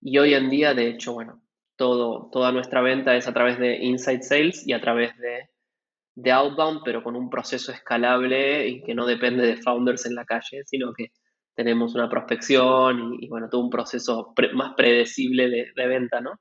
Y 0.00 0.18
hoy 0.18 0.34
en 0.34 0.50
día, 0.50 0.74
de 0.74 0.88
hecho, 0.88 1.12
bueno, 1.12 1.42
todo, 1.76 2.30
toda 2.30 2.52
nuestra 2.52 2.82
venta 2.82 3.16
es 3.16 3.26
a 3.26 3.32
través 3.32 3.58
de 3.58 3.76
inside 3.76 4.22
sales 4.22 4.66
y 4.66 4.72
a 4.72 4.80
través 4.80 5.16
de, 5.18 5.48
de 6.14 6.32
outbound, 6.32 6.82
pero 6.84 7.02
con 7.02 7.16
un 7.16 7.30
proceso 7.30 7.72
escalable 7.72 8.68
y 8.68 8.82
que 8.82 8.94
no 8.94 9.06
depende 9.06 9.46
de 9.46 9.56
founders 9.56 10.06
en 10.06 10.14
la 10.14 10.24
calle, 10.24 10.62
sino 10.66 10.92
que 10.92 11.08
tenemos 11.54 11.94
una 11.94 12.08
prospección 12.08 13.16
y, 13.18 13.28
bueno, 13.28 13.48
todo 13.50 13.62
un 13.62 13.70
proceso 13.70 14.32
más 14.54 14.74
predecible 14.76 15.48
de, 15.48 15.66
de, 15.74 15.86
venta, 15.86 16.20
¿no? 16.20 16.32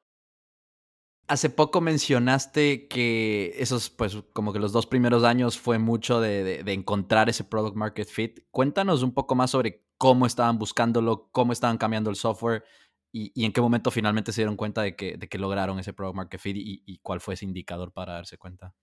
Hace 1.29 1.51
poco 1.51 1.79
mencionaste 1.79 2.87
que 2.87 3.53
esos, 3.59 3.91
pues, 3.91 4.17
como 4.33 4.51
que 4.51 4.57
los 4.57 4.71
dos 4.71 4.87
primeros 4.87 5.23
años 5.23 5.59
fue 5.59 5.77
mucho 5.77 6.19
de, 6.19 6.61
encontrar 6.73 7.29
ese 7.29 7.43
product 7.43 7.75
market 7.75 8.07
fit. 8.07 8.39
Cuéntanos 8.49 9.03
un 9.03 9.13
poco 9.13 9.35
más 9.35 9.51
sobre 9.51 9.85
cómo 9.99 10.25
estaban 10.25 10.57
buscándolo, 10.57 11.29
cómo 11.31 11.53
estaban 11.53 11.77
cambiando 11.77 12.09
el 12.09 12.15
software 12.15 12.63
y, 13.11 13.45
en 13.45 13.53
qué 13.53 13.61
momento 13.61 13.91
finalmente 13.91 14.31
se 14.31 14.41
dieron 14.41 14.55
cuenta 14.55 14.81
de 14.81 14.95
que, 14.95 15.17
de 15.17 15.29
que 15.29 15.37
lograron 15.37 15.77
ese 15.77 15.93
product 15.93 16.15
market 16.15 16.41
fit 16.41 16.55
y, 16.57 16.97
cuál 17.03 17.21
fue 17.21 17.35
ese 17.35 17.45
indicador 17.45 17.91
para 17.91 18.13
darse 18.13 18.39
cuenta. 18.39 18.73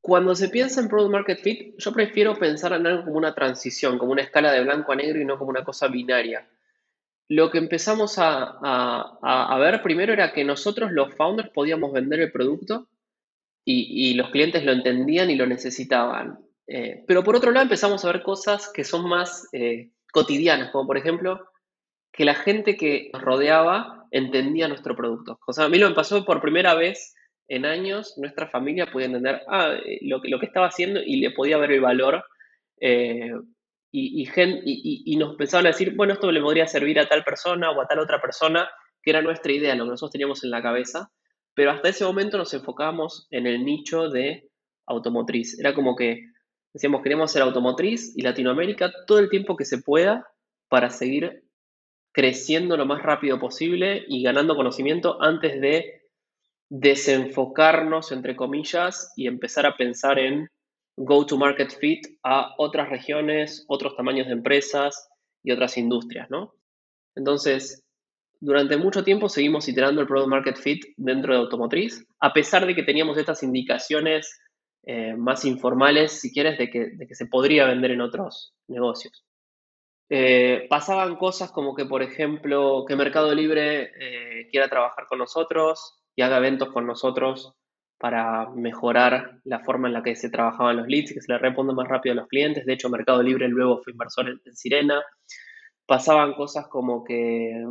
Cuando 0.00 0.36
se 0.36 0.48
piensa 0.48 0.80
en 0.80 0.86
product 0.86 1.10
market 1.10 1.40
fit, 1.40 1.74
yo 1.76 1.92
prefiero 1.92 2.38
pensar 2.38 2.72
en 2.72 2.86
algo 2.86 3.04
como 3.04 3.16
una 3.16 3.34
transición, 3.34 3.98
como 3.98 4.12
una 4.12 4.22
escala 4.22 4.52
de 4.52 4.62
blanco 4.62 4.92
a 4.92 4.94
negro 4.94 5.20
y 5.20 5.24
no 5.24 5.38
como 5.38 5.50
una 5.50 5.64
cosa 5.64 5.88
binaria 5.88 6.48
lo 7.28 7.50
que 7.50 7.58
empezamos 7.58 8.16
a, 8.18 9.58
ver 9.58 9.82
primero 9.82 10.12
era 10.12 10.32
que 10.32 10.44
nosotros 10.44 10.92
los 10.92 11.14
founders 11.14 11.50
podíamos 11.50 11.92
vender 11.92 12.20
el 12.20 12.32
producto 12.32 12.88
y, 13.64 14.14
los 14.14 14.30
clientes 14.30 14.64
lo 14.64 14.72
entendían 14.72 15.30
y 15.30 15.34
lo 15.34 15.46
necesitaban. 15.46 16.38
Eh, 16.68 17.04
pero 17.06 17.24
por 17.24 17.36
otro 17.36 17.50
lado 17.50 17.64
empezamos 17.64 18.04
a 18.04 18.12
ver 18.12 18.22
cosas 18.22 18.70
que 18.72 18.84
son 18.84 19.08
más 19.08 19.48
eh, 19.52 19.90
cotidianas, 20.12 20.70
como 20.70 20.86
por 20.86 20.96
ejemplo 20.96 21.48
que 22.12 22.24
la 22.24 22.34
gente 22.34 22.76
que 22.76 23.10
nos 23.12 23.22
rodeaba 23.22 24.06
entendía 24.10 24.68
nuestro 24.68 24.96
producto. 24.96 25.38
O 25.46 25.52
sea, 25.52 25.64
a 25.64 25.68
mí 25.68 25.78
lo 25.78 25.88
me 25.88 25.94
pasó 25.94 26.24
por 26.24 26.40
primera 26.40 26.74
vez 26.74 27.14
en 27.48 27.64
años, 27.64 28.14
nuestra 28.16 28.48
familia 28.48 28.90
podía 28.90 29.06
entender 29.06 29.42
ah, 29.48 29.74
eh, 29.84 29.98
lo, 30.02 30.20
que 30.20 30.46
estaba 30.46 30.68
haciendo 30.68 31.00
y 31.04 31.16
le 31.16 31.32
podía 31.32 31.58
ver 31.58 31.72
el 31.72 31.80
valor. 31.80 32.24
Y, 33.90 35.02
y, 35.06 35.16
nos 35.16 35.36
pensaban 35.36 35.66
a 35.66 35.70
decir, 35.70 35.94
bueno, 35.96 36.12
esto 36.12 36.30
le 36.30 36.40
podría 36.40 36.66
servir 36.66 36.98
a 37.00 37.08
tal 37.08 37.24
persona 37.24 37.70
o 37.70 37.80
a 37.80 37.86
tal 37.86 38.00
otra 38.00 38.20
persona, 38.20 38.68
que 39.02 39.10
era 39.10 39.22
nuestra 39.22 39.52
idea, 39.52 39.74
lo 39.74 39.84
que 39.84 39.90
nosotros 39.90 40.12
teníamos 40.12 40.44
en 40.44 40.50
la 40.50 40.62
cabeza. 40.62 41.10
Pero 41.54 41.70
hasta 41.70 41.88
ese 41.88 42.04
momento 42.04 42.36
nos 42.36 42.52
enfocábamos 42.52 43.26
en 43.30 43.46
el 43.46 43.64
nicho 43.64 44.10
de 44.10 44.50
automotriz. 44.86 45.58
Era 45.58 45.74
como 45.74 45.96
que 45.96 46.26
decíamos, 46.74 47.02
queremos 47.02 47.32
ser 47.32 47.40
automotriz 47.40 48.12
y 48.16 48.22
Latinoamérica 48.22 48.92
todo 49.06 49.18
el 49.18 49.30
tiempo 49.30 49.56
que 49.56 49.64
se 49.64 49.78
pueda 49.78 50.28
para 50.68 50.90
seguir 50.90 51.44
creciendo 52.12 52.76
lo 52.76 52.84
más 52.84 53.02
rápido 53.02 53.38
posible 53.38 54.04
y 54.08 54.22
ganando 54.22 54.56
conocimiento 54.56 55.22
antes 55.22 55.60
de 55.60 56.02
desenfocarnos, 56.68 58.12
entre 58.12 58.36
comillas, 58.36 59.12
y 59.16 59.26
empezar 59.26 59.66
a 59.66 59.76
pensar 59.76 60.18
en 60.18 60.50
go-to-market 60.96 61.72
fit 61.78 62.06
a 62.22 62.54
otras 62.58 62.88
regiones, 62.88 63.64
otros 63.68 63.96
tamaños 63.96 64.26
de 64.26 64.32
empresas 64.32 65.08
y 65.42 65.52
otras 65.52 65.76
industrias, 65.76 66.30
¿no? 66.30 66.54
Entonces, 67.14 67.84
durante 68.40 68.76
mucho 68.76 69.04
tiempo 69.04 69.28
seguimos 69.28 69.68
iterando 69.68 70.00
el 70.00 70.06
product 70.06 70.28
market 70.28 70.56
fit 70.56 70.84
dentro 70.96 71.34
de 71.34 71.40
automotriz, 71.40 72.06
a 72.20 72.32
pesar 72.32 72.66
de 72.66 72.74
que 72.74 72.82
teníamos 72.82 73.18
estas 73.18 73.42
indicaciones 73.42 74.38
eh, 74.84 75.14
más 75.16 75.44
informales, 75.44 76.20
si 76.20 76.32
quieres, 76.32 76.58
de 76.58 76.70
que, 76.70 77.14
se 77.14 77.26
podría 77.26 77.66
vender 77.66 77.92
en 77.92 78.00
otros 78.00 78.54
negocios. 78.68 79.24
Eh, 80.08 80.66
pasaban 80.70 81.16
cosas 81.16 81.50
como 81.50 81.74
que, 81.74 81.84
por 81.84 82.02
ejemplo, 82.02 82.84
que 82.86 82.94
Mercado 82.94 83.34
Libre 83.34 83.90
eh, 83.98 84.48
quiera 84.50 84.68
trabajar 84.68 85.06
con 85.08 85.18
nosotros, 85.18 85.96
y 86.16 86.22
haga 86.22 86.38
eventos 86.38 86.72
con 86.72 86.86
nosotros 86.86 87.54
para 87.98 88.50
mejorar 88.50 89.40
la 89.44 89.60
forma 89.60 89.88
en 89.88 89.94
la 89.94 90.02
que 90.02 90.16
se 90.16 90.30
trabajaban 90.30 90.76
los 90.76 90.86
leads 90.86 91.12
que 91.12 91.20
se 91.20 91.32
le 91.32 91.38
responda 91.38 91.72
más 91.72 91.88
rápido 91.88 92.12
a 92.12 92.16
los 92.16 92.28
clientes. 92.28 92.66
De 92.66 92.74
hecho, 92.74 92.90
Mercado 92.90 93.22
Libre 93.22 93.48
luego 93.48 93.82
fue 93.82 93.92
inversor 93.92 94.28
en, 94.28 94.56
Sirena. 94.56 95.02
Pasaban 95.86 96.34
cosas 96.34 96.66
como 96.68 97.04
que, 97.04 97.64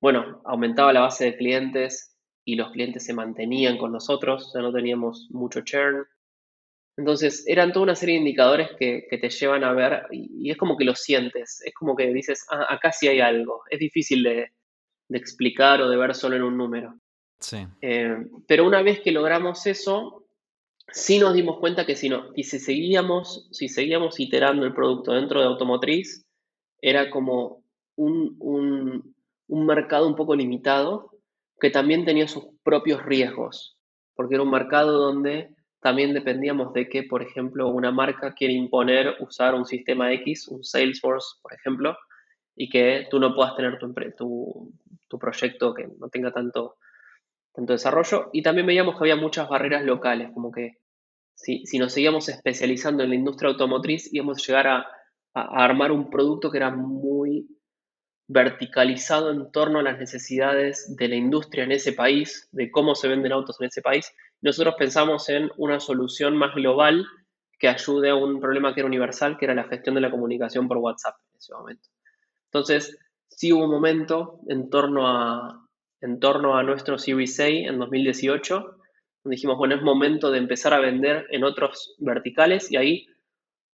bueno, 0.00 0.42
aumentaba 0.44 0.92
la 0.92 1.00
base 1.00 1.24
de 1.24 1.36
clientes 1.36 2.16
y 2.44 2.56
los 2.56 2.72
clientes 2.72 3.04
se 3.04 3.14
mantenían 3.14 3.78
con 3.78 3.92
nosotros, 3.92 4.50
ya 4.54 4.60
no 4.60 4.72
teníamos 4.72 5.28
mucho 5.30 5.60
churn. 5.62 6.04
Entonces, 6.96 7.44
eran 7.46 7.72
toda 7.72 7.84
una 7.84 7.94
serie 7.94 8.16
de 8.16 8.20
indicadores 8.20 8.70
que, 8.78 9.06
te 9.10 9.30
llevan 9.30 9.64
a 9.64 9.72
ver 9.72 10.06
y, 10.10 10.50
es 10.50 10.58
como 10.58 10.76
que 10.76 10.84
lo 10.84 10.94
sientes, 10.94 11.62
es 11.64 11.72
como 11.72 11.96
que 11.96 12.12
dices, 12.12 12.44
ah, 12.50 12.66
acá 12.68 12.92
sí 12.92 13.08
hay 13.08 13.20
algo, 13.20 13.62
es 13.70 13.78
difícil 13.78 14.22
de 14.24 14.50
explicar 15.10 15.80
o 15.80 15.88
de 15.88 15.96
ver 15.96 16.14
solo 16.14 16.36
en 16.36 16.42
un 16.42 16.58
número. 16.58 16.94
Eh, 17.80 18.16
pero 18.46 18.66
una 18.66 18.82
vez 18.82 19.00
que 19.00 19.12
logramos 19.12 19.66
eso, 19.66 20.26
sí 20.92 21.18
nos 21.18 21.34
dimos 21.34 21.58
cuenta 21.58 21.86
que 21.86 21.96
si, 21.96 22.08
no, 22.08 22.30
y 22.34 22.44
si, 22.44 22.58
seguíamos, 22.58 23.48
si 23.50 23.68
seguíamos 23.68 24.20
iterando 24.20 24.64
el 24.66 24.74
producto 24.74 25.12
dentro 25.12 25.40
de 25.40 25.46
automotriz, 25.46 26.26
era 26.80 27.10
como 27.10 27.64
un, 27.96 28.36
un 29.50 29.66
mercado 29.66 30.06
un 30.06 30.16
poco 30.16 30.34
limitado 30.34 31.10
que 31.60 31.70
también 31.70 32.04
tenía 32.04 32.26
sus 32.26 32.44
propios 32.62 33.04
riesgos, 33.04 33.76
porque 34.14 34.34
era 34.34 34.44
un 34.44 34.50
mercado 34.50 34.98
donde 34.98 35.54
también 35.80 36.14
dependíamos 36.14 36.72
de 36.72 36.88
que, 36.88 37.02
por 37.02 37.22
ejemplo, 37.22 37.68
una 37.68 37.90
marca 37.90 38.34
quiere 38.34 38.54
imponer 38.54 39.16
usar 39.20 39.54
un 39.54 39.66
sistema 39.66 40.12
X, 40.12 40.48
un 40.48 40.62
Salesforce, 40.62 41.38
por 41.42 41.52
ejemplo, 41.52 41.96
y 42.54 42.68
que 42.68 43.06
tú 43.10 43.18
no 43.18 43.34
puedas 43.34 43.56
tener 43.56 43.78
tu, 43.78 44.72
tu 45.08 45.18
proyecto 45.18 45.74
que 45.74 45.88
no 45.98 46.08
tenga 46.08 46.32
tanto 46.32 46.76
tanto 47.52 47.72
desarrollo, 47.72 48.30
y 48.32 48.42
también 48.42 48.66
veíamos 48.66 48.96
que 48.96 49.04
había 49.04 49.16
muchas 49.16 49.48
barreras 49.48 49.84
locales, 49.84 50.30
como 50.32 50.52
que 50.52 50.78
si, 51.34 51.64
si 51.66 51.78
nos 51.78 51.92
seguíamos 51.92 52.28
especializando 52.28 53.02
en 53.02 53.10
la 53.10 53.14
industria 53.14 53.50
automotriz, 53.50 54.12
íbamos 54.12 54.38
a 54.38 54.46
llegar 54.46 54.66
a, 54.68 54.86
armar 55.32 55.92
un 55.92 56.10
producto 56.10 56.50
que 56.50 56.58
era 56.58 56.70
muy 56.70 57.46
verticalizado 58.26 59.30
en 59.30 59.50
torno 59.52 59.78
a 59.78 59.82
las 59.82 59.98
necesidades 59.98 60.96
de 60.96 61.08
la 61.08 61.14
industria 61.14 61.64
en 61.64 61.72
ese 61.72 61.92
país, 61.92 62.48
de 62.50 62.70
cómo 62.70 62.96
se 62.96 63.06
venden 63.06 63.32
autos 63.32 63.60
en 63.60 63.68
ese 63.68 63.80
país. 63.80 64.12
Nosotros 64.40 64.74
pensamos 64.76 65.28
en 65.28 65.50
una 65.56 65.78
solución 65.78 66.36
más 66.36 66.54
global 66.54 67.06
que 67.60 67.68
ayude 67.68 68.10
a 68.10 68.16
un 68.16 68.40
problema 68.40 68.74
que 68.74 68.80
era 68.80 68.88
universal, 68.88 69.36
que 69.38 69.44
era 69.44 69.54
la 69.54 69.68
gestión 69.68 69.94
de 69.94 70.00
la 70.00 70.10
comunicación 70.10 70.66
por 70.66 70.78
WhatsApp 70.78 71.14
en 71.32 71.38
ese 71.38 71.54
momento. 71.54 71.88
Entonces, 72.46 72.98
sí 73.28 73.52
hubo 73.52 73.64
un 73.64 73.70
momento 73.70 74.40
en 74.48 74.68
torno 74.68 75.06
a, 75.06 75.59
en 76.00 76.18
torno 76.20 76.56
a 76.56 76.62
nuestro 76.62 76.98
Series 76.98 77.38
A 77.40 77.48
en 77.48 77.78
2018, 77.78 78.54
donde 79.22 79.34
dijimos, 79.36 79.58
bueno, 79.58 79.74
es 79.74 79.82
momento 79.82 80.30
de 80.30 80.38
empezar 80.38 80.72
a 80.72 80.80
vender 80.80 81.26
en 81.30 81.44
otros 81.44 81.94
verticales 81.98 82.70
y 82.72 82.76
ahí 82.76 83.06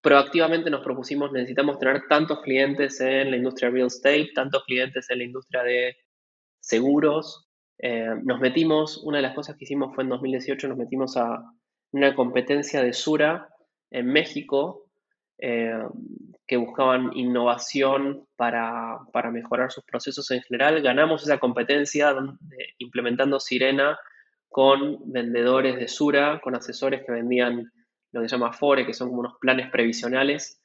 proactivamente 0.01 0.71
nos 0.71 0.83
propusimos, 0.83 1.33
necesitamos 1.33 1.79
tener 1.79 2.03
tantos 2.09 2.41
clientes 2.43 3.01
en 3.01 3.31
la 3.31 3.37
industria 3.37 3.71
real 3.71 3.87
estate, 3.87 4.31
tantos 4.35 4.65
clientes 4.65 5.09
en 5.11 5.19
la 5.19 5.25
industria 5.25 5.63
de 5.63 5.97
seguros. 6.61 7.49
Eh, 7.79 8.11
nos 8.25 8.41
metimos, 8.41 9.03
una 9.05 9.19
de 9.19 9.23
las 9.23 9.35
cosas 9.35 9.57
que 9.57 9.65
hicimos 9.65 9.95
fue 9.95 10.05
en 10.05 10.11
2018, 10.11 10.69
nos 10.69 10.77
metimos 10.79 11.17
a 11.17 11.43
una 11.93 12.15
competencia 12.15 12.83
de 12.83 12.93
Sura 12.93 13.49
en 13.91 14.07
México, 14.07 14.91
eh, 15.39 15.73
que 16.53 16.59
buscaban 16.59 17.17
innovación 17.17 18.29
para, 18.37 19.01
mejorar 19.33 19.73
sus 19.73 19.85
procesos 19.85 20.31
en 20.33 20.43
general. 20.43 20.83
Ganamos 20.83 21.23
esa 21.23 21.39
competencia 21.39 22.15
implementando 22.77 23.41
Sirena 23.41 23.99
con 24.51 25.11
vendedores 25.11 25.77
de 25.77 25.89
Sura, 25.89 26.43
con 26.45 26.55
asesores 26.55 27.07
que 27.07 27.13
vendían 27.13 27.73
lo 28.11 28.21
que 28.21 28.29
se 28.29 28.37
llama 28.37 28.53
Fore, 28.53 28.85
que 28.85 28.93
son 28.93 29.09
como 29.09 29.21
unos 29.21 29.39
planes 29.41 29.71
previsionales, 29.71 30.61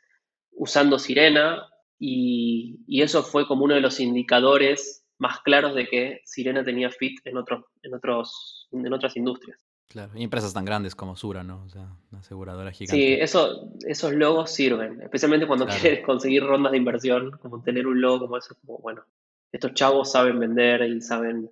usando 0.51 0.99
Sirena, 0.99 1.65
y, 1.97 3.01
eso 3.01 3.23
fue 3.23 3.47
como 3.47 3.63
uno 3.63 3.75
de 3.75 3.79
los 3.79 4.01
indicadores 4.01 5.05
más 5.19 5.39
claros 5.39 5.73
de 5.73 5.88
que 5.88 6.19
Sirena 6.25 6.65
tenía 6.65 6.91
fit 6.91 7.17
en, 7.23 7.38
otros, 7.38 7.63
en, 7.81 7.93
otros, 7.93 8.67
en 8.73 8.91
otras 8.91 9.15
industrias. 9.15 9.65
Claro, 9.89 10.11
y 10.15 10.23
empresas 10.23 10.53
tan 10.53 10.65
grandes 10.65 10.95
como 10.95 11.15
Sura, 11.15 11.43
¿no? 11.43 11.63
O 11.63 11.69
sea, 11.69 11.88
una 12.11 12.19
aseguradora 12.19 12.71
gigante. 12.71 12.97
Sí, 12.97 13.13
eso, 13.13 13.71
esos 13.85 14.13
logos 14.13 14.51
sirven, 14.51 15.01
especialmente 15.01 15.47
cuando 15.47 15.65
quieres 15.65 16.05
conseguir 16.05 16.43
rondas 16.43 16.73
de 16.73 16.77
inversión, 16.77 17.31
como 17.41 17.61
tener 17.63 17.88
un 17.88 18.01
logo 18.01 18.25
como 18.25 18.38
eso, 18.38 18.55
como, 18.65 18.79
bueno, 18.79 19.03
estos 19.51 19.73
chavos 19.73 20.11
saben 20.11 20.39
vender 20.39 20.81
y 20.81 21.01
saben 21.01 21.49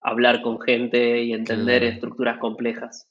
hablar 0.00 0.40
con 0.42 0.60
gente 0.60 1.22
y 1.22 1.32
entender 1.32 1.84
estructuras 1.84 2.38
complejas. 2.38 3.06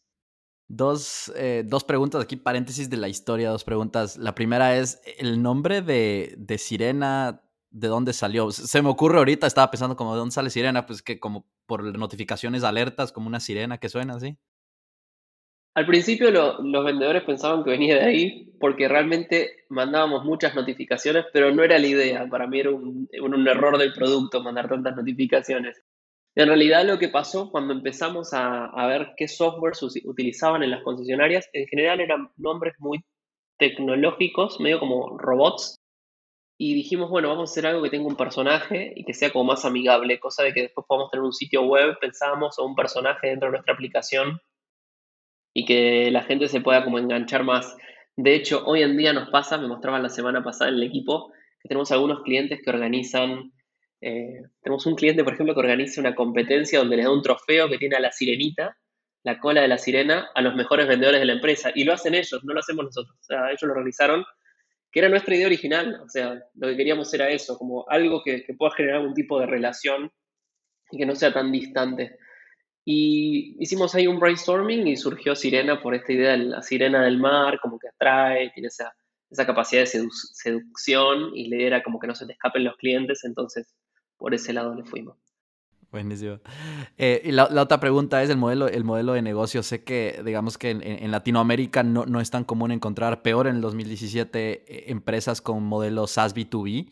Dos, 0.67 1.31
eh, 1.35 1.63
dos, 1.65 1.83
preguntas 1.83 2.23
aquí, 2.23 2.35
paréntesis 2.35 2.89
de 2.89 2.97
la 2.97 3.09
historia, 3.09 3.51
dos 3.51 3.63
preguntas. 3.63 4.17
La 4.17 4.33
primera 4.33 4.75
es, 4.75 5.01
¿el 5.19 5.41
nombre 5.43 5.81
de, 5.81 6.33
de, 6.37 6.57
Sirena, 6.57 7.43
de 7.69 7.87
dónde 7.89 8.13
salió? 8.13 8.49
Se 8.51 8.81
me 8.81 8.89
ocurre 8.89 9.19
ahorita, 9.19 9.45
estaba 9.45 9.69
pensando 9.69 9.95
como, 9.95 10.13
¿de 10.13 10.19
dónde 10.19 10.33
sale 10.33 10.49
Sirena? 10.49 10.87
Pues 10.87 11.03
que 11.03 11.19
como 11.19 11.45
por 11.65 11.97
notificaciones, 11.97 12.63
alertas, 12.63 13.11
como 13.11 13.27
una 13.27 13.39
sirena 13.39 13.77
que 13.77 13.89
suena 13.89 14.15
así. 14.15 14.37
Al 15.75 15.87
principio 15.87 16.29
los 16.29 16.85
vendedores 16.85 17.23
pensaban 17.23 17.63
que 17.63 17.71
venía 17.71 17.95
de 17.95 18.05
ahí 18.05 18.53
porque 18.59 18.87
realmente 18.87 19.65
mandábamos 19.69 20.23
muchas 20.23 20.53
notificaciones, 20.55 21.25
pero 21.33 21.51
no 21.51 21.63
era 21.63 21.79
la 21.79 21.87
idea. 21.87 22.27
Para 22.29 22.45
mí 22.47 22.59
era 22.59 22.69
un, 22.69 23.07
error 23.47 23.77
del 23.79 23.91
producto 23.91 24.43
mandar 24.43 24.69
tantas 24.69 24.95
notificaciones. 24.95 25.81
En 26.35 26.47
realidad 26.47 26.85
lo 26.85 26.99
que 26.99 27.09
pasó 27.09 27.51
cuando 27.51 27.73
empezamos 27.73 28.29
a, 28.33 28.87
ver 28.87 29.13
qué 29.17 29.27
software 29.27 29.73
utilizaban 30.05 30.61
en 30.63 30.71
las 30.71 30.83
concesionarias, 30.83 31.49
en 31.53 31.67
general 31.67 32.01
eran 32.01 32.29
nombres 32.37 32.75
muy 32.79 33.03
tecnológicos, 33.57 34.59
medio 34.59 34.79
como 34.79 35.17
robots. 35.17 35.79
Y 36.57 36.75
dijimos, 36.75 37.09
bueno, 37.09 37.29
vamos 37.29 37.49
a 37.49 37.51
hacer 37.51 37.65
algo 37.65 37.81
que 37.81 37.89
tenga 37.89 38.07
un 38.07 38.15
personaje 38.15 38.93
y 38.95 39.03
que 39.05 39.13
sea 39.15 39.31
como 39.31 39.45
más 39.45 39.65
amigable, 39.65 40.19
cosa 40.19 40.43
de 40.43 40.53
que 40.53 40.61
después 40.61 40.85
podamos 40.87 41.09
tener 41.09 41.23
un 41.23 41.33
sitio 41.33 41.63
web, 41.63 41.97
pensábamos, 41.99 42.59
o 42.59 42.65
un 42.65 42.75
personaje 42.75 43.27
dentro 43.27 43.47
de 43.47 43.53
nuestra 43.53 43.73
aplicación 43.73 44.39
y 45.53 45.65
que 45.65 46.09
la 46.11 46.23
gente 46.23 46.47
se 46.47 46.61
pueda 46.61 46.83
como 46.83 46.99
enganchar 46.99 47.43
más. 47.43 47.75
De 48.15 48.35
hecho, 48.35 48.63
hoy 48.65 48.81
en 48.81 48.97
día 48.97 49.13
nos 49.13 49.29
pasa, 49.29 49.57
me 49.57 49.67
mostraban 49.67 50.03
la 50.03 50.09
semana 50.09 50.43
pasada 50.43 50.69
en 50.69 50.77
el 50.77 50.83
equipo, 50.83 51.31
que 51.61 51.69
tenemos 51.69 51.91
algunos 51.91 52.21
clientes 52.23 52.61
que 52.63 52.69
organizan, 52.69 53.51
eh, 54.01 54.41
tenemos 54.61 54.85
un 54.85 54.95
cliente, 54.95 55.23
por 55.23 55.33
ejemplo, 55.33 55.53
que 55.53 55.61
organiza 55.61 56.01
una 56.01 56.15
competencia 56.15 56.79
donde 56.79 56.97
le 56.97 57.03
da 57.03 57.11
un 57.11 57.21
trofeo 57.21 57.69
que 57.69 57.77
tiene 57.77 57.95
a 57.95 58.01
la 58.01 58.11
sirenita, 58.11 58.77
la 59.23 59.39
cola 59.39 59.61
de 59.61 59.69
la 59.69 59.77
sirena, 59.77 60.29
a 60.35 60.41
los 60.41 60.55
mejores 60.55 60.87
vendedores 60.87 61.21
de 61.21 61.25
la 61.25 61.33
empresa. 61.33 61.71
Y 61.73 61.85
lo 61.85 61.93
hacen 61.93 62.13
ellos, 62.13 62.43
no 62.43 62.53
lo 62.53 62.59
hacemos 62.59 62.85
nosotros. 62.85 63.15
O 63.21 63.23
sea, 63.23 63.47
ellos 63.47 63.61
lo 63.63 63.73
realizaron, 63.73 64.25
que 64.91 64.99
era 64.99 65.07
nuestra 65.07 65.35
idea 65.35 65.47
original. 65.47 66.01
O 66.03 66.09
sea, 66.09 66.37
lo 66.55 66.67
que 66.67 66.75
queríamos 66.75 67.13
era 67.13 67.29
eso, 67.29 67.57
como 67.57 67.85
algo 67.87 68.21
que, 68.23 68.43
que 68.43 68.53
pueda 68.53 68.73
generar 68.75 68.97
algún 68.97 69.13
tipo 69.13 69.39
de 69.39 69.45
relación 69.45 70.11
y 70.91 70.97
que 70.97 71.05
no 71.05 71.15
sea 71.15 71.31
tan 71.31 71.51
distante. 71.51 72.17
Y 72.85 73.55
hicimos 73.59 73.95
ahí 73.95 74.07
un 74.07 74.19
brainstorming 74.19 74.87
y 74.87 74.97
surgió 74.97 75.35
Sirena 75.35 75.81
por 75.81 75.95
esta 75.95 76.11
idea 76.11 76.31
de 76.31 76.37
la 76.39 76.61
sirena 76.61 77.03
del 77.03 77.17
mar, 77.17 77.59
como 77.61 77.79
que 77.79 77.87
atrae, 77.87 78.51
tiene 78.53 78.67
esa, 78.67 78.93
esa 79.29 79.45
capacidad 79.45 79.81
de 79.81 80.09
seducción 80.11 81.31
y 81.33 81.47
le 81.47 81.65
era 81.65 81.81
como 81.81 81.99
que 81.99 82.07
no 82.07 82.15
se 82.15 82.25
te 82.25 82.33
escapen 82.33 82.63
los 82.63 82.75
clientes, 82.77 83.23
entonces 83.23 83.73
por 84.17 84.33
ese 84.33 84.53
lado 84.53 84.75
le 84.75 84.83
fuimos. 84.83 85.17
Buenísimo. 85.91 86.39
Eh, 86.97 87.21
y 87.23 87.31
la, 87.31 87.43
otra 87.45 87.79
pregunta 87.79 88.23
es 88.23 88.29
el 88.31 88.37
modelo, 88.37 88.67
el 88.67 88.83
modelo 88.83 89.13
de 89.13 89.21
negocio. 89.21 89.61
Sé 89.61 89.83
que, 89.83 90.23
digamos 90.25 90.57
que 90.57 90.71
en, 90.71 91.11
Latinoamérica 91.11 91.83
no, 91.83 92.07
no, 92.07 92.19
es 92.19 92.31
tan 92.31 92.43
común 92.43 92.71
encontrar, 92.71 93.21
peor 93.21 93.45
en 93.45 93.57
el 93.57 93.61
2017, 93.61 94.39
eh, 94.51 94.85
empresas 94.87 95.39
con 95.39 95.63
modelo 95.63 96.07
SaaS 96.07 96.35
B2B, 96.35 96.89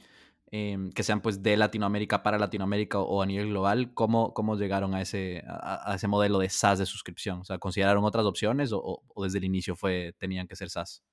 em, 0.51 0.91
que 0.91 1.03
sean 1.03 1.21
pues 1.21 1.41
de 1.41 1.57
Latinoamérica 1.57 2.23
para 2.23 2.37
Latinoamérica 2.37 2.99
o, 2.99 3.21
a 3.21 3.25
nivel 3.25 3.49
global. 3.49 3.93
¿Cómo, 3.93 4.33
cómo 4.33 4.55
llegaron 4.55 4.93
a 4.93 5.01
ese, 5.01 5.43
a, 5.47 5.93
ese 5.95 6.07
modelo 6.07 6.39
de 6.39 6.49
SaaS 6.49 6.79
de 6.79 6.85
suscripción? 6.85 7.39
O 7.41 7.45
sea, 7.45 7.57
¿consideraron 7.57 8.03
otras 8.03 8.25
opciones 8.25 8.71
o, 8.73 9.01
o 9.07 9.23
desde 9.23 9.39
el 9.39 9.45
inicio 9.45 9.75
fue, 9.75 10.13
tenían 10.19 10.47
que 10.47 10.55
ser 10.55 10.69
SaaS? 10.69 11.03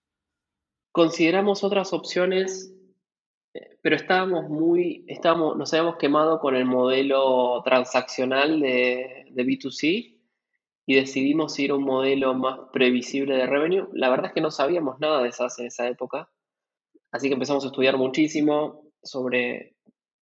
Consideramos 0.92 1.62
otras 1.64 1.92
opciones 1.92 2.74
pero 3.82 3.96
estábamos 3.96 4.48
muy, 4.48 5.04
estábamos, 5.08 5.56
nos 5.56 5.72
habíamos 5.72 5.96
quemado 5.96 6.40
con 6.40 6.56
el 6.56 6.64
modelo 6.64 7.62
transaccional 7.64 8.60
de, 8.60 9.26
de 9.30 9.44
B2C 9.44 10.16
y 10.86 10.94
decidimos 10.94 11.58
ir 11.58 11.70
a 11.70 11.76
un 11.76 11.84
modelo 11.84 12.34
más 12.34 12.58
previsible 12.72 13.36
de 13.36 13.46
revenue. 13.46 13.88
La 13.92 14.10
verdad 14.10 14.26
es 14.26 14.32
que 14.32 14.40
no 14.40 14.50
sabíamos 14.50 14.98
nada 15.00 15.22
de 15.22 15.32
SaaS 15.32 15.58
en 15.58 15.66
esa 15.66 15.88
época, 15.88 16.30
así 17.12 17.28
que 17.28 17.34
empezamos 17.34 17.64
a 17.64 17.68
estudiar 17.68 17.96
muchísimo 17.96 18.87
sobre 19.02 19.76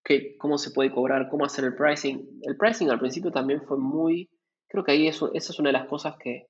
qué, 0.05 0.37
cómo 0.39 0.59
se 0.59 0.71
puede 0.71 0.91
cobrar, 0.91 1.29
cómo 1.29 1.45
hacer 1.45 1.65
el 1.65 1.75
pricing. 1.75 2.41
El 2.43 2.57
pricing 2.57 2.91
al 2.91 3.01
principio 3.01 3.31
también 3.31 3.63
fue 3.63 3.79
muy, 3.79 4.31
creo 4.69 4.85
que 4.85 4.93
ahí 4.93 5.07
eso, 5.07 5.33
esa 5.35 5.53
es 5.53 5.59
una 5.59 5.71
de 5.71 5.79
las 5.79 5.89
cosas 5.89 6.17
que, 6.19 6.47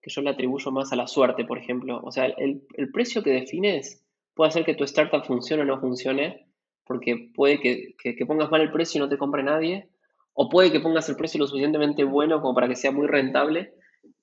que 0.00 0.10
yo 0.10 0.22
le 0.22 0.30
atribuyo 0.30 0.70
más 0.70 0.92
a 0.92 0.96
la 0.96 1.06
suerte, 1.06 1.44
por 1.44 1.58
ejemplo. 1.58 2.00
O 2.02 2.10
sea, 2.10 2.26
el, 2.26 2.62
el 2.74 2.90
precio 2.90 3.22
que 3.22 3.30
defines 3.30 4.04
puede 4.34 4.48
hacer 4.48 4.64
que 4.64 4.74
tu 4.74 4.84
startup 4.84 5.24
funcione 5.24 5.62
o 5.62 5.66
no 5.66 5.80
funcione, 5.80 6.46
porque 6.84 7.30
puede 7.34 7.60
que, 7.60 8.26
pongas 8.26 8.50
mal 8.50 8.60
el 8.60 8.72
precio 8.72 8.98
y 8.98 9.00
no 9.00 9.08
te 9.08 9.18
compre 9.18 9.42
nadie, 9.42 9.88
o 10.34 10.48
puede 10.48 10.72
que 10.72 10.80
pongas 10.80 11.08
el 11.08 11.16
precio 11.16 11.38
lo 11.38 11.46
suficientemente 11.46 12.04
bueno 12.04 12.40
como 12.40 12.54
para 12.54 12.68
que 12.68 12.76
sea 12.76 12.90
muy 12.90 13.06
rentable 13.06 13.74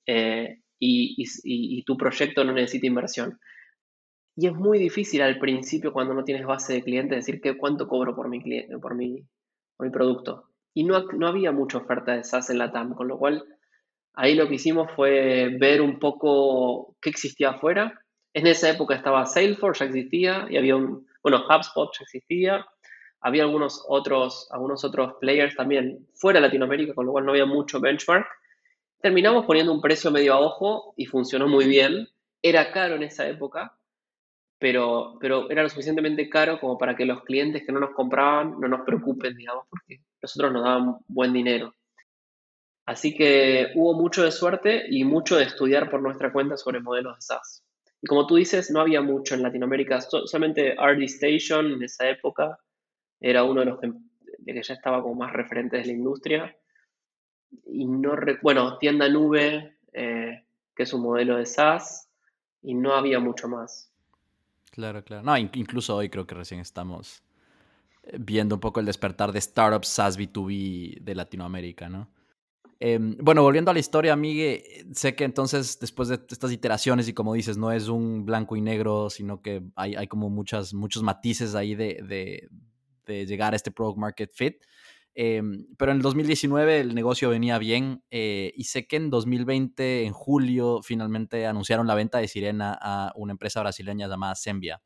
eh, 0.06 0.60
y, 0.78 1.82
tu 1.84 1.96
proyecto 1.96 2.44
no 2.44 2.52
necesite 2.52 2.86
inversión. 2.86 3.38
Y 4.36 4.46
es 4.46 4.54
muy 4.54 4.78
difícil 4.78 5.22
al 5.22 5.38
principio 5.38 5.92
cuando 5.92 6.14
no 6.14 6.24
tienes 6.24 6.46
base 6.46 6.72
de 6.72 6.82
clientes 6.82 7.18
decir 7.18 7.40
que 7.40 7.56
cuánto 7.56 7.88
cobro 7.88 8.14
por 8.14 8.28
mi, 8.28 8.42
cliente, 8.42 8.78
por 8.78 8.94
mi, 8.94 9.26
mi 9.78 9.90
producto. 9.90 10.50
Y 10.72 10.84
no, 10.84 11.04
no 11.12 11.26
había 11.26 11.52
mucha 11.52 11.78
oferta 11.78 12.16
de 12.16 12.24
SaaS 12.24 12.50
en 12.50 12.58
la 12.58 12.72
TAM, 12.72 12.94
con 12.94 13.08
lo 13.08 13.18
cual 13.18 13.44
ahí 14.14 14.34
lo 14.34 14.48
que 14.48 14.54
hicimos 14.54 14.90
fue 14.92 15.56
ver 15.58 15.80
un 15.82 15.98
poco 15.98 16.96
qué 17.00 17.10
existía 17.10 17.50
afuera 17.50 18.00
en 18.32 18.46
esa 18.46 18.70
época 18.70 18.94
estaba 18.94 19.26
Salesforce, 19.26 19.84
ya 19.84 19.88
existía, 19.88 20.46
y 20.48 20.56
había 20.56 20.76
un, 20.76 21.06
bueno, 21.22 21.44
HubSpot 21.48 21.90
ya 21.98 22.04
existía, 22.04 22.66
había 23.20 23.42
algunos 23.42 23.84
otros, 23.88 24.48
algunos 24.50 24.84
otros 24.84 25.14
players 25.20 25.56
también 25.56 26.06
fuera 26.14 26.40
de 26.40 26.46
Latinoamérica, 26.46 26.94
con 26.94 27.06
lo 27.06 27.12
cual 27.12 27.26
no 27.26 27.32
había 27.32 27.46
mucho 27.46 27.80
benchmark. 27.80 28.26
Terminamos 29.02 29.46
poniendo 29.46 29.72
un 29.72 29.80
precio 29.80 30.10
medio 30.10 30.34
a 30.34 30.40
ojo 30.40 30.94
y 30.96 31.06
funcionó 31.06 31.48
muy 31.48 31.66
bien. 31.66 32.08
Era 32.42 32.72
caro 32.72 32.94
en 32.94 33.02
esa 33.02 33.28
época, 33.28 33.76
pero, 34.60 35.16
pero 35.18 35.50
era 35.50 35.62
lo 35.62 35.70
suficientemente 35.70 36.28
caro 36.28 36.60
como 36.60 36.76
para 36.76 36.94
que 36.94 37.06
los 37.06 37.24
clientes 37.24 37.64
que 37.64 37.72
no 37.72 37.80
nos 37.80 37.94
compraban 37.94 38.60
no 38.60 38.68
nos 38.68 38.82
preocupen, 38.82 39.34
digamos, 39.34 39.64
porque 39.70 40.02
nosotros 40.20 40.52
nos 40.52 40.62
daban 40.62 40.98
buen 41.08 41.32
dinero. 41.32 41.74
Así 42.84 43.14
que 43.14 43.68
hubo 43.74 43.94
mucho 43.94 44.22
de 44.22 44.30
suerte 44.30 44.84
y 44.90 45.02
mucho 45.04 45.38
de 45.38 45.44
estudiar 45.44 45.88
por 45.90 46.02
nuestra 46.02 46.30
cuenta 46.30 46.58
sobre 46.58 46.80
modelos 46.80 47.16
de 47.16 47.22
SaaS. 47.22 47.64
Y 48.02 48.06
como 48.06 48.26
tú 48.26 48.36
dices, 48.36 48.70
no 48.70 48.80
había 48.80 49.00
mucho 49.00 49.34
en 49.34 49.42
Latinoamérica, 49.42 50.00
solamente 50.02 50.74
RD 50.74 51.04
Station 51.04 51.72
en 51.72 51.82
esa 51.82 52.10
época 52.10 52.58
era 53.18 53.44
uno 53.44 53.60
de 53.60 53.66
los 53.66 53.80
que, 53.80 53.92
ya 54.44 54.74
estaba 54.74 55.02
como 55.02 55.14
más 55.14 55.32
referentes 55.32 55.80
de 55.80 55.86
la 55.86 55.98
industria. 55.98 56.56
Y 57.64 57.86
no, 57.86 58.14
bueno, 58.42 58.76
tienda 58.76 59.08
nube, 59.08 59.78
eh, 59.94 60.44
que 60.74 60.82
es 60.82 60.92
un 60.92 61.02
modelo 61.02 61.38
de 61.38 61.46
SaaS, 61.46 62.10
y 62.60 62.74
no 62.74 62.94
había 62.94 63.20
mucho 63.20 63.48
más. 63.48 63.89
Claro, 64.80 65.04
claro. 65.04 65.22
No, 65.22 65.36
incluso 65.36 65.94
hoy 65.94 66.08
creo 66.08 66.26
que 66.26 66.34
recién 66.34 66.60
estamos 66.60 67.22
eh, 68.04 68.16
viendo 68.18 68.54
un 68.54 68.60
poco 68.60 68.80
el 68.80 68.86
despertar 68.86 69.30
de 69.30 69.38
startups 69.38 69.88
SaaS 69.88 70.18
B2B 70.18 71.02
de 71.02 71.14
Latinoamérica, 71.14 71.90
¿no? 71.90 72.08
Em, 72.78 73.14
bueno, 73.20 73.42
volviendo 73.42 73.70
a 73.70 73.74
la 73.74 73.80
historia, 73.80 74.16
Migue, 74.16 74.86
sé 74.94 75.14
que 75.14 75.24
entonces 75.24 75.78
después 75.78 76.08
de 76.08 76.18
estas 76.30 76.50
iteraciones 76.50 77.08
y 77.08 77.12
como 77.12 77.34
dices, 77.34 77.58
no 77.58 77.70
es 77.72 77.88
un 77.88 78.24
blanco 78.24 78.56
y 78.56 78.62
negro, 78.62 79.10
sino 79.10 79.42
que 79.42 79.62
hay, 79.76 79.96
hay 79.96 80.06
como 80.06 80.30
muchas, 80.30 80.72
muchos 80.72 81.02
matices 81.02 81.54
ahí 81.54 81.74
de, 81.74 82.00
de, 82.02 82.48
de, 83.04 83.26
llegar 83.26 83.52
a 83.52 83.56
este 83.56 83.70
product 83.70 83.98
market 83.98 84.30
fit. 84.32 84.64
Em, 85.14 85.66
pero 85.76 85.90
en 85.90 85.98
el 85.98 86.02
2019 86.02 86.80
el 86.80 86.94
negocio 86.94 87.30
venía 87.30 87.58
bien 87.58 88.02
eh, 88.10 88.52
y 88.54 88.64
sé 88.64 88.86
que 88.86 88.96
en 88.96 89.10
2020, 89.10 90.04
en 90.04 90.12
julio, 90.12 90.80
finalmente 90.82 91.46
anunciaron 91.46 91.86
la 91.86 91.94
venta 91.94 92.18
de 92.18 92.28
Sirena 92.28 92.78
a 92.80 93.12
una 93.16 93.32
empresa 93.32 93.60
brasileña 93.60 94.08
llamada 94.08 94.34
Sembia 94.34 94.80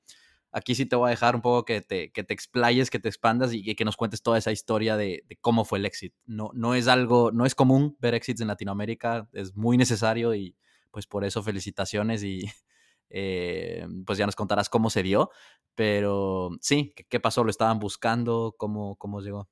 aquí 0.55 0.75
sí 0.75 0.87
te 0.87 0.97
voy 0.97 1.09
a 1.09 1.11
dejar 1.11 1.35
un 1.35 1.43
poco 1.43 1.65
que 1.65 1.81
te, 1.83 2.13
que 2.13 2.23
te 2.23 2.33
explayes, 2.33 2.89
que 2.89 3.01
te 3.01 3.09
expandas 3.09 3.53
y, 3.53 3.75
que 3.75 3.85
nos 3.85 3.97
cuentes 3.97 4.23
toda 4.23 4.39
esa 4.39 4.53
historia 4.53 4.97
de, 4.97 5.25
cómo 5.41 5.65
fue 5.65 5.81
el 5.81 5.85
éxito. 5.85 6.17
No, 6.27 6.51
no 6.55 6.75
es 6.75 6.87
algo, 6.87 7.33
no 7.33 7.45
es 7.45 7.55
común 7.55 7.97
ver 7.99 8.15
éxitos 8.15 8.43
en 8.43 8.49
Latinoamérica, 8.49 9.29
es 9.33 9.57
muy 9.57 9.77
necesario 9.77 10.35
y 10.35 10.57
pues 10.93 11.07
por 11.07 11.25
eso 11.25 11.43
felicitaciones 11.43 12.23
y 12.23 12.45
eh, 13.11 13.87
pues 14.07 14.17
ya 14.17 14.27
nos 14.27 14.37
contarás 14.37 14.69
cómo 14.69 14.91
se 14.91 15.03
dio. 15.03 15.31
Pero 15.75 16.51
sí, 16.61 16.95
¿qué, 17.09 17.21
pasó? 17.21 17.43
¿Lo 17.43 17.51
estaban 17.51 17.81
buscando? 17.81 18.55
¿Cómo, 18.57 18.95
cómo 18.97 19.21
llegó? 19.21 19.49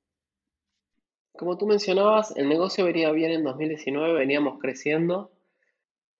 Como 1.35 1.57
tú 1.57 1.65
mencionabas, 1.65 2.35
el 2.37 2.47
negocio 2.47 2.85
venía 2.85 3.11
bien 3.11 3.31
en 3.31 3.43
2019, 3.43 4.13
veníamos 4.13 4.59
creciendo 4.59 5.31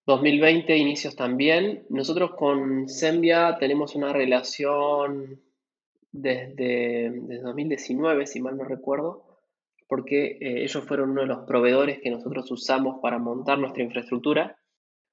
2020, 0.07 0.75
inicios 0.75 1.15
también. 1.15 1.85
Nosotros 1.89 2.31
con 2.35 2.89
Sembia 2.89 3.57
tenemos 3.59 3.95
una 3.95 4.11
relación 4.11 5.39
desde, 6.11 7.11
2019, 7.41 8.25
si 8.25 8.41
mal 8.41 8.57
no 8.57 8.63
recuerdo, 8.63 9.39
porque 9.87 10.37
eh, 10.41 10.63
ellos 10.63 10.83
fueron 10.85 11.11
uno 11.11 11.21
de 11.21 11.27
los 11.27 11.45
proveedores 11.45 11.99
que 12.01 12.09
nosotros 12.09 12.49
usamos 12.49 12.99
para 12.99 13.19
montar 13.19 13.59
nuestra 13.59 13.83
infraestructura, 13.83 14.57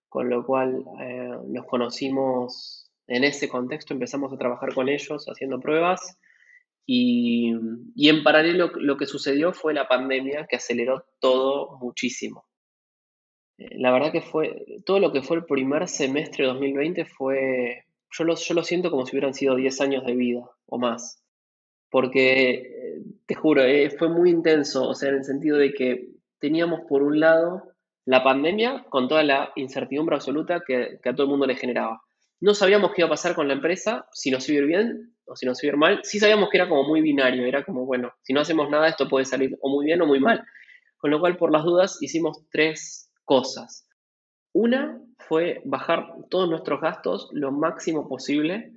con 0.09 0.31
lo 0.31 0.47
cual 0.47 0.83
eh, 1.01 1.31
nos 1.47 1.67
conocimos 1.67 2.91
en 3.07 3.25
ese 3.25 3.51
contexto, 3.51 3.93
empezamos 3.93 4.33
a 4.33 4.39
trabajar 4.39 4.73
con 4.73 4.89
ellos 4.89 5.27
haciendo 5.27 5.61
pruebas 5.61 6.19
y, 6.87 7.53
en 7.53 8.23
paralelo 8.25 8.73
lo 8.77 8.97
que 8.97 9.07
sucedió 9.07 9.53
fue 9.53 9.75
la 9.75 9.89
pandemia 9.89 10.47
que 10.49 10.57
aceleró 10.57 11.05
todo 11.21 11.79
muchísimo 11.79 12.45
la 13.73 13.93
verdad 13.93 14.13
que 14.13 14.23
fue, 14.23 14.65
todo 14.87 14.99
lo 14.99 15.13
que 15.13 15.23
fue 15.23 15.37
el 15.37 15.45
primer 15.45 15.87
semestre 15.89 16.45
de 16.45 16.53
2020 16.53 17.05
fue, 17.05 17.85
yo 18.11 18.25
lo, 18.25 18.35
yo 18.35 18.55
lo 18.55 18.65
siento 18.65 18.91
como 18.91 19.05
si 19.05 19.13
hubieran 19.13 19.35
sido 19.35 19.55
10 19.55 19.81
años 19.81 20.05
de 20.05 20.15
vida 20.15 20.51
o 20.67 20.79
más, 20.79 21.23
porque 21.91 22.51
eh, 22.53 23.03
te 23.27 23.35
juro, 23.35 23.63
eh, 23.63 23.91
fue 23.91 24.09
muy 24.09 24.31
intenso, 24.31 24.89
o 24.89 24.95
sea, 24.95 25.11
en 25.11 25.17
el 25.17 25.25
sentido 25.25 25.59
de 25.59 25.73
que 25.73 26.09
teníamos 26.39 26.81
por 26.89 27.03
un 27.03 27.21
lado 27.21 27.65
la 28.07 28.25
pandemia 28.25 28.87
con 28.89 29.09
toda 29.09 29.23
la 29.23 29.53
incertidumbre 29.57 30.17
absoluta 30.17 30.63
que, 30.67 30.99
a 31.05 31.15
todo 31.15 31.25
el 31.25 31.31
mundo 31.31 31.47
le 31.47 31.55
generaba. 31.55 32.03
No 32.41 32.55
sabíamos 32.55 32.93
qué 32.93 33.03
iba 33.03 33.07
a 33.07 33.11
pasar 33.11 33.35
con 33.35 33.47
la 33.47 33.55
empresa, 33.55 34.09
si 34.13 34.31
nos 34.31 34.49
iba 34.49 34.61
a 34.61 34.63
ir 34.63 34.67
bien 34.67 35.15
o 35.31 35.37
si 35.37 35.47
nos 35.47 35.63
iba 35.63 35.75
a 35.75 35.77
mal. 35.77 36.01
Sí 36.03 36.19
sabíamos 36.19 36.51
que 36.51 36.59
era 36.59 36.69
como 36.69 36.85
muy 36.85 37.01
binario, 37.01 37.47
era 37.47 37.65
como, 37.65 37.87
bueno, 37.87 38.13
si 38.23 38.33
no 38.33 38.41
hacemos 38.41 38.69
nada 38.69 38.89
esto 38.89 39.09
puede 39.09 39.25
salir 39.25 39.57
o 39.61 39.71
muy 39.71 39.87
bien 39.87 40.03
o 40.03 40.07
muy 40.07 40.21
mal. 40.21 40.45
Con 40.99 41.11
lo 41.11 41.21
cual, 41.21 41.37
por 41.37 41.51
las 41.53 41.65
dudas, 41.65 42.03
hicimos 42.03 42.45
tres 42.51 43.11
cosas. 43.25 43.89
Una 44.53 45.01
fue 45.19 45.63
bajar 45.65 46.13
todos 46.29 46.51
nuestros 46.51 46.81
gastos 46.81 47.29
lo 47.33 47.53
máximo 47.53 48.09
posible. 48.09 48.75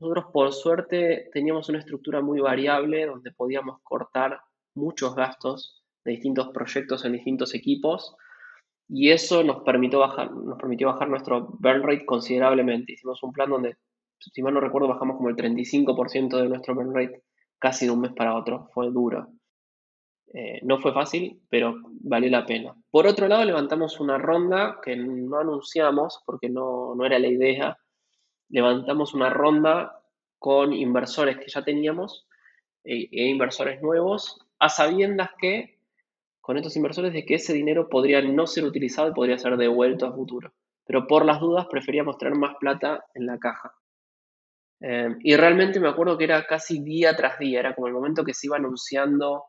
Nosotros 0.00 0.26
por 0.32 0.52
suerte 0.52 1.28
teníamos 1.32 1.68
una 1.68 1.78
estructura 1.78 2.22
muy 2.22 2.40
variable 2.40 3.04
donde 3.06 3.30
podíamos 3.32 3.80
cortar 3.82 4.40
muchos 4.74 5.14
gastos 5.14 5.84
de 6.04 6.12
distintos 6.12 6.48
proyectos 6.48 7.04
en 7.04 7.12
distintos 7.12 7.54
equipos 7.54 8.16
y 8.88 9.10
eso 9.10 9.44
nos 9.44 9.62
permitió 9.62 10.00
bajar 10.00 10.30
nuestro 11.08 11.48
burn 11.60 11.82
rate 11.82 12.06
considerablemente. 12.06 12.94
Hicimos 12.94 13.22
un 13.22 13.32
plan 13.32 13.50
donde, 13.50 13.76
si 14.20 14.42
mal 14.42 14.54
no 14.54 14.60
recuerdo, 14.60 14.88
bajamos 14.88 15.16
como 15.16 15.28
el 15.28 15.36
35% 15.36 16.36
de 16.36 16.48
nuestro 16.48 16.74
burn 16.74 16.94
rate 16.94 17.22
casi 17.58 17.86
de 17.86 17.92
un 17.92 18.00
mes 18.00 18.12
para 18.12 18.36
otro. 18.36 18.68
Fue 18.72 18.90
duro. 18.90 19.28
Eh, 20.32 20.60
no 20.62 20.78
fue 20.78 20.92
fácil, 20.92 21.40
pero 21.48 21.76
valió 22.02 22.30
la 22.30 22.46
pena. 22.46 22.74
Por 22.90 23.06
otro 23.06 23.26
lado, 23.26 23.44
levantamos 23.44 23.98
una 23.98 24.18
ronda 24.18 24.78
que 24.82 24.96
no 24.96 25.38
anunciamos 25.38 26.22
porque 26.24 26.48
no, 26.48 26.94
era 27.04 27.18
la 27.18 27.28
idea. 27.28 27.78
Levantamos 28.48 29.14
una 29.14 29.30
ronda 29.30 30.02
con 30.38 30.72
inversores 30.72 31.38
que 31.38 31.48
ya 31.48 31.62
teníamos 31.62 32.26
e, 32.84 33.08
e 33.10 33.26
inversores 33.28 33.82
nuevos, 33.82 34.46
a 34.58 34.68
sabiendas 34.68 35.30
que 35.38 35.78
con 36.40 36.56
estos 36.56 36.76
inversores 36.76 37.12
de 37.12 37.24
que 37.26 37.34
ese 37.34 37.52
dinero 37.52 37.88
podría 37.88 38.22
no 38.22 38.46
ser 38.46 38.64
utilizado 38.64 39.10
y 39.10 39.14
podría 39.14 39.38
ser 39.38 39.56
devuelto 39.56 40.06
a 40.06 40.12
futuro. 40.12 40.52
Pero 40.84 41.06
por 41.06 41.24
las 41.24 41.40
dudas 41.40 41.66
preferíamos 41.70 42.18
tener 42.18 42.34
más 42.34 42.56
plata 42.58 43.04
en 43.14 43.26
la 43.26 43.38
caja. 43.38 43.74
Eh, 44.80 45.16
y 45.22 45.36
realmente 45.36 45.80
me 45.80 45.88
acuerdo 45.88 46.16
que 46.16 46.24
era 46.24 46.46
casi 46.46 46.82
día 46.82 47.14
tras 47.14 47.38
día, 47.38 47.60
era 47.60 47.74
como 47.74 47.86
el 47.86 47.92
momento 47.92 48.24
que 48.24 48.34
se 48.34 48.46
iba 48.46 48.56
anunciando 48.56 49.44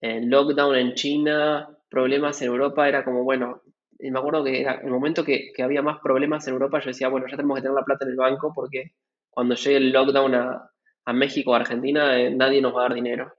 el 0.00 0.28
lockdown 0.28 0.76
en 0.76 0.94
China, 0.94 1.68
problemas 1.88 2.40
en 2.42 2.48
Europa, 2.48 2.88
era 2.88 3.04
como, 3.04 3.24
bueno, 3.24 3.62
me 3.98 4.18
acuerdo 4.18 4.44
que 4.44 4.60
era 4.60 4.80
el 4.82 4.90
momento 4.90 5.24
que, 5.24 5.52
que, 5.54 5.62
había 5.62 5.82
más 5.82 6.00
problemas 6.00 6.46
en 6.46 6.54
Europa, 6.54 6.80
yo 6.80 6.86
decía, 6.86 7.08
bueno, 7.08 7.26
ya 7.28 7.36
tenemos 7.36 7.56
que 7.56 7.62
tener 7.62 7.76
la 7.76 7.84
plata 7.84 8.04
en 8.04 8.10
el 8.10 8.16
banco 8.16 8.52
porque 8.54 8.94
cuando 9.30 9.54
llegue 9.54 9.76
el 9.76 9.92
lockdown 9.92 10.34
a, 10.34 10.70
a 11.04 11.12
México 11.12 11.50
o 11.50 11.54
Argentina, 11.54 12.18
eh, 12.18 12.30
nadie 12.34 12.60
nos 12.60 12.74
va 12.74 12.80
a 12.80 12.88
dar 12.88 12.94
dinero. 12.94 13.32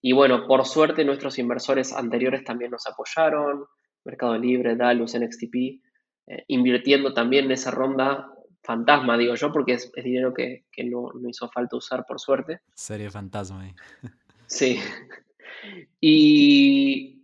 Y 0.00 0.12
bueno, 0.12 0.46
por 0.46 0.64
suerte 0.66 1.04
nuestros 1.04 1.38
inversores 1.38 1.92
anteriores 1.92 2.44
también 2.44 2.70
nos 2.70 2.86
apoyaron, 2.86 3.66
Mercado 4.04 4.36
Libre, 4.36 4.74
Dalus, 4.74 5.14
NXTP, 5.16 5.54
eh, 6.26 6.44
invirtiendo 6.48 7.14
también 7.14 7.46
en 7.46 7.52
esa 7.52 7.70
ronda 7.70 8.31
fantasma, 8.62 9.18
digo 9.18 9.34
yo, 9.34 9.52
porque 9.52 9.74
es, 9.74 9.92
dinero 9.92 10.32
que, 10.32 10.64
que 10.70 10.84
no, 10.84 11.10
no, 11.12 11.28
hizo 11.28 11.48
falta 11.50 11.76
usar, 11.76 12.04
por 12.06 12.20
suerte. 12.20 12.60
Serie 12.74 13.10
fantasma 13.10 13.62
ahí. 13.62 13.74
Sí. 14.46 14.78
Y, 16.00 17.22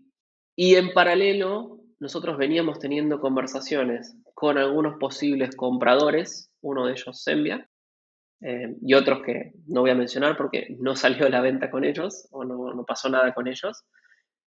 y 0.55 0.77
en 0.77 0.93
paralelo, 0.93 1.81
nosotros 1.99 2.39
veníamos 2.39 2.79
teniendo 2.79 3.21
conversaciones 3.21 4.17
con 4.35 4.59
algunos 4.59 4.99
posibles 4.99 5.57
compradores, 5.57 6.53
uno 6.61 6.87
de 6.87 6.93
ellos 6.93 7.25
Zembia, 7.25 7.69
eh, 8.41 8.77
y 8.81 8.95
otros 8.95 9.23
que 9.23 9.53
no 9.67 9.81
voy 9.81 9.91
a 9.91 9.97
mencionar 9.97 10.37
porque 10.37 10.77
no 10.79 10.95
salió 10.97 11.29
la 11.29 11.41
venta 11.41 11.71
con 11.71 11.85
ellos 11.85 12.29
o 12.31 12.45
no, 12.45 12.73
no, 12.73 12.85
pasó 12.85 13.09
nada 13.09 13.35
con 13.35 13.49
ellos. 13.49 13.85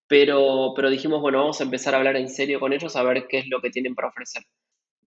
Pero, 0.07 0.73
pero 0.75 0.89
dijimos, 0.89 1.21
bueno, 1.21 1.39
vamos 1.39 1.61
a 1.61 1.63
empezar 1.63 1.93
a 1.93 1.97
hablar 1.97 2.17
en 2.17 2.29
serio 2.29 2.59
con 2.59 2.73
ellos 2.73 2.95
a 2.95 3.03
ver 3.03 3.27
qué 3.29 3.39
es 3.39 3.47
lo 3.49 3.61
que 3.61 3.69
tienen 3.69 3.95
para 3.95 4.09
ofrecer. 4.09 4.43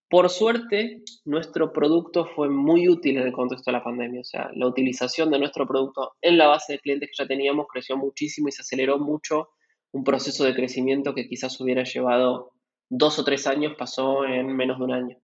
Por 0.09 0.29
suerte, 0.29 1.01
nuestro 1.25 1.73
producto 1.73 2.25
fue 2.35 2.47
muy 2.47 2.87
útil 2.87 3.17
en 3.17 3.27
el 3.27 3.33
contexto 3.33 3.71
de 3.71 3.77
la 3.77 3.83
pandemia. 3.83 4.21
O 4.21 4.23
sea, 4.23 4.49
la 4.53 4.67
utilización 4.67 5.31
de 5.31 5.39
nuestro 5.39 5.67
producto 5.67 6.13
en 6.21 6.37
la 6.37 6.47
base 6.47 6.73
de 6.73 6.79
clientes 6.79 7.09
que 7.09 7.23
ya 7.23 7.27
teníamos 7.27 7.65
creció 7.67 7.97
muchísimo 7.97 8.47
y 8.47 8.51
se 8.51 8.61
aceleró 8.61 8.99
mucho 8.99 9.49
un 9.91 10.03
proceso 10.03 10.43
de 10.43 10.53
crecimiento 10.53 11.15
que 11.15 11.27
quizás 11.27 11.59
hubiera 11.59 11.83
llevado 11.83 12.51
dos 12.89 13.17
o 13.17 13.23
tres 13.23 13.47
años, 13.47 13.73
pasó 13.77 14.25
en 14.25 14.55
menos 14.55 14.77
de 14.77 14.83
un 14.83 14.91
año. 14.91 15.17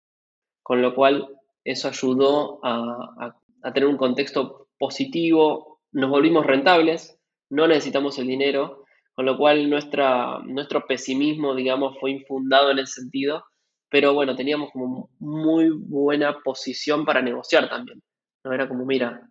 Con 0.63 0.83
lo 0.83 0.95
cual, 0.95 1.29
eso 1.65 1.89
ayudó 1.89 2.61
a, 2.63 3.35
tener 3.75 3.89
un 3.89 3.97
contexto 3.97 4.69
positivo, 4.79 5.81
nos 5.93 6.11
volvimos 6.11 6.47
rentables, 6.47 7.19
no 7.51 7.67
necesitamos 7.67 8.19
el 8.19 8.29
dinero, 8.29 8.85
con 9.15 9.27
lo 9.27 9.37
cual 9.37 9.69
nuestro 9.69 10.87
pesimismo, 10.87 11.55
digamos, 11.55 11.99
fue 11.99 12.13
infundado 12.13 12.71
en 12.71 12.79
ese 12.79 13.01
sentido, 13.01 13.45
pero 13.91 14.15
bueno, 14.15 14.37
teníamos 14.37 14.71
como 14.73 15.11
muy 15.19 15.71
buena 15.71 16.41
posición 16.41 17.05
para 17.05 17.23
negociar 17.23 17.69
también. 17.69 18.03
¿no? 18.45 18.53
Era 18.53 18.69
como, 18.69 18.85
mira, 18.85 19.29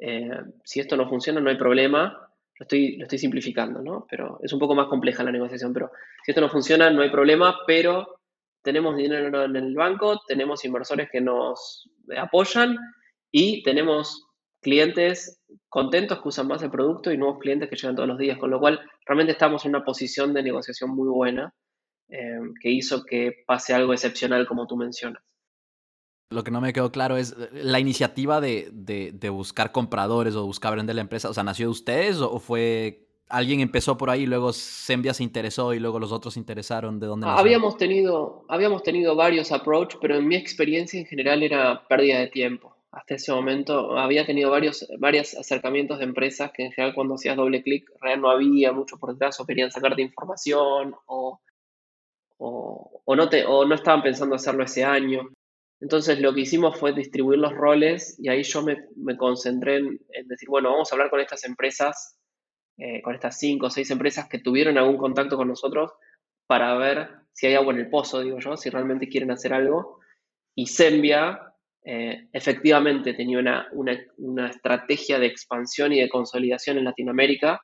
eh, 0.00 0.30
si 0.64 0.80
esto 0.80 0.96
no 0.96 1.08
funciona, 1.08 1.40
no 1.40 1.50
hay 1.50 1.56
problema, 1.56 2.30
lo 2.58 2.64
estoy, 2.64 2.96
lo 2.96 3.04
estoy 3.04 3.18
simplificando, 3.18 3.82
¿no? 3.82 4.06
Pero 4.08 4.38
es 4.42 4.52
un 4.52 4.58
poco 4.58 4.74
más 4.74 4.88
compleja 4.88 5.22
la 5.22 5.32
negociación, 5.32 5.72
pero 5.72 5.90
si 6.24 6.30
esto 6.32 6.40
no 6.40 6.48
funciona, 6.48 6.90
no 6.90 7.02
hay 7.02 7.10
problema, 7.10 7.56
pero 7.66 8.20
tenemos 8.62 8.96
dinero 8.96 9.44
en 9.44 9.56
el 9.56 9.74
banco, 9.74 10.20
tenemos 10.26 10.64
inversores 10.64 11.08
que 11.10 11.20
nos 11.20 11.88
apoyan 12.16 12.76
y 13.30 13.62
tenemos 13.62 14.26
clientes 14.60 15.40
contentos 15.68 16.20
que 16.20 16.28
usan 16.28 16.48
más 16.48 16.62
el 16.62 16.70
producto 16.70 17.10
y 17.10 17.16
nuevos 17.16 17.38
clientes 17.38 17.68
que 17.68 17.76
llegan 17.76 17.96
todos 17.96 18.08
los 18.08 18.18
días, 18.18 18.38
con 18.38 18.50
lo 18.50 18.60
cual 18.60 18.80
realmente 19.06 19.32
estamos 19.32 19.64
en 19.64 19.70
una 19.70 19.84
posición 19.84 20.34
de 20.34 20.42
negociación 20.42 20.90
muy 20.90 21.08
buena 21.08 21.54
eh, 22.10 22.40
que 22.60 22.70
hizo 22.70 23.04
que 23.04 23.44
pase 23.46 23.74
algo 23.74 23.92
excepcional 23.92 24.46
como 24.46 24.66
tú 24.66 24.76
mencionas. 24.76 25.22
Lo 26.32 26.44
que 26.44 26.50
no 26.50 26.60
me 26.60 26.72
quedó 26.72 26.92
claro 26.92 27.16
es 27.16 27.34
la 27.52 27.80
iniciativa 27.80 28.40
de, 28.40 28.68
de, 28.72 29.28
buscar 29.30 29.72
compradores 29.72 30.36
o 30.36 30.46
buscar 30.46 30.76
vender 30.76 30.94
la 30.94 31.00
empresa, 31.00 31.28
o 31.28 31.34
sea, 31.34 31.42
¿nació 31.42 31.66
de 31.66 31.70
ustedes 31.70 32.18
o 32.18 32.38
fue 32.38 33.08
alguien 33.28 33.60
empezó 33.60 33.96
por 33.96 34.10
ahí, 34.10 34.26
luego 34.26 34.52
Sembia 34.52 35.12
se 35.12 35.24
interesó 35.24 35.74
y 35.74 35.80
luego 35.80 35.98
los 35.98 36.12
otros 36.12 36.34
se 36.34 36.40
interesaron? 36.40 37.00
¿De 37.00 37.06
dónde 37.08 37.26
habíamos 37.28 37.76
tenido, 37.76 38.44
habíamos 38.48 38.84
tenido 38.84 39.16
varios 39.16 39.50
approach, 39.50 39.96
pero 40.00 40.16
en 40.16 40.28
mi 40.28 40.36
experiencia 40.36 41.00
en 41.00 41.06
general 41.06 41.42
era 41.42 41.86
pérdida 41.88 42.20
de 42.20 42.28
tiempo 42.28 42.76
hasta 42.92 43.14
ese 43.14 43.32
momento 43.32 43.96
había 43.96 44.26
tenido 44.26 44.50
varios, 44.50 44.86
varios 44.98 45.34
acercamientos 45.36 45.98
de 45.98 46.04
empresas 46.04 46.50
que 46.52 46.64
en 46.64 46.72
general 46.72 46.94
cuando 46.94 47.14
hacías 47.14 47.36
doble 47.36 47.62
clic 47.62 47.88
realmente 48.00 48.22
no 48.22 48.30
había 48.30 48.72
mucho 48.72 48.98
por 48.98 49.12
detrás 49.12 49.38
o 49.38 49.46
querían 49.46 49.70
sacarte 49.70 50.02
información 50.02 50.96
o, 51.06 51.40
o, 52.42 53.14
no 53.16 53.28
o 53.48 53.64
no 53.66 53.74
estaban 53.74 54.02
pensando 54.02 54.34
hacerlo 54.34 54.64
ese 54.64 54.84
año. 54.84 55.28
Entonces 55.80 56.20
lo 56.20 56.34
que 56.34 56.42
hicimos 56.42 56.78
fue 56.78 56.92
distribuir 56.92 57.38
los 57.38 57.52
roles 57.52 58.18
y 58.18 58.28
ahí 58.28 58.42
yo 58.42 58.62
me, 58.62 58.86
me 58.96 59.16
concentré 59.16 59.76
en, 59.76 59.98
decir, 60.26 60.48
bueno, 60.48 60.70
vamos 60.70 60.90
a 60.90 60.94
hablar 60.94 61.10
con 61.10 61.20
estas 61.20 61.44
empresas, 61.44 62.16
eh, 62.78 63.02
con 63.02 63.14
estas 63.14 63.38
cinco 63.38 63.66
o 63.66 63.70
seis 63.70 63.90
empresas 63.90 64.28
que 64.28 64.38
tuvieron 64.38 64.78
algún 64.78 64.96
contacto 64.96 65.36
con 65.36 65.48
nosotros 65.48 65.92
para 66.46 66.74
ver 66.76 67.08
si 67.32 67.46
hay 67.46 67.54
agua 67.54 67.72
en 67.72 67.80
el 67.80 67.90
pozo, 67.90 68.20
digo 68.20 68.38
yo, 68.38 68.56
si 68.56 68.70
realmente 68.70 69.08
quieren 69.08 69.30
hacer 69.30 69.52
algo. 69.54 70.00
Y 70.54 70.66
Sembia 70.66 71.54
eh, 71.84 72.28
efectivamente 72.32 73.14
tenía 73.14 73.38
una, 73.72 74.48
estrategia 74.48 75.18
de 75.18 75.26
expansión 75.26 75.92
y 75.92 76.00
de 76.00 76.08
consolidación 76.08 76.78
en 76.78 76.84
Latinoamérica 76.84 77.60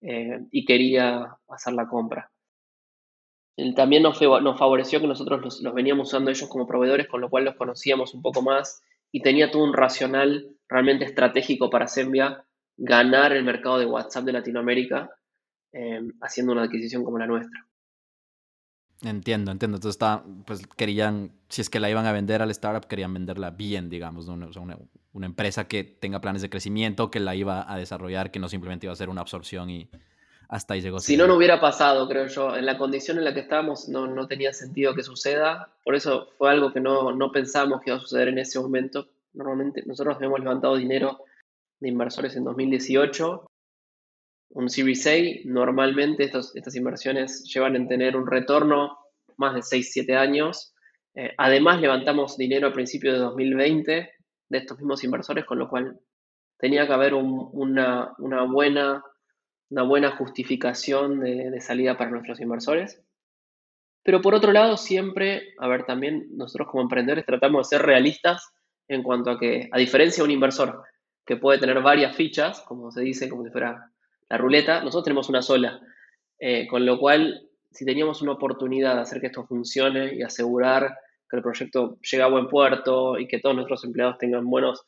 eh, 0.00 0.40
y 0.50 0.64
quería 0.64 1.36
hacer 1.48 1.72
la 1.72 1.88
compra. 1.88 2.30
También 3.74 4.04
nos, 4.04 4.18
favoreció 4.18 5.00
que 5.00 5.08
nosotros 5.08 5.60
los, 5.62 5.74
veníamos 5.74 6.08
usando 6.08 6.30
ellos 6.30 6.48
como 6.48 6.66
proveedores, 6.66 7.08
con 7.08 7.20
lo 7.20 7.28
cual 7.28 7.44
los 7.44 7.56
conocíamos 7.56 8.14
un 8.14 8.22
poco 8.22 8.40
más 8.40 8.82
y 9.10 9.20
tenía 9.20 9.50
todo 9.50 9.64
un 9.64 9.72
racional 9.72 10.46
realmente 10.68 11.04
estratégico 11.04 11.68
para 11.68 11.88
Sembia 11.88 12.44
ganar 12.76 13.32
el 13.32 13.42
mercado 13.42 13.78
de 13.78 13.86
WhatsApp 13.86 14.24
de 14.24 14.32
Latinoamérica 14.32 15.10
eh, 15.72 16.00
haciendo 16.20 16.52
una 16.52 16.62
adquisición 16.62 17.02
como 17.02 17.18
la 17.18 17.26
nuestra. 17.26 17.66
Entiendo, 19.02 19.50
entiendo. 19.50 19.76
Entonces 19.76 20.00
pues 20.46 20.66
querían, 20.76 21.32
si 21.48 21.60
es 21.60 21.68
que 21.68 21.80
la 21.80 21.90
iban 21.90 22.06
a 22.06 22.12
vender 22.12 22.42
al 22.42 22.50
startup, 22.52 22.88
querían 22.88 23.12
venderla 23.12 23.50
bien, 23.50 23.90
digamos, 23.90 24.28
una, 24.28 24.48
una, 25.12 25.26
empresa 25.26 25.66
que 25.66 25.82
tenga 25.82 26.20
planes 26.20 26.42
de 26.42 26.50
crecimiento, 26.50 27.10
que 27.10 27.20
la 27.20 27.34
iba 27.34 27.70
a 27.72 27.76
desarrollar, 27.76 28.30
que 28.30 28.38
no 28.38 28.48
simplemente 28.48 28.86
iba 28.86 28.92
a 28.92 28.96
ser 28.96 29.08
una 29.08 29.20
absorción 29.20 29.70
y 29.70 29.88
hasta 30.48 30.74
ahí 30.74 30.80
llegó. 30.80 30.98
Si 30.98 31.16
no, 31.16 31.26
no 31.26 31.36
hubiera 31.36 31.60
pasado, 31.60 32.08
creo 32.08 32.26
yo. 32.26 32.56
En 32.56 32.66
la 32.66 32.78
condición 32.78 33.18
en 33.18 33.24
la 33.24 33.34
que 33.34 33.40
estábamos 33.40 33.88
no, 33.88 34.06
no 34.06 34.26
tenía 34.26 34.52
sentido 34.52 34.94
que 34.94 35.02
suceda. 35.02 35.70
Por 35.84 35.94
eso 35.94 36.28
fue 36.38 36.50
algo 36.50 36.72
que 36.72 36.80
no, 36.80 37.12
no 37.12 37.30
pensamos 37.30 37.80
que 37.80 37.90
iba 37.90 37.98
a 37.98 38.00
suceder 38.00 38.28
en 38.28 38.38
ese 38.38 38.58
momento. 38.58 39.08
Normalmente 39.34 39.82
nosotros 39.86 40.16
hemos 40.20 40.40
levantado 40.40 40.76
dinero 40.76 41.24
de 41.80 41.88
inversores 41.88 42.34
en 42.36 42.44
2018 42.44 43.48
un 44.50 44.68
Series 44.70 45.06
A, 45.06 45.10
normalmente 45.44 46.24
estas 46.24 46.76
inversiones 46.76 47.44
llevan 47.44 47.76
en 47.76 47.88
tener 47.88 48.16
un 48.16 48.26
retorno 48.26 48.98
más 49.36 49.54
de 49.54 49.60
6-7 49.60 50.16
años. 50.16 50.74
Eh, 51.14 51.34
además, 51.36 51.80
levantamos 51.80 52.36
dinero 52.36 52.68
a 52.68 52.72
principios 52.72 53.14
de 53.14 53.20
2020 53.20 54.10
de 54.48 54.58
estos 54.58 54.78
mismos 54.78 55.04
inversores, 55.04 55.44
con 55.44 55.58
lo 55.58 55.68
cual 55.68 56.00
tenía 56.58 56.86
que 56.86 56.92
haber 56.92 57.14
una, 57.14 58.14
buena, 58.50 59.04
una 59.70 59.82
buena 59.82 60.12
justificación 60.12 61.20
de, 61.20 61.60
salida 61.60 61.96
para 61.96 62.10
nuestros 62.10 62.40
inversores. 62.40 63.02
Pero 64.02 64.22
por 64.22 64.34
otro 64.34 64.52
lado, 64.52 64.76
siempre, 64.76 65.54
a 65.58 65.68
ver, 65.68 65.84
también 65.84 66.28
nosotros 66.30 66.68
como 66.68 66.82
emprendedores 66.82 67.26
tratamos 67.26 67.68
de 67.68 67.76
ser 67.76 67.86
realistas 67.86 68.52
en 68.88 69.02
cuanto 69.02 69.30
a 69.30 69.38
que, 69.38 69.68
a 69.70 69.78
diferencia 69.78 70.22
de 70.22 70.26
un 70.26 70.30
inversor 70.30 70.82
que 71.26 71.36
puede 71.36 71.58
tener 71.58 71.82
varias 71.82 72.16
fichas, 72.16 72.62
como 72.62 72.90
se 72.90 73.02
dice, 73.02 73.28
como 73.28 73.44
si 73.44 73.50
fuera 73.50 73.90
la 74.30 74.38
ruleta, 74.38 74.80
nosotros 74.80 75.04
tenemos 75.04 75.28
una 75.28 75.42
sola. 75.42 75.80
Eh, 76.38 76.66
con 76.68 76.86
lo 76.86 76.98
cual, 76.98 77.48
si 77.70 77.84
teníamos 77.84 78.22
una 78.22 78.32
oportunidad 78.32 78.94
de 78.94 79.02
hacer 79.02 79.20
que 79.20 79.26
esto 79.26 79.44
funcione 79.46 80.14
y 80.14 80.22
asegurar 80.22 80.96
que 81.28 81.36
el 81.36 81.42
proyecto 81.42 81.98
llegue 82.00 82.22
a 82.22 82.28
buen 82.28 82.48
puerto 82.48 83.18
y 83.18 83.26
que 83.26 83.40
todos 83.40 83.54
nuestros 83.54 83.84
empleados 83.84 84.16
tengan 84.18 84.46
buenos, 84.46 84.86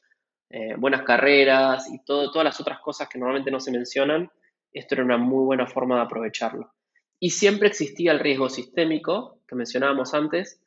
eh, 0.48 0.74
buenas 0.76 1.02
carreras 1.02 1.90
y 1.92 2.02
todo, 2.04 2.30
todas 2.30 2.44
las 2.44 2.60
otras 2.60 2.80
cosas 2.80 3.08
que 3.08 3.18
normalmente 3.18 3.50
no 3.50 3.60
se 3.60 3.70
mencionan, 3.70 4.30
esto 4.72 4.94
era 4.94 5.04
una 5.04 5.16
muy 5.16 5.44
buena 5.44 5.66
forma 5.66 5.96
de 5.96 6.02
aprovecharlo. 6.02 6.72
Y 7.18 7.30
siempre 7.30 7.68
existía 7.68 8.12
el 8.12 8.18
riesgo 8.18 8.48
sistémico 8.48 9.40
que 9.46 9.54
mencionábamos 9.54 10.14
antes 10.14 10.62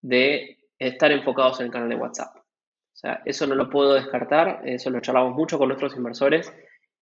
de 0.00 0.58
estar 0.78 1.12
enfocados 1.12 1.60
en 1.60 1.66
el 1.66 1.72
canal 1.72 1.88
de 1.88 1.96
WhatsApp. 1.96 2.36
O 2.36 2.96
sea, 2.96 3.22
eso 3.24 3.46
no 3.46 3.54
lo 3.54 3.68
puedo 3.68 3.94
descartar, 3.94 4.62
eso 4.64 4.88
lo 4.90 5.00
charlamos 5.00 5.34
mucho 5.34 5.58
con 5.58 5.68
nuestros 5.68 5.96
inversores 5.96 6.52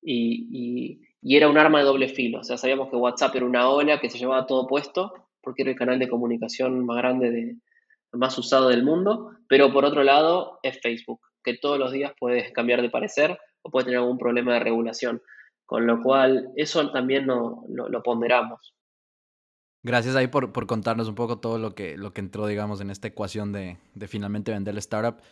y, 0.01 1.01
era 1.23 1.49
un 1.49 1.59
arma 1.59 1.79
de 1.79 1.85
doble 1.85 2.09
filo. 2.09 2.41
O 2.41 2.45
sea, 2.45 2.57
sabíamos 2.57 2.91
que 2.91 2.97
WhatsApp 2.97 3.37
era 3.37 3.47
una 3.47 3.69
ola 3.69 4.01
que 4.01 4.11
se 4.11 4.19
llevaba 4.19 4.47
todo 4.47 4.67
puesto 4.67 5.13
porque 5.41 5.63
era 5.63 5.71
el 5.71 5.77
canal 5.77 5.99
de 5.99 6.09
comunicación 6.09 6.85
más 6.85 6.97
grande, 6.97 7.31
de, 7.31 7.57
más 8.13 8.37
usado 8.39 8.69
del 8.69 8.85
mundo, 8.85 9.33
pero 9.49 9.73
por 9.73 9.85
otro 9.85 10.03
lado 10.03 10.59
es 10.63 10.81
Facebook, 10.81 11.21
que 11.43 11.55
todos 11.55 11.79
los 11.79 11.93
días 11.93 12.13
puedes 12.19 12.53
cambiar 12.53 12.83
de 12.83 12.91
parecer 12.91 13.39
o 13.63 13.71
puede 13.71 13.87
tener 13.87 14.01
algún 14.01 14.19
problema 14.19 14.55
de 14.55 14.61
regulación. 14.61 15.23
Con 15.73 15.87
lo 15.87 16.03
cual, 16.03 16.53
eso 16.55 16.91
también 16.91 17.25
no, 17.25 17.65
lo 17.67 18.03
ponderamos. 18.03 18.75
Gracias 19.83 20.15
ahí 20.17 20.27
por, 20.27 20.53
por, 20.53 20.67
contarnos 20.67 21.09
un 21.09 21.15
poco 21.15 21.39
todo 21.39 21.57
lo 21.57 21.75
que, 21.75 21.97
lo 21.97 22.13
que 22.13 22.21
entró, 22.21 22.47
digamos, 22.47 22.83
en 22.83 22.91
esta 22.91 23.09
ecuación 23.09 23.53
de, 23.53 23.79
de 23.95 24.07
finalmente 24.07 24.53
vender 24.53 24.75
la 24.75 24.81
startup. 24.81 25.23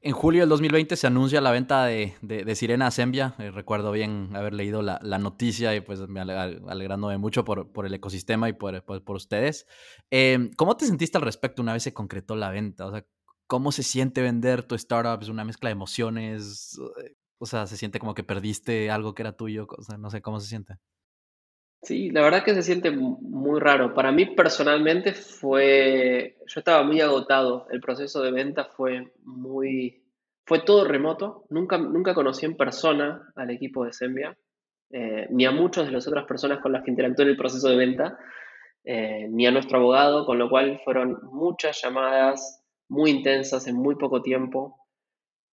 En 0.00 0.12
julio 0.12 0.42
del 0.42 0.50
2020 0.50 0.94
se 0.94 1.08
anuncia 1.08 1.40
la 1.40 1.50
venta 1.50 1.84
de, 1.86 2.14
Sirena 2.54 2.86
a 2.86 2.90
Sembia. 2.92 3.34
Eh, 3.40 3.50
recuerdo 3.50 3.90
bien 3.90 4.30
haber 4.36 4.54
leído 4.54 4.82
la, 4.82 5.00
noticia 5.18 5.74
y 5.74 5.80
pues 5.80 5.98
me 6.06 6.20
alegrándome 6.20 7.18
mucho 7.18 7.44
por, 7.44 7.72
por 7.72 7.84
el 7.84 7.92
ecosistema 7.92 8.48
y 8.48 8.52
por, 8.52 8.84
por, 8.84 9.16
ustedes. 9.16 9.66
Em, 10.10 10.52
¿Cómo 10.54 10.76
te 10.76 10.86
sentiste 10.86 11.18
al 11.18 11.24
respecto 11.24 11.60
una 11.60 11.72
vez 11.72 11.82
se 11.82 11.92
concretó 11.92 12.36
la 12.36 12.50
venta? 12.50 12.86
O 12.86 12.92
sea, 12.92 13.04
¿cómo 13.48 13.72
se 13.72 13.82
siente 13.82 14.22
vender 14.22 14.62
tu 14.62 14.76
startup? 14.76 15.20
¿Es 15.20 15.28
una 15.28 15.44
mezcla 15.44 15.70
de 15.70 15.72
emociones? 15.72 16.78
O 17.38 17.46
sea, 17.46 17.66
¿se 17.66 17.76
siente 17.76 17.98
como 17.98 18.14
que 18.14 18.24
perdiste 18.24 18.90
algo 18.90 19.14
que 19.14 19.22
era 19.22 19.32
tuyo? 19.32 19.66
O 19.76 19.82
sea, 19.82 19.96
no 19.96 20.10
sé 20.10 20.20
cómo 20.20 20.40
se 20.40 20.48
siente. 20.48 20.78
Sí, 21.82 22.10
la 22.10 22.22
verdad 22.22 22.44
que 22.44 22.54
se 22.54 22.62
siente 22.62 22.90
muy 22.90 23.60
raro. 23.60 23.94
Para 23.94 24.10
mí 24.10 24.26
personalmente 24.26 25.12
fue, 25.12 26.36
yo 26.46 26.58
estaba 26.60 26.82
muy 26.82 27.00
agotado. 27.00 27.68
El 27.70 27.80
proceso 27.80 28.20
de 28.20 28.32
venta 28.32 28.64
fue 28.64 29.12
muy, 29.24 30.02
fue 30.44 30.60
todo 30.60 30.84
remoto. 30.84 31.46
Nunca, 31.50 31.78
nunca 31.78 32.14
conocí 32.14 32.46
en 32.46 32.56
persona 32.56 33.32
al 33.36 33.50
equipo 33.50 33.84
de 33.84 33.92
Sembia, 33.92 34.36
eh, 34.90 35.28
ni 35.30 35.46
a 35.46 35.52
muchas 35.52 35.86
de 35.86 35.92
las 35.92 36.08
otras 36.08 36.26
personas 36.26 36.60
con 36.60 36.72
las 36.72 36.82
que 36.82 36.90
interactué 36.90 37.24
en 37.24 37.30
el 37.30 37.36
proceso 37.36 37.68
de 37.68 37.76
venta, 37.76 38.18
eh, 38.82 39.28
ni 39.30 39.46
a 39.46 39.52
nuestro 39.52 39.78
abogado, 39.78 40.26
con 40.26 40.38
lo 40.38 40.50
cual 40.50 40.80
fueron 40.84 41.20
muchas 41.30 41.80
llamadas 41.80 42.64
muy 42.88 43.10
intensas 43.10 43.68
en 43.68 43.76
muy 43.76 43.94
poco 43.94 44.20
tiempo. 44.20 44.77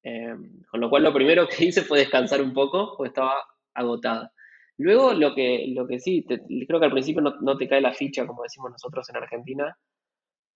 Eh, 0.07 0.35
con 0.69 0.79
lo 0.79 0.87
cual 0.87 1.01
lo 1.01 1.11
primero 1.11 1.47
que 1.47 1.65
hice 1.65 1.81
fue 1.81 1.97
descansar 1.97 2.39
un 2.39 2.53
poco, 2.53 2.93
porque 2.95 3.07
estaba 3.07 3.33
agotada. 3.73 4.31
Luego, 4.77 5.13
lo 5.13 5.33
que, 5.33 5.65
lo 5.69 5.87
que 5.87 5.99
sí, 5.99 6.23
creo 6.67 6.79
que 6.79 6.85
al 6.85 6.91
principio 6.91 7.21
no, 7.21 7.57
te 7.57 7.67
cae 7.67 7.81
la 7.81 7.93
ficha, 7.93 8.27
como 8.27 8.43
decimos 8.43 8.71
nosotros 8.71 9.09
en 9.09 9.17
Argentina, 9.17 9.75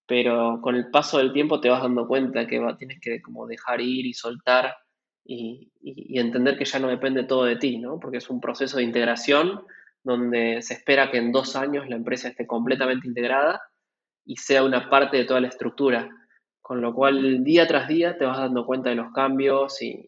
pero 0.06 0.60
con 0.62 0.76
el 0.76 0.92
paso 0.92 1.18
del 1.18 1.34
tiempo 1.34 1.60
te 1.60 1.70
vas 1.70 1.82
dando 1.82 2.08
cuenta 2.08 2.46
que 2.46 2.62
tienes 2.78 3.00
que 3.02 3.22
como 3.22 3.48
dejar 3.48 3.82
ir 3.82 4.06
y 4.06 4.14
soltar 4.14 4.76
y, 5.26 5.72
entender 6.20 6.58
que 6.58 6.66
ya 6.66 6.80
no 6.80 6.88
depende 6.88 7.24
todo 7.24 7.46
de 7.46 7.56
ti, 7.56 7.78
¿no? 7.80 8.00
Porque 8.00 8.18
es 8.18 8.30
un 8.30 8.42
proceso 8.42 8.78
de 8.78 8.84
integración 8.84 9.64
donde 10.04 10.62
se 10.62 10.76
espera 10.76 11.10
que 11.10 11.18
en 11.18 11.32
dos 11.32 11.56
años 11.56 11.90
la 11.90 11.96
empresa 11.96 12.30
esté 12.30 12.46
completamente 12.46 13.08
integrada 13.08 13.62
y 14.26 14.36
sea 14.38 14.64
una 14.64 14.90
parte 14.90 15.18
de 15.18 15.26
toda 15.26 15.42
la 15.42 15.48
estructura. 15.48 16.10
Con 16.70 16.82
lo 16.82 16.94
cual, 16.94 17.44
día 17.44 17.66
tras 17.66 17.88
día 17.88 18.16
te 18.16 18.26
vas 18.26 18.38
dando 18.38 18.64
cuenta 18.64 18.92
de 18.92 18.96
los 18.96 19.12
cambios 19.12 19.82
y, 19.82 20.08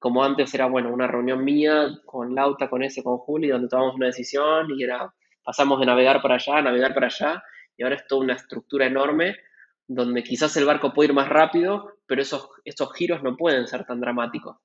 como 0.00 0.24
antes 0.24 0.52
era, 0.52 0.66
bueno, 0.66 0.92
una 0.92 1.06
reunión 1.06 1.44
mía 1.44 1.90
con 2.04 2.34
Lauta, 2.34 2.68
con 2.68 2.82
ese, 2.82 3.04
con 3.04 3.18
Juli, 3.18 3.46
donde 3.46 3.68
tomamos 3.68 3.94
una 3.94 4.06
decisión 4.06 4.66
y 4.76 4.82
era, 4.82 5.14
pasamos 5.44 5.78
de 5.78 5.86
navegar 5.86 6.20
para 6.20 6.34
allá 6.34 6.60
navegar 6.60 6.92
para 6.92 7.06
allá, 7.06 7.40
y 7.76 7.84
ahora 7.84 7.94
es 7.94 8.06
toda 8.08 8.22
una 8.22 8.34
estructura 8.34 8.86
enorme 8.86 9.36
donde 9.86 10.24
quizás 10.24 10.56
el 10.56 10.64
barco 10.64 10.92
puede 10.92 11.10
ir 11.10 11.14
más 11.14 11.28
rápido, 11.28 11.92
pero 12.04 12.20
esos, 12.20 12.48
esos 12.64 12.92
giros 12.94 13.22
no 13.22 13.36
pueden 13.36 13.68
ser 13.68 13.84
tan 13.84 14.00
dramáticos. 14.00 14.56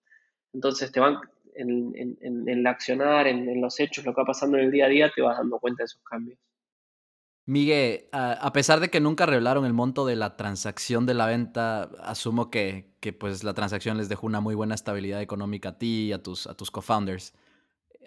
Entonces 0.53 0.91
te 0.91 0.99
van, 0.99 1.19
en, 1.53 1.93
en, 2.19 2.49
el 2.49 2.65
accionar, 2.65 3.27
en, 3.27 3.47
en 3.47 3.61
los 3.61 3.79
hechos, 3.79 4.03
lo 4.05 4.15
que 4.15 4.21
va 4.21 4.25
pasando 4.25 4.57
en 4.57 4.63
el 4.63 4.71
día 4.71 4.85
a 4.85 4.89
día, 4.89 5.11
te 5.15 5.21
vas 5.21 5.37
dando 5.37 5.59
cuenta 5.59 5.83
de 5.83 5.85
esos 5.85 6.01
cambios. 6.01 6.39
Miguel, 7.47 8.09
a 8.11 8.51
pesar 8.51 8.81
de 8.81 8.89
que 8.89 8.99
nunca 8.99 9.25
revelaron 9.25 9.65
el 9.65 9.71
monto 9.71 10.05
de 10.05 10.17
la 10.17 10.35
transacción 10.35 11.05
de 11.05 11.13
la 11.13 11.27
venta, 11.27 11.83
asumo 12.01 12.51
que, 12.51 12.93
pues 13.17 13.45
la 13.45 13.53
transacción 13.53 13.97
les 13.97 14.09
dejó 14.09 14.27
una 14.27 14.41
muy 14.41 14.53
buena 14.53 14.75
estabilidad 14.75 15.21
económica 15.21 15.69
a 15.69 15.77
ti 15.77 16.07
y 16.07 16.11
a 16.11 16.21
tus, 16.21 16.45
a 16.45 16.55
tus 16.55 16.71
co-founders. 16.71 17.33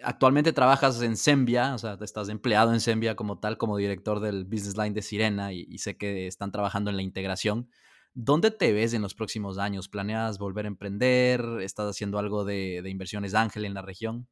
Actualmente 0.03 0.53
trabajas 0.53 1.01
en 1.01 1.17
Sembia, 1.17 1.73
o 1.73 1.79
sea, 1.79 1.97
estás 2.01 2.29
empleado 2.29 2.71
en 2.71 2.79
Sembia 2.79 3.15
como 3.15 3.39
tal, 3.39 3.57
como 3.57 3.77
director 3.77 4.19
del 4.19 4.45
business 4.45 4.77
line 4.77 4.91
de 4.91 5.01
Sirena 5.01 5.53
y, 5.53 5.75
sé 5.79 5.97
que 5.97 6.27
están 6.27 6.51
trabajando 6.51 6.91
en 6.91 6.97
la 6.97 7.01
integración. 7.01 7.67
¿Dónde 8.13 8.51
te 8.51 8.73
ves 8.73 8.93
en 8.93 9.01
los 9.01 9.15
próximos 9.15 9.57
años? 9.57 9.89
¿Planeas 9.89 10.37
volver 10.37 10.65
a 10.65 10.67
emprender? 10.67 11.43
¿Estás 11.61 11.89
haciendo 11.89 12.19
algo 12.19 12.45
de, 12.45 12.81
de 12.83 12.89
inversiones 12.91 13.33
ángel 13.33 13.65
en 13.65 13.73
la 13.73 13.81
región? 13.81 14.27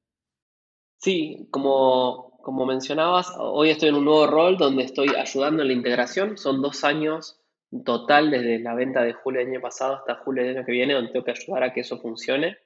Sí, 0.99 1.47
como, 1.49 2.37
como 2.43 2.65
mencionabas, 2.65 3.33
hoy 3.39 3.69
estoy 3.69 3.87
en 3.89 3.95
un 3.95 4.05
nuevo 4.05 4.27
rol 4.27 4.57
donde 4.57 4.83
estoy 4.83 5.07
ayudando 5.15 5.61
en 5.61 5.69
la 5.69 5.73
integración. 5.73 6.37
Son 6.37 6.61
dos 6.61 6.83
años 6.83 7.39
total 7.85 8.29
desde 8.31 8.59
la 8.59 8.75
venta 8.75 9.01
de 9.03 9.13
julio 9.13 9.39
del 9.39 9.49
año 9.49 9.61
pasado 9.61 9.95
hasta 9.95 10.15
julio 10.15 10.43
del 10.43 10.57
año 10.57 10.65
que 10.65 10.73
viene, 10.73 10.93
donde 10.93 11.11
tengo 11.11 11.23
que 11.23 11.31
ayudar 11.31 11.63
a 11.63 11.73
que 11.73 11.81
eso 11.81 11.99
funcione 11.99 12.57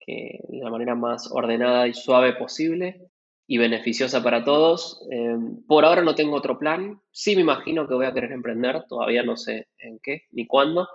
que 0.00 0.40
de 0.48 0.58
la 0.58 0.70
manera 0.70 0.96
más 0.96 1.30
ordenada 1.32 1.86
y 1.86 1.94
suave 1.94 2.34
posible 2.34 3.08
y 3.46 3.58
beneficiosa 3.58 4.22
para 4.22 4.44
todos. 4.44 5.06
Eh, 5.12 5.36
por 5.68 5.84
ahora 5.84 6.02
no 6.02 6.16
tengo 6.16 6.36
otro 6.36 6.58
plan. 6.58 7.00
Sí 7.12 7.36
me 7.36 7.42
imagino 7.42 7.86
que 7.86 7.94
voy 7.94 8.06
a 8.06 8.12
querer 8.12 8.32
emprender, 8.32 8.84
todavía 8.88 9.22
no 9.22 9.36
sé 9.36 9.68
en 9.78 10.00
qué 10.02 10.22
ni 10.32 10.48
cuándo, 10.48 10.88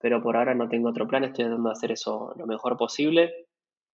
pero 0.00 0.20
por 0.22 0.36
ahora 0.36 0.54
no 0.54 0.68
tengo 0.68 0.88
otro 0.90 1.06
plan. 1.06 1.22
Estoy 1.22 1.44
tratando 1.44 1.68
de 1.68 1.72
hacer 1.72 1.92
eso 1.92 2.34
lo 2.36 2.46
mejor 2.46 2.76
posible. 2.76 3.46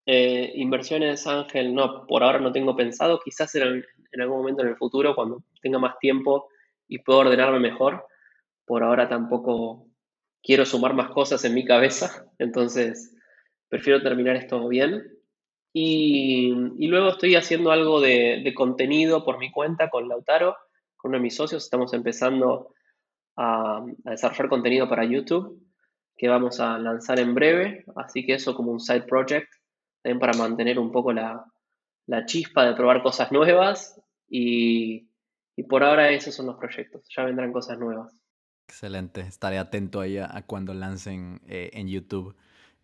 Eh, 0.09 0.53
inversiones, 0.55 1.27
Ángel, 1.27 1.75
no, 1.75 2.07
por 2.07 2.23
ahora 2.23 2.39
no 2.39 2.53
tengo 2.53 2.77
pensado, 2.77 3.19
quizás 3.25 3.53
en, 3.57 3.85
en, 4.13 4.21
algún 4.21 4.39
momento 4.39 4.63
en 4.63 4.69
el 4.69 4.77
futuro, 4.77 5.17
cuando 5.17 5.43
tenga 5.61 5.81
más 5.81 5.99
tiempo 5.99 6.49
y 6.87 6.99
pueda 7.01 7.21
ordenarme 7.21 7.59
mejor. 7.59 8.07
Por 8.65 8.85
ahora 8.85 9.09
tampoco 9.09 9.89
quiero 10.43 10.65
sumar 10.65 10.95
más 10.95 11.11
cosas 11.11 11.45
en 11.45 11.55
mi 11.55 11.65
cabeza, 11.65 12.25
entonces 12.39 13.17
prefiero 13.69 14.01
terminar 14.01 14.37
esto 14.37 14.67
bien. 14.69 15.13
Y, 15.73 16.53
luego 16.87 17.11
estoy 17.11 17.35
haciendo 17.35 17.71
algo 17.73 18.01
de, 18.01 18.53
contenido 18.57 19.25
por 19.25 19.39
mi 19.39 19.51
cuenta 19.51 19.91
con 19.91 20.09
Lautaro, 20.09 20.57
con 20.97 21.11
uno 21.11 21.19
de 21.19 21.23
mis 21.23 21.37
socios. 21.37 21.65
Estamos 21.65 21.93
empezando 21.93 22.73
a, 23.37 23.85
a 24.05 24.11
desarrollar 24.11 24.49
contenido 24.49 24.89
para 24.89 25.05
YouTube 25.05 25.61
que 26.17 26.29
vamos 26.29 26.61
a 26.61 26.79
lanzar 26.79 27.21
en 27.21 27.35
breve, 27.35 27.85
así 27.97 28.25
que 28.25 28.35
eso 28.35 28.55
como 28.55 28.73
un 28.73 28.81
side 28.81 29.03
project 29.03 29.49
también 30.07 30.21
para 30.21 30.39
mantener 30.39 30.79
un 30.79 30.93
poco 30.93 31.13
la, 31.13 31.45
chispa 32.27 32.65
de 32.65 32.75
probar 32.75 33.03
cosas 33.03 33.33
nuevas 33.33 34.01
y, 34.29 35.09
por 35.69 35.83
ahora 35.83 36.11
esos 36.11 36.33
son 36.33 36.47
los 36.47 36.57
proyectos, 36.57 37.03
ya 37.15 37.25
vendrán 37.25 37.53
cosas 37.53 37.77
nuevas. 37.77 38.13
Excelente, 38.69 39.23
estaré 39.23 39.59
atento 39.59 40.01
ahí 40.01 40.19
a, 40.19 40.45
cuando 40.47 40.75
lancen 40.75 41.41
eh, 41.49 41.71
en 41.73 41.89
YouTube. 41.89 42.37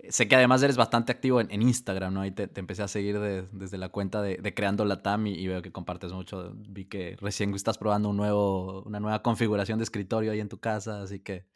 Sé 0.08 0.26
que 0.26 0.34
además 0.34 0.64
eres 0.64 0.76
bastante 0.76 1.12
activo 1.12 1.40
en, 1.40 1.62
Instagram, 1.62 2.12
¿no? 2.12 2.22
Ahí 2.22 2.32
te, 2.32 2.50
empecé 2.56 2.82
a 2.82 2.88
seguir 2.88 3.20
desde 3.20 3.78
la 3.78 3.90
cuenta 3.90 4.20
de, 4.20 4.54
Creando 4.54 4.84
la 4.84 5.00
TAM 5.00 5.28
y, 5.28 5.46
veo 5.46 5.62
que 5.62 5.70
compartes 5.70 6.12
mucho. 6.12 6.52
Vi 6.56 6.86
que 6.86 7.16
recién 7.20 7.54
estás 7.54 7.78
probando 7.78 8.08
un 8.08 8.16
nuevo, 8.16 8.82
una 8.82 8.98
nueva 8.98 9.22
configuración 9.22 9.78
de 9.78 9.84
escritorio 9.84 10.32
ahí 10.32 10.40
en 10.40 10.48
tu 10.48 10.58
casa, 10.58 11.02
así 11.02 11.20
que... 11.20 11.46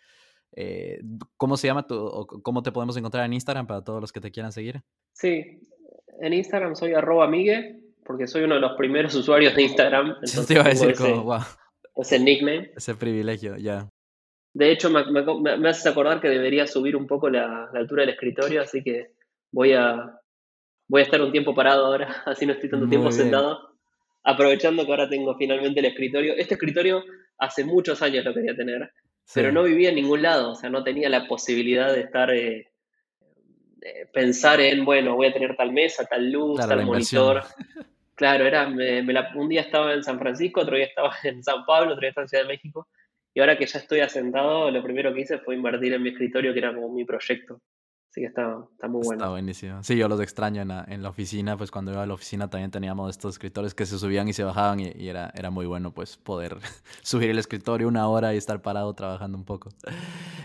Eh, 0.56 1.00
¿Cómo 1.36 1.58
se 1.58 1.66
llama 1.66 1.86
tu, 1.86 1.94
o 1.94 2.26
cómo 2.26 2.62
te 2.62 2.72
podemos 2.72 2.96
encontrar 2.96 3.26
en 3.26 3.34
Instagram 3.34 3.66
para 3.66 3.84
todos 3.84 4.00
los 4.00 4.10
que 4.10 4.20
te 4.20 4.30
quieran 4.30 4.52
seguir? 4.52 4.82
Sí, 5.12 5.60
en 6.20 6.32
Instagram 6.32 6.74
soy 6.74 6.94
arroba 6.94 7.28
Migue, 7.28 7.82
porque 8.04 8.26
soy 8.26 8.44
uno 8.44 8.54
de 8.54 8.62
los 8.62 8.72
primeros 8.76 9.14
usuarios 9.14 9.54
de 9.54 9.62
Instagram. 9.62 10.08
Entonces 10.14 10.46
te 10.46 10.54
iba 10.54 10.64
a 10.64 10.68
decir 10.68 10.90
ese, 10.90 11.02
como, 11.02 11.24
wow. 11.24 11.40
Ese 11.96 12.18
nickname. 12.18 12.70
Ese 12.74 12.94
privilegio, 12.94 13.56
ya. 13.56 13.88
De 14.54 14.72
hecho, 14.72 14.88
me, 14.88 15.04
me, 15.58 15.68
haces 15.68 15.86
acordar 15.86 16.18
que 16.20 16.28
debería 16.28 16.66
subir 16.66 16.96
un 16.96 17.06
poco 17.06 17.28
la, 17.28 17.68
altura 17.74 18.02
del 18.02 18.14
escritorio, 18.14 18.62
así 18.62 18.82
que 18.82 19.12
voy 19.52 19.74
a, 19.74 20.18
voy 20.88 21.02
a 21.02 21.04
estar 21.04 21.20
un 21.20 21.32
tiempo 21.32 21.54
parado 21.54 21.84
ahora, 21.84 22.22
así 22.24 22.46
no 22.46 22.54
estoy 22.54 22.70
tanto 22.70 22.88
tiempo 22.88 23.12
sentado. 23.12 23.76
Aprovechando 24.24 24.86
que 24.86 24.90
ahora 24.90 25.08
tengo 25.08 25.36
finalmente 25.36 25.80
el 25.80 25.86
escritorio. 25.86 26.34
Este 26.36 26.54
escritorio 26.54 27.04
hace 27.38 27.64
muchos 27.64 28.00
años 28.00 28.24
lo 28.24 28.32
quería 28.32 28.56
tener, 28.56 28.90
pero 29.34 29.52
no 29.52 29.62
vivía 29.64 29.90
en 29.90 29.96
ningún 29.96 30.22
lado, 30.22 30.52
o 30.52 30.54
sea, 30.54 30.70
no 30.70 30.84
tenía 30.84 31.08
la 31.08 31.26
posibilidad 31.26 31.92
de 31.92 32.00
estar 32.00 32.30
eh, 32.30 32.68
eh, 33.82 34.06
pensar 34.12 34.60
en, 34.60 34.84
bueno, 34.84 35.14
voy 35.14 35.28
a 35.28 35.32
tener 35.32 35.56
tal 35.56 35.72
mesa, 35.72 36.04
tal 36.06 36.30
luz, 36.30 36.60
tal 36.66 36.84
monitor. 36.84 37.42
Claro, 38.14 38.46
era, 38.46 38.66
un 38.66 39.48
día 39.48 39.60
estaba 39.60 39.92
en 39.92 40.02
San 40.02 40.18
Francisco, 40.18 40.62
otro 40.62 40.76
día 40.76 40.86
estaba 40.86 41.14
en 41.22 41.42
San 41.44 41.64
Pablo, 41.66 41.92
otro 41.92 42.00
día 42.00 42.08
estaba 42.08 42.24
en 42.24 42.28
Ciudad 42.28 42.44
de 42.44 42.48
México. 42.48 42.88
Y 43.34 43.40
ahora 43.40 43.58
que 43.58 43.66
ya 43.66 43.78
estoy 43.78 44.00
asentado, 44.00 44.70
lo 44.70 44.82
primero 44.82 45.12
que 45.12 45.20
hice 45.20 45.38
fue 45.38 45.54
invertir 45.54 45.92
en 45.92 46.02
mi 46.02 46.08
escritorio, 46.08 46.54
que 46.54 46.58
era 46.58 46.74
como 46.74 46.88
mi 46.88 47.04
proyecto. 47.04 47.60
Así 48.16 48.22
que 48.22 48.28
está, 48.28 48.64
está 48.72 48.88
muy 48.88 49.02
bueno. 49.04 49.22
Está 49.22 49.28
buenísimo. 49.28 49.82
Sí, 49.82 49.94
yo 49.94 50.08
los 50.08 50.18
extraño 50.22 50.62
en 50.62 50.68
la, 50.68 50.86
en 50.88 51.02
la, 51.02 51.10
oficina, 51.10 51.58
pues 51.58 51.70
cuando 51.70 51.92
iba 51.92 52.02
a 52.02 52.06
la 52.06 52.14
oficina 52.14 52.48
también 52.48 52.70
teníamos 52.70 53.10
estos 53.10 53.34
escritores 53.34 53.74
que 53.74 53.84
se 53.84 53.98
subían 53.98 54.26
y 54.26 54.32
se 54.32 54.42
bajaban 54.42 54.80
y, 54.80 55.06
era, 55.06 55.30
era 55.34 55.50
muy 55.50 55.66
bueno 55.66 55.92
pues 55.92 56.16
poder 56.16 56.56
subir 57.02 57.28
el 57.28 57.38
escritorio 57.38 57.86
una 57.86 58.08
hora 58.08 58.32
y 58.32 58.38
estar 58.38 58.62
parado 58.62 58.94
trabajando 58.94 59.36
un 59.36 59.44
poco. 59.44 59.68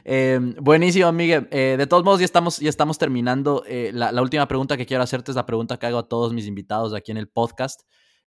Eh, 0.03 0.37
buenísimo, 0.59 1.09
Miguel. 1.13 1.47
Eh, 1.49 1.75
de 1.77 1.87
todos 1.87 2.03
modos, 2.03 2.19
ya 2.19 2.25
estamos, 2.25 2.59
ya 2.59 2.67
estamos 2.67 2.97
terminando. 2.97 3.63
Eh, 3.65 3.91
la, 3.93 4.11
la, 4.11 4.21
última 4.21 4.49
pregunta 4.49 4.75
que 4.75 4.85
quiero 4.85 5.03
hacerte 5.03 5.31
es 5.31 5.37
la 5.37 5.45
pregunta 5.45 5.79
que 5.79 5.85
hago 5.85 5.99
a 5.99 6.09
todos 6.09 6.33
mis 6.33 6.47
invitados 6.47 6.93
aquí 6.93 7.11
en 7.11 7.17
el 7.19 7.29
podcast. 7.29 7.83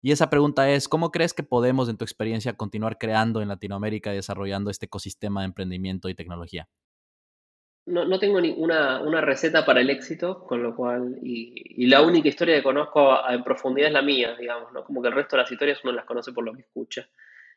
Y 0.01 0.11
esa 0.11 0.29
pregunta 0.29 0.69
es, 0.69 0.89
¿cómo 0.89 1.09
crees 1.09 1.33
que 1.33 1.43
podemos, 1.43 1.87
en 1.87 1.95
tu 1.95 2.03
experiencia, 2.03 2.51
continuar 2.57 2.97
creando 2.97 3.41
en 3.41 3.47
Latinoamérica 3.47 4.11
y 4.11 4.17
desarrollando 4.17 4.69
este 4.69 4.87
ecosistema 4.87 5.39
de 5.39 5.45
emprendimiento 5.45 6.09
y 6.09 6.15
tecnología? 6.15 6.67
No, 7.85 8.05
no 8.05 8.19
tengo 8.19 8.39
ninguna 8.39 9.01
una 9.01 9.21
receta 9.21 9.65
para 9.65 9.81
el 9.81 9.89
éxito, 9.89 10.43
con 10.43 10.61
lo 10.61 10.75
cual, 10.75 11.17
y, 11.23 11.85
la 11.87 12.01
única 12.01 12.29
historia 12.29 12.55
que 12.55 12.63
conozco 12.63 13.17
en 13.29 13.43
profundidad 13.43 13.87
es 13.87 13.93
la 13.93 14.01
mía, 14.01 14.35
digamos, 14.39 14.71
¿no? 14.71 14.83
Como 14.83 15.01
que 15.01 15.07
el 15.09 15.15
resto 15.15 15.35
de 15.35 15.43
las 15.43 15.51
historias 15.51 15.83
uno 15.83 15.93
las 15.93 16.05
conoce 16.05 16.31
por 16.31 16.43
lo 16.43 16.53
que 16.53 16.61
escucha. 16.61 17.07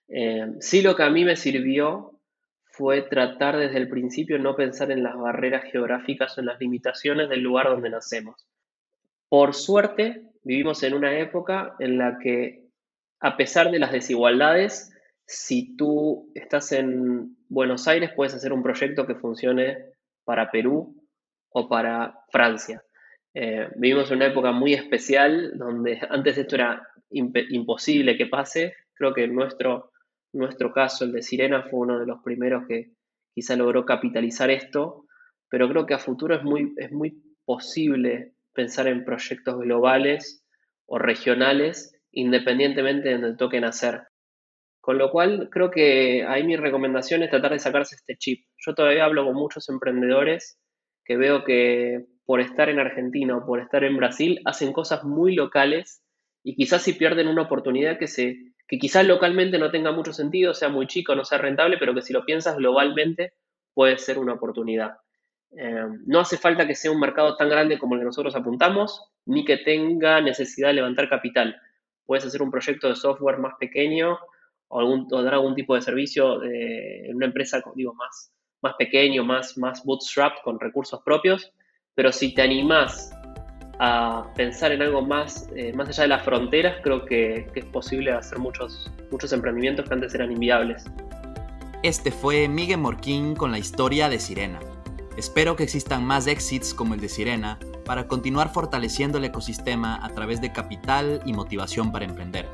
Eh, 0.08 0.54
sí 0.60 0.82
lo 0.82 0.96
que 0.96 1.02
a 1.02 1.10
mí 1.10 1.24
me 1.24 1.36
sirvió 1.36 2.20
fue 2.64 3.02
tratar 3.02 3.56
desde 3.56 3.78
el 3.78 3.88
principio 3.88 4.38
no 4.38 4.56
pensar 4.56 4.90
en 4.90 5.02
las 5.02 5.16
barreras 5.16 5.64
geográficas 5.70 6.36
o 6.36 6.40
en 6.40 6.46
las 6.46 6.58
limitaciones 6.58 7.28
del 7.28 7.40
lugar 7.40 7.68
donde 7.68 7.90
nacemos. 7.90 8.46
Por 9.28 9.54
suerte, 9.54 10.22
vivimos 10.42 10.82
en 10.82 10.94
una 10.94 11.16
época 11.18 11.76
en 11.78 11.98
la 11.98 12.18
que, 12.18 12.66
a 13.20 13.36
pesar 13.36 13.70
de 13.70 13.78
las 13.78 13.92
desigualdades, 13.92 14.92
si 15.26 15.76
tú 15.76 16.30
estás 16.34 16.72
en 16.72 17.36
Buenos 17.48 17.86
Aires, 17.86 18.10
puedes 18.14 18.34
hacer 18.34 18.52
un 18.52 18.62
proyecto 18.62 19.06
que 19.06 19.14
funcione 19.14 19.93
para 20.24 20.50
Perú 20.50 20.96
o 21.50 21.68
para 21.68 22.18
Francia. 22.30 22.82
Eh, 23.34 23.68
vivimos 23.76 24.10
en 24.10 24.18
una 24.18 24.26
época 24.26 24.52
muy 24.52 24.74
especial 24.74 25.58
donde 25.58 26.00
antes 26.10 26.38
esto 26.38 26.56
era 26.56 26.86
imposible 27.10 28.16
que 28.16 28.26
pase. 28.26 28.74
Creo 28.94 29.12
que 29.12 29.26
nuestro, 29.28 29.90
nuestro 30.32 30.72
caso, 30.72 31.04
el 31.04 31.12
de 31.12 31.22
Sirena, 31.22 31.62
fue 31.62 31.80
uno 31.80 31.98
de 31.98 32.06
los 32.06 32.22
primeros 32.22 32.66
que 32.66 32.92
quizá 33.34 33.56
logró 33.56 33.84
capitalizar 33.84 34.50
esto, 34.50 35.06
pero 35.48 35.68
creo 35.68 35.86
que 35.86 35.94
a 35.94 35.98
futuro 35.98 36.36
es 36.36 36.42
muy, 36.42 36.72
es 36.76 36.92
muy 36.92 37.22
posible 37.44 38.34
pensar 38.52 38.86
en 38.86 39.04
proyectos 39.04 39.58
globales 39.58 40.44
o 40.86 40.98
regionales 40.98 41.94
independientemente 42.12 43.08
de 43.08 43.18
donde 43.18 43.36
toquen 43.36 43.64
hacer. 43.64 44.02
Con 44.84 44.98
lo 44.98 45.10
cual, 45.10 45.48
creo 45.50 45.70
que 45.70 46.26
ahí 46.28 46.44
mi 46.44 46.56
recomendación 46.56 47.22
es 47.22 47.30
tratar 47.30 47.52
de 47.52 47.58
sacarse 47.58 47.94
este 47.94 48.18
chip. 48.18 48.44
Yo 48.58 48.74
todavía 48.74 49.06
hablo 49.06 49.24
con 49.24 49.34
muchos 49.34 49.70
emprendedores 49.70 50.58
que 51.06 51.16
veo 51.16 51.42
que 51.42 52.04
por 52.26 52.42
estar 52.42 52.68
en 52.68 52.78
Argentina 52.78 53.34
o 53.34 53.46
por 53.46 53.60
estar 53.60 53.82
en 53.82 53.96
Brasil 53.96 54.42
hacen 54.44 54.74
cosas 54.74 55.02
muy 55.02 55.34
locales 55.34 56.02
y 56.42 56.54
quizás 56.54 56.82
si 56.82 56.92
pierden 56.92 57.28
una 57.28 57.44
oportunidad 57.44 57.98
que, 57.98 58.08
se, 58.08 58.36
que 58.68 58.76
quizás 58.76 59.06
localmente 59.06 59.58
no 59.58 59.70
tenga 59.70 59.90
mucho 59.90 60.12
sentido, 60.12 60.52
sea 60.52 60.68
muy 60.68 60.86
chico, 60.86 61.14
no 61.14 61.24
sea 61.24 61.38
rentable, 61.38 61.78
pero 61.78 61.94
que 61.94 62.02
si 62.02 62.12
lo 62.12 62.26
piensas 62.26 62.58
globalmente 62.58 63.32
puede 63.72 63.96
ser 63.96 64.18
una 64.18 64.34
oportunidad. 64.34 64.98
Eh, 65.56 65.86
no 66.04 66.20
hace 66.20 66.36
falta 66.36 66.66
que 66.66 66.74
sea 66.74 66.90
un 66.90 67.00
mercado 67.00 67.38
tan 67.38 67.48
grande 67.48 67.78
como 67.78 67.94
el 67.94 68.02
que 68.02 68.06
nosotros 68.06 68.36
apuntamos, 68.36 69.02
ni 69.24 69.46
que 69.46 69.56
tenga 69.56 70.20
necesidad 70.20 70.68
de 70.68 70.74
levantar 70.74 71.08
capital. 71.08 71.56
Puedes 72.04 72.26
hacer 72.26 72.42
un 72.42 72.50
proyecto 72.50 72.90
de 72.90 72.96
software 72.96 73.38
más 73.38 73.54
pequeño 73.58 74.18
o, 74.68 74.80
algún, 74.80 75.08
dar 75.08 75.34
algún 75.34 75.54
tipo 75.54 75.74
de 75.74 75.82
servicio 75.82 76.42
en 76.42 77.14
una 77.14 77.26
empresa, 77.26 77.62
digo, 77.74 77.94
más, 77.94 78.32
más 78.62 78.74
pequeño, 78.78 79.24
más, 79.24 79.56
más 79.58 79.84
bootstrapped, 79.84 80.38
con 80.42 80.58
recursos 80.58 81.00
propios, 81.04 81.52
pero 81.94 82.10
si 82.10 82.34
te 82.34 82.42
animás 82.42 83.12
a 83.78 84.32
pensar 84.36 84.72
en 84.72 84.82
algo 84.82 85.02
más, 85.02 85.48
eh, 85.56 85.72
más 85.72 85.88
allá 85.88 86.02
de 86.04 86.08
las 86.08 86.24
fronteras, 86.24 86.76
creo 86.82 87.04
que, 87.04 87.46
que, 87.52 87.60
es 87.60 87.66
posible 87.66 88.12
hacer 88.12 88.38
muchos, 88.38 88.90
muchos 89.10 89.32
emprendimientos 89.32 89.86
que 89.86 89.94
antes 89.94 90.14
eran 90.14 90.32
inviables. 90.32 90.84
Este 91.82 92.10
fue 92.10 92.48
Miguel 92.48 92.78
Morquín 92.78 93.34
con 93.34 93.50
la 93.50 93.58
historia 93.58 94.08
de 94.08 94.18
Sirena. 94.18 94.60
Espero 95.16 95.54
que 95.54 95.64
existan 95.64 96.04
más 96.04 96.26
exits 96.26 96.72
como 96.72 96.94
el 96.94 97.00
de 97.00 97.08
Sirena 97.08 97.58
para 97.84 98.08
continuar 98.08 98.52
fortaleciendo 98.52 99.18
el 99.18 99.24
ecosistema 99.24 100.04
a 100.04 100.08
través 100.10 100.40
de 100.40 100.52
capital 100.52 101.20
y 101.26 101.32
motivación 101.32 101.92
para 101.92 102.04
emprender. 102.04 102.46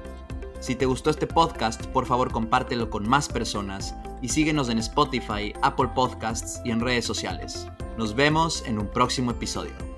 Si 0.60 0.74
te 0.74 0.84
gustó 0.84 1.08
este 1.08 1.26
podcast, 1.26 1.86
por 1.86 2.04
favor 2.04 2.30
compártelo 2.30 2.90
con 2.90 3.08
más 3.08 3.28
personas 3.28 3.94
y 4.20 4.28
síguenos 4.28 4.68
en 4.68 4.78
Spotify, 4.78 5.54
Apple 5.62 5.88
Podcasts 5.94 6.60
y 6.66 6.70
en 6.70 6.80
redes 6.80 7.06
sociales. 7.06 7.66
Nos 7.96 8.14
vemos 8.14 8.62
en 8.66 8.78
un 8.78 8.86
próximo 8.86 9.30
episodio. 9.30 9.89